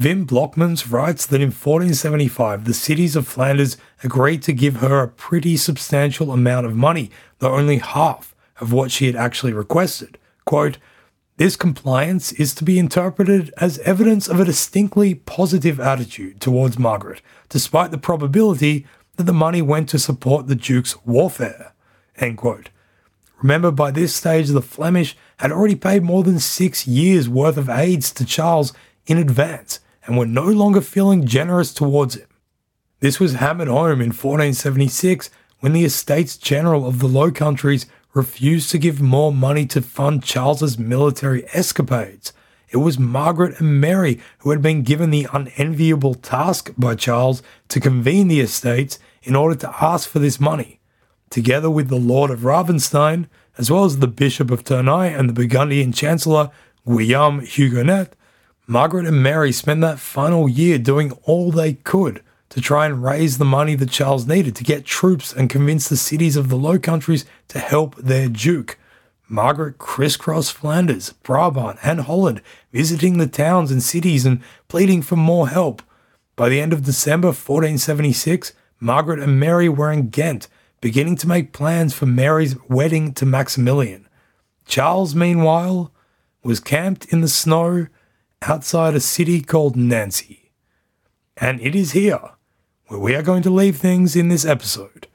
Wim 0.00 0.24
Blockmans 0.24 0.90
writes 0.90 1.26
that 1.26 1.42
in 1.42 1.48
1475 1.48 2.64
the 2.64 2.72
cities 2.72 3.16
of 3.16 3.28
Flanders 3.28 3.76
agreed 4.02 4.42
to 4.44 4.54
give 4.54 4.76
her 4.76 5.02
a 5.02 5.08
pretty 5.08 5.58
substantial 5.58 6.32
amount 6.32 6.64
of 6.64 6.74
money, 6.74 7.10
though 7.38 7.54
only 7.54 7.76
half 7.76 8.34
of 8.62 8.72
what 8.72 8.90
she 8.90 9.04
had 9.04 9.14
actually 9.14 9.52
requested. 9.52 10.16
Quote, 10.46 10.78
this 11.36 11.54
compliance 11.54 12.32
is 12.32 12.54
to 12.54 12.64
be 12.64 12.78
interpreted 12.78 13.52
as 13.58 13.78
evidence 13.80 14.26
of 14.26 14.40
a 14.40 14.44
distinctly 14.46 15.14
positive 15.14 15.78
attitude 15.78 16.40
towards 16.40 16.78
Margaret, 16.78 17.20
despite 17.50 17.90
the 17.90 17.98
probability 17.98 18.86
that 19.16 19.24
the 19.24 19.34
money 19.34 19.60
went 19.60 19.90
to 19.90 19.98
support 19.98 20.46
the 20.46 20.54
Duke's 20.54 21.04
warfare. 21.04 21.74
Remember, 23.42 23.70
by 23.70 23.90
this 23.90 24.14
stage, 24.14 24.48
the 24.48 24.62
Flemish 24.62 25.14
had 25.40 25.52
already 25.52 25.76
paid 25.76 26.02
more 26.02 26.22
than 26.22 26.38
six 26.38 26.86
years' 26.86 27.28
worth 27.28 27.58
of 27.58 27.68
aids 27.68 28.10
to 28.12 28.24
Charles 28.24 28.72
in 29.06 29.18
advance, 29.18 29.80
and 30.04 30.16
were 30.16 30.26
no 30.26 30.44
longer 30.44 30.80
feeling 30.80 31.26
generous 31.26 31.72
towards 31.72 32.16
him. 32.16 32.26
This 33.00 33.18
was 33.18 33.34
hammered 33.34 33.68
home 33.68 34.00
in 34.00 34.08
1476 34.08 35.30
when 35.60 35.72
the 35.72 35.84
Estates 35.84 36.36
General 36.36 36.86
of 36.86 36.98
the 36.98 37.08
Low 37.08 37.30
Countries 37.30 37.86
refused 38.12 38.70
to 38.70 38.78
give 38.78 39.00
more 39.00 39.32
money 39.32 39.66
to 39.66 39.80
fund 39.80 40.22
Charles's 40.22 40.78
military 40.78 41.44
escapades. 41.52 42.32
It 42.70 42.78
was 42.78 42.98
Margaret 42.98 43.58
and 43.58 43.80
Mary 43.80 44.20
who 44.38 44.50
had 44.50 44.62
been 44.62 44.82
given 44.82 45.10
the 45.10 45.28
unenviable 45.32 46.14
task 46.14 46.72
by 46.76 46.94
Charles 46.94 47.42
to 47.68 47.80
convene 47.80 48.28
the 48.28 48.40
estates 48.40 48.98
in 49.22 49.34
order 49.34 49.54
to 49.56 49.74
ask 49.82 50.08
for 50.08 50.18
this 50.18 50.40
money. 50.40 50.80
Together 51.30 51.70
with 51.70 51.88
the 51.88 51.96
Lord 51.96 52.30
of 52.30 52.40
Ravenstein, 52.40 53.28
as 53.58 53.70
well 53.70 53.84
as 53.84 53.98
the 53.98 54.08
Bishop 54.08 54.50
of 54.50 54.64
Tournai 54.64 55.06
and 55.06 55.28
the 55.28 55.34
Burgundian 55.34 55.92
Chancellor 55.92 56.50
Guillaume 56.86 57.40
Hugonet, 57.40 58.12
Margaret 58.70 59.04
and 59.04 59.20
Mary 59.20 59.50
spent 59.50 59.80
that 59.80 59.98
final 59.98 60.48
year 60.48 60.78
doing 60.78 61.10
all 61.24 61.50
they 61.50 61.72
could 61.72 62.22
to 62.50 62.60
try 62.60 62.86
and 62.86 63.02
raise 63.02 63.36
the 63.36 63.44
money 63.44 63.74
that 63.74 63.90
Charles 63.90 64.28
needed 64.28 64.54
to 64.54 64.62
get 64.62 64.84
troops 64.84 65.32
and 65.32 65.50
convince 65.50 65.88
the 65.88 65.96
cities 65.96 66.36
of 66.36 66.48
the 66.48 66.56
Low 66.56 66.78
Countries 66.78 67.24
to 67.48 67.58
help 67.58 67.96
their 67.96 68.28
Duke. 68.28 68.78
Margaret 69.28 69.78
crisscrossed 69.78 70.52
Flanders, 70.52 71.14
Brabant, 71.24 71.80
and 71.82 72.02
Holland, 72.02 72.42
visiting 72.70 73.18
the 73.18 73.26
towns 73.26 73.72
and 73.72 73.82
cities 73.82 74.24
and 74.24 74.40
pleading 74.68 75.02
for 75.02 75.16
more 75.16 75.48
help. 75.48 75.82
By 76.36 76.48
the 76.48 76.60
end 76.60 76.72
of 76.72 76.84
December 76.84 77.30
1476, 77.30 78.52
Margaret 78.78 79.18
and 79.18 79.40
Mary 79.40 79.68
were 79.68 79.90
in 79.90 80.10
Ghent, 80.10 80.46
beginning 80.80 81.16
to 81.16 81.28
make 81.28 81.52
plans 81.52 81.92
for 81.92 82.06
Mary's 82.06 82.54
wedding 82.68 83.14
to 83.14 83.26
Maximilian. 83.26 84.06
Charles, 84.64 85.12
meanwhile, 85.12 85.92
was 86.44 86.60
camped 86.60 87.06
in 87.06 87.20
the 87.20 87.26
snow 87.26 87.88
outside 88.42 88.94
a 88.94 89.00
city 89.00 89.42
called 89.42 89.76
Nancy. 89.76 90.50
And 91.36 91.60
it 91.60 91.74
is 91.74 91.92
here 91.92 92.20
where 92.86 92.98
we 92.98 93.14
are 93.14 93.22
going 93.22 93.42
to 93.42 93.50
leave 93.50 93.76
things 93.76 94.16
in 94.16 94.28
this 94.28 94.44
episode. 94.44 95.06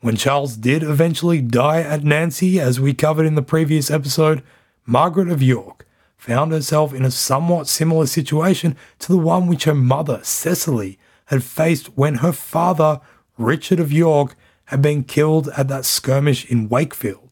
When 0.00 0.16
Charles 0.16 0.56
did 0.56 0.82
eventually 0.82 1.40
die 1.40 1.80
at 1.80 2.04
Nancy, 2.04 2.60
as 2.60 2.78
we 2.78 2.92
covered 2.92 3.26
in 3.26 3.34
the 3.34 3.42
previous 3.42 3.90
episode, 3.90 4.42
Margaret 4.84 5.30
of 5.30 5.42
York 5.42 5.86
found 6.16 6.52
herself 6.52 6.92
in 6.92 7.04
a 7.04 7.10
somewhat 7.10 7.66
similar 7.66 8.06
situation 8.06 8.76
to 8.98 9.10
the 9.10 9.18
one 9.18 9.46
which 9.46 9.64
her 9.64 9.74
mother, 9.74 10.20
Cecily, 10.22 10.98
had 11.26 11.42
faced 11.42 11.96
when 11.96 12.16
her 12.16 12.32
father, 12.32 13.00
Richard 13.38 13.80
of 13.80 13.90
York, 13.90 14.36
had 14.66 14.82
been 14.82 15.02
killed 15.02 15.48
at 15.56 15.68
that 15.68 15.84
skirmish 15.84 16.48
in 16.50 16.68
Wakefield. 16.68 17.25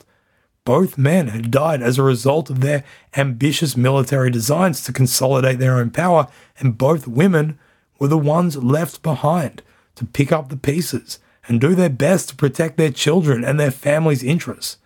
Both 0.64 0.96
men 0.96 1.28
had 1.28 1.50
died 1.50 1.82
as 1.82 1.98
a 1.98 2.02
result 2.02 2.48
of 2.48 2.60
their 2.60 2.84
ambitious 3.16 3.76
military 3.76 4.30
designs 4.30 4.82
to 4.84 4.94
consolidate 4.94 5.58
their 5.58 5.76
own 5.76 5.90
power, 5.90 6.26
and 6.58 6.78
both 6.78 7.06
women 7.06 7.58
were 7.98 8.08
the 8.08 8.16
ones 8.16 8.56
left 8.56 9.02
behind 9.02 9.62
to 9.96 10.06
pick 10.06 10.32
up 10.32 10.48
the 10.48 10.56
pieces 10.56 11.18
and 11.46 11.60
do 11.60 11.74
their 11.74 11.90
best 11.90 12.30
to 12.30 12.36
protect 12.36 12.78
their 12.78 12.90
children 12.90 13.44
and 13.44 13.60
their 13.60 13.70
family's 13.70 14.22
interests. 14.22 14.78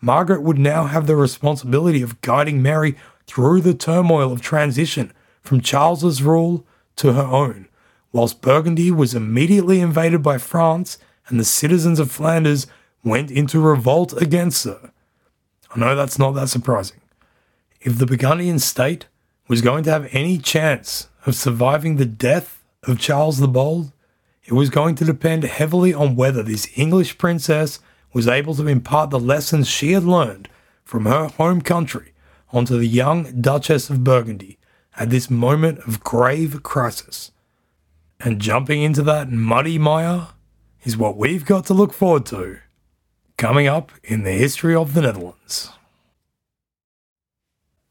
Margaret 0.00 0.42
would 0.42 0.58
now 0.58 0.84
have 0.84 1.06
the 1.08 1.16
responsibility 1.16 2.00
of 2.00 2.20
guiding 2.20 2.62
Mary 2.62 2.96
through 3.26 3.60
the 3.60 3.74
turmoil 3.74 4.30
of 4.30 4.40
transition 4.40 5.12
from 5.42 5.60
Charles's 5.60 6.22
rule 6.22 6.64
to 6.96 7.14
her 7.14 7.22
own, 7.22 7.66
whilst 8.12 8.40
Burgundy 8.40 8.92
was 8.92 9.14
immediately 9.14 9.80
invaded 9.80 10.22
by 10.22 10.38
France 10.38 10.98
and 11.26 11.40
the 11.40 11.44
citizens 11.44 11.98
of 11.98 12.12
Flanders 12.12 12.68
went 13.02 13.30
into 13.30 13.58
revolt 13.60 14.12
against 14.22 14.64
her. 14.64 14.92
I 15.74 15.80
know 15.80 15.96
that's 15.96 16.18
not 16.18 16.32
that 16.32 16.48
surprising. 16.48 17.00
If 17.80 17.98
the 17.98 18.06
Burgundian 18.06 18.60
state 18.60 19.06
was 19.48 19.60
going 19.60 19.82
to 19.84 19.90
have 19.90 20.08
any 20.12 20.38
chance 20.38 21.08
of 21.26 21.34
surviving 21.34 21.96
the 21.96 22.04
death 22.06 22.62
of 22.84 23.00
Charles 23.00 23.38
the 23.38 23.48
Bold, 23.48 23.92
it 24.44 24.52
was 24.52 24.70
going 24.70 24.94
to 24.96 25.04
depend 25.04 25.42
heavily 25.42 25.92
on 25.92 26.14
whether 26.14 26.42
this 26.42 26.68
English 26.76 27.18
princess 27.18 27.80
was 28.12 28.28
able 28.28 28.54
to 28.54 28.68
impart 28.68 29.10
the 29.10 29.18
lessons 29.18 29.68
she 29.68 29.92
had 29.92 30.04
learned 30.04 30.48
from 30.84 31.06
her 31.06 31.26
home 31.26 31.60
country 31.60 32.12
onto 32.52 32.78
the 32.78 32.86
young 32.86 33.40
Duchess 33.40 33.90
of 33.90 34.04
Burgundy 34.04 34.58
at 34.96 35.10
this 35.10 35.28
moment 35.28 35.80
of 35.80 36.04
grave 36.04 36.62
crisis. 36.62 37.32
And 38.20 38.40
jumping 38.40 38.82
into 38.82 39.02
that 39.02 39.32
muddy 39.32 39.78
mire 39.78 40.28
is 40.84 40.96
what 40.96 41.16
we've 41.16 41.44
got 41.44 41.66
to 41.66 41.74
look 41.74 41.92
forward 41.92 42.26
to 42.26 42.58
coming 43.36 43.66
up 43.66 43.92
in 44.02 44.22
the 44.22 44.32
history 44.32 44.74
of 44.74 44.94
the 44.94 45.02
Netherlands. 45.02 45.70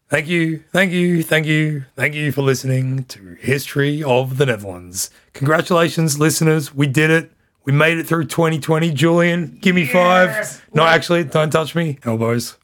Thank 0.10 0.28
you, 0.28 0.64
thank 0.72 0.92
you, 0.92 1.24
thank 1.24 1.48
you, 1.48 1.86
thank 1.96 2.14
you 2.14 2.32
for 2.32 2.44
listening 2.44 3.06
to 3.06 3.36
History 3.40 4.04
of 4.04 4.38
the 4.38 4.46
Netherlands. 4.46 5.10
Congratulations, 5.34 6.20
listeners. 6.20 6.74
We 6.74 6.86
did 6.86 7.10
it. 7.10 7.32
We 7.66 7.74
made 7.74 7.98
it 7.98 8.06
through 8.06 8.26
2020. 8.26 8.92
Julian, 8.92 9.58
give 9.60 9.74
me 9.74 9.86
five. 9.86 10.64
No, 10.74 10.84
actually, 10.84 11.24
don't 11.24 11.50
touch 11.50 11.74
me. 11.74 11.98
Elbows. 12.04 12.58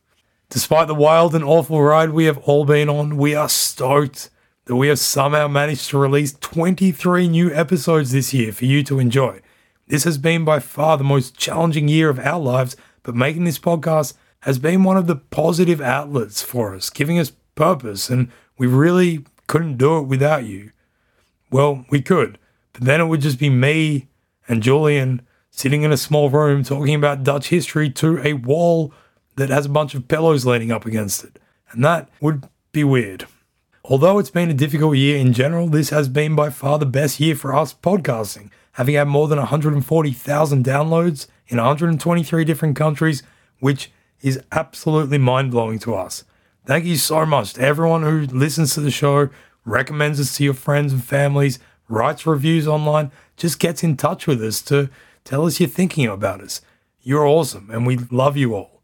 Despite 0.50 0.88
the 0.88 0.96
wild 0.96 1.34
and 1.34 1.44
awful 1.44 1.82
ride 1.82 2.12
we 2.12 2.26
have 2.26 2.38
all 2.40 2.66
been 2.66 2.90
on, 2.90 3.18
we 3.18 3.34
are 3.34 3.50
stoked 3.50 4.30
that 4.66 4.76
we 4.76 4.88
have 4.88 5.00
somehow 5.00 5.48
managed 5.48 5.90
to 5.90 5.98
release 5.98 6.34
23 6.42 7.28
new 7.30 7.52
episodes 7.52 8.12
this 8.12 8.32
year 8.32 8.52
for 8.52 8.66
you 8.66 8.84
to 8.84 9.00
enjoy. 9.00 9.42
This 9.90 10.04
has 10.04 10.20
been 10.20 10.46
by 10.46 10.60
far 10.60 10.98
the 10.98 11.04
most 11.04 11.36
challenging 11.36 11.88
year 11.88 12.10
of 12.10 12.20
our 12.20 12.40
lives, 12.40 12.78
but 13.02 13.16
making 13.16 13.44
this 13.44 13.58
podcast 13.58 14.14
has 14.42 14.60
been 14.60 14.84
one 14.84 14.98
of 14.98 15.08
the 15.08 15.16
positive 15.16 15.82
outlets 15.82 16.44
for 16.44 16.76
us, 16.76 16.92
giving 16.92 17.18
us 17.18 17.32
purpose, 17.56 18.08
and 18.08 18.32
we 18.56 18.68
really 18.68 19.26
couldn't 19.48 19.78
do 19.78 19.98
it 19.98 20.04
without 20.04 20.46
you. 20.46 20.70
Well, 21.50 21.86
we 21.90 22.04
could, 22.04 22.38
but 22.72 22.84
then 22.84 23.02
it 23.02 23.06
would 23.06 23.22
just 23.22 23.40
be 23.40 23.50
me 23.50 24.08
and 24.48 24.62
Julian 24.62 25.24
sitting 25.50 25.82
in 25.82 25.92
a 25.92 25.98
small 25.98 26.30
room 26.30 26.64
talking 26.64 26.94
about 26.94 27.24
Dutch 27.24 27.50
history 27.50 27.90
to 27.90 28.20
a 28.24 28.34
wall 28.34 28.94
that 29.38 29.50
has 29.50 29.66
a 29.66 29.70
bunch 29.70 29.96
of 29.96 30.08
pillows 30.08 30.46
leaning 30.46 30.72
up 30.72 30.86
against 30.86 31.24
it. 31.24 31.40
And 31.72 31.84
that 31.84 32.10
would 32.22 32.48
be 32.72 32.84
weird. 32.84 33.26
Although 33.84 34.20
it's 34.20 34.30
been 34.30 34.52
a 34.52 34.54
difficult 34.54 34.98
year 34.98 35.18
in 35.18 35.34
general, 35.34 35.68
this 35.68 35.90
has 35.90 36.10
been 36.10 36.36
by 36.36 36.52
far 36.52 36.78
the 36.78 36.86
best 36.86 37.20
year 37.20 37.36
for 37.36 37.56
us 37.56 37.74
podcasting 37.74 38.52
having 38.74 38.96
had 38.96 39.08
more 39.08 39.28
than 39.28 39.40
140,000 39.40 40.66
downloads 40.66 41.28
in 41.48 41.58
123 41.58 42.44
different 42.46 42.76
countries, 42.76 43.24
which 43.60 43.92
is 44.22 44.42
absolutely 44.52 45.18
mind 45.18 45.52
blowing 45.52 45.80
to 45.80 45.96
us. 45.96 46.24
Thank 46.66 46.86
you 46.86 46.98
so 46.98 47.26
much 47.26 47.54
to 47.54 47.62
everyone 47.62 48.04
who 48.04 48.22
listens 48.28 48.74
to 48.74 48.82
the 48.82 48.92
show, 48.92 49.30
recommends 49.66 50.20
us 50.20 50.38
to 50.38 50.44
your 50.44 50.54
friends 50.54 50.94
and 50.94 51.04
families, 51.04 51.60
writes 51.88 52.26
reviews 52.26 52.68
online, 52.68 53.12
just 53.38 53.60
gets 53.60 53.84
in 53.84 53.98
touch 53.98 54.28
with 54.28 54.44
us 54.44 54.62
to 54.64 54.90
tell 55.24 55.46
us 55.46 55.60
you're 55.60 55.70
thinking 55.70 56.06
about 56.06 56.42
us. 56.42 56.62
You're 57.02 57.26
awesome 57.26 57.70
and 57.72 57.88
we 57.88 57.98
love 58.12 58.38
you 58.38 58.54
all. 58.54 58.80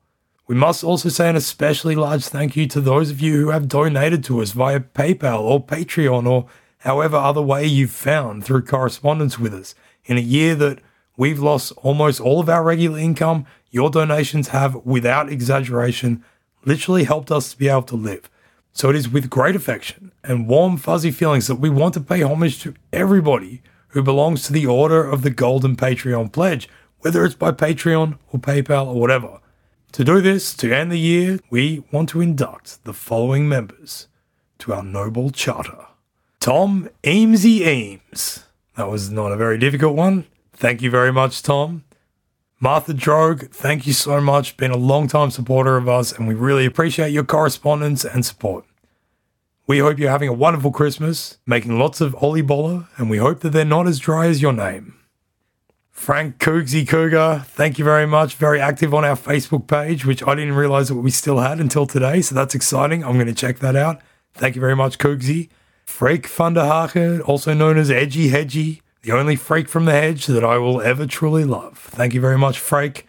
We 0.48 0.56
must 0.56 0.84
also 0.84 1.10
say 1.10 1.30
an 1.30 1.36
especially 1.36 1.95
large 1.95 2.26
thank 2.26 2.56
you 2.56 2.68
to 2.68 2.82
those 2.82 3.10
of 3.10 3.20
you 3.20 3.34
who 3.34 3.49
have 3.49 3.68
donated 3.68 4.24
to 4.26 4.41
us 4.41 4.52
via 4.52 4.80
PayPal 4.80 5.41
or 5.41 5.64
Patreon 5.64 6.30
or 6.30 6.48
however 6.86 7.18
other 7.18 7.41
way 7.41 7.66
you've 7.66 7.91
found 7.91 8.45
through 8.45 8.62
correspondence 8.62 9.40
with 9.40 9.53
us. 9.53 9.74
In 10.06 10.18
a 10.18 10.22
year 10.22 10.53
that 10.56 10.80
we've 11.18 11.40
lost 11.40 11.74
almost 11.78 12.22
all 12.22 12.40
of 12.40 12.48
our 12.48 12.64
regular 12.64 12.99
income, 12.99 13.48
your 13.72 13.90
donations 13.90 14.49
have, 14.49 14.76
without 14.86 15.30
exaggeration, 15.30 16.24
literally 16.64 17.03
helped 17.03 17.32
us 17.32 17.52
to 17.52 17.57
be 17.57 17.68
able 17.68 17.82
to 17.84 17.95
live. 17.95 18.30
So 18.72 18.90
it 18.90 18.95
is 18.95 19.10
with 19.10 19.30
great 19.30 19.56
affection 19.56 20.12
and 20.24 20.48
warm, 20.48 20.78
fuzzy 20.78 21.12
feelings 21.12 21.48
that 21.48 21.56
we 21.56 21.70
want 21.70 21.95
to 21.95 22.02
pay 22.02 22.22
homage 22.22 22.62
to 22.62 22.76
everybody 22.94 23.64
who 23.90 24.03
belongs 24.03 24.44
to 24.44 24.53
the 24.53 24.68
order 24.68 25.03
of 25.03 25.24
the 25.24 25.30
Golden 25.30 25.76
Patreon 25.76 26.32
Pledge, 26.32 26.70
whether 26.99 27.26
it's 27.26 27.36
by 27.36 27.52
Patreon 27.52 28.20
or 28.32 28.40
PayPal 28.40 28.88
or 28.88 28.99
whatever. 28.99 29.40
To 29.94 30.03
do 30.03 30.22
this, 30.22 30.53
to 30.56 30.74
end 30.74 30.91
the 30.91 30.99
year, 30.99 31.40
we 31.49 31.84
want 31.91 32.10
to 32.10 32.22
induct 32.22 32.84
the 32.84 32.94
following 32.94 33.48
members 33.48 34.07
to 34.60 34.74
our 34.74 34.84
noble 34.84 35.30
charter. 35.30 35.85
Tom 36.46 36.90
Eamesy 37.02 37.66
Eames. 37.66 38.46
That 38.78 38.88
was 38.88 39.10
not 39.10 39.32
a 39.32 39.36
very 39.36 39.58
difficult 39.58 39.96
one. 39.96 40.28
Thank 40.54 40.84
you 40.84 40.92
very 40.92 41.12
much, 41.12 41.42
Tom. 41.42 41.86
Martha 42.60 42.94
Drogue, 42.94 43.50
thank 43.50 43.88
you 43.88 43.94
so 43.94 44.22
much. 44.22 44.56
Been 44.56 44.70
a 44.70 44.78
long 44.78 45.08
time 45.08 45.32
supporter 45.32 45.76
of 45.76 45.90
us, 45.90 46.12
and 46.12 46.28
we 46.28 46.36
really 46.36 46.68
appreciate 46.68 47.12
your 47.12 47.24
correspondence 47.24 48.06
and 48.06 48.24
support. 48.24 48.64
We 49.66 49.80
hope 49.80 49.98
you're 49.98 50.12
having 50.12 50.30
a 50.30 50.34
wonderful 50.34 50.70
Christmas, 50.70 51.40
making 51.48 51.80
lots 51.80 52.00
of 52.00 52.14
Ollie 52.22 52.44
Boller, 52.44 52.90
and 52.98 53.10
we 53.10 53.18
hope 53.18 53.40
that 53.40 53.50
they're 53.50 53.66
not 53.66 53.88
as 53.88 53.98
dry 53.98 54.28
as 54.28 54.40
your 54.40 54.54
name. 54.54 55.00
Frank 55.90 56.38
Coogsy 56.38 56.88
Cougar, 56.88 57.44
thank 57.48 57.80
you 57.80 57.84
very 57.84 58.06
much. 58.06 58.36
Very 58.36 58.62
active 58.62 58.94
on 58.94 59.04
our 59.04 59.18
Facebook 59.18 59.66
page, 59.66 60.06
which 60.06 60.22
I 60.22 60.36
didn't 60.36 60.54
realize 60.54 60.90
that 60.90 60.96
we 60.96 61.10
still 61.10 61.40
had 61.40 61.60
until 61.60 61.88
today. 61.88 62.22
So 62.22 62.36
that's 62.36 62.54
exciting. 62.54 63.04
I'm 63.04 63.16
going 63.16 63.26
to 63.26 63.34
check 63.34 63.58
that 63.62 63.76
out. 63.76 64.00
Thank 64.36 64.54
you 64.54 64.62
very 64.62 64.76
much, 64.76 65.00
Coogsy. 65.00 65.50
Freak 65.86 66.28
Thunderhaken, 66.28 67.22
also 67.22 67.53
known 67.53 67.78
as 67.78 67.90
Edgy 67.90 68.30
Hedgy, 68.30 68.82
the 69.03 69.12
only 69.14 69.36
freak 69.36 69.70
from 69.70 69.86
the 69.86 69.91
hedge 69.94 70.26
that 70.26 70.44
I 70.44 70.57
will 70.57 70.82
ever 70.82 71.06
truly 71.06 71.45
love. 71.45 71.78
Thank 71.78 72.14
you 72.14 72.20
very 72.20 72.38
much, 72.38 72.60
Freak. 72.60 73.07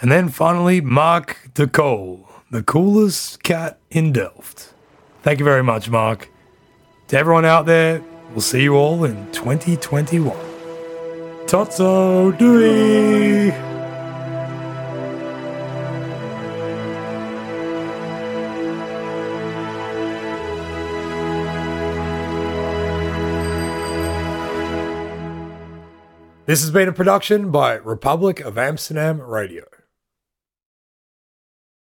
And 0.00 0.12
then 0.12 0.28
finally, 0.28 0.80
Mark 0.80 1.50
DeCole, 1.54 2.28
the 2.50 2.62
coolest 2.62 3.42
cat 3.42 3.78
in 3.90 4.12
Delft. 4.12 4.72
Thank 5.22 5.40
you 5.40 5.44
very 5.44 5.64
much, 5.64 5.90
Mark. 5.90 6.28
To 7.08 7.18
everyone 7.18 7.44
out 7.44 7.66
there, 7.66 8.04
we'll 8.30 8.40
see 8.42 8.62
you 8.62 8.76
all 8.76 9.04
in 9.04 9.32
2021. 9.32 10.36
Totso 11.46 12.36
Dewey! 12.38 13.67
This 26.48 26.62
has 26.62 26.70
been 26.70 26.88
a 26.88 26.92
production 26.92 27.50
by 27.50 27.74
Republic 27.74 28.40
of 28.40 28.56
Amsterdam 28.56 29.20
Radio. 29.20 29.64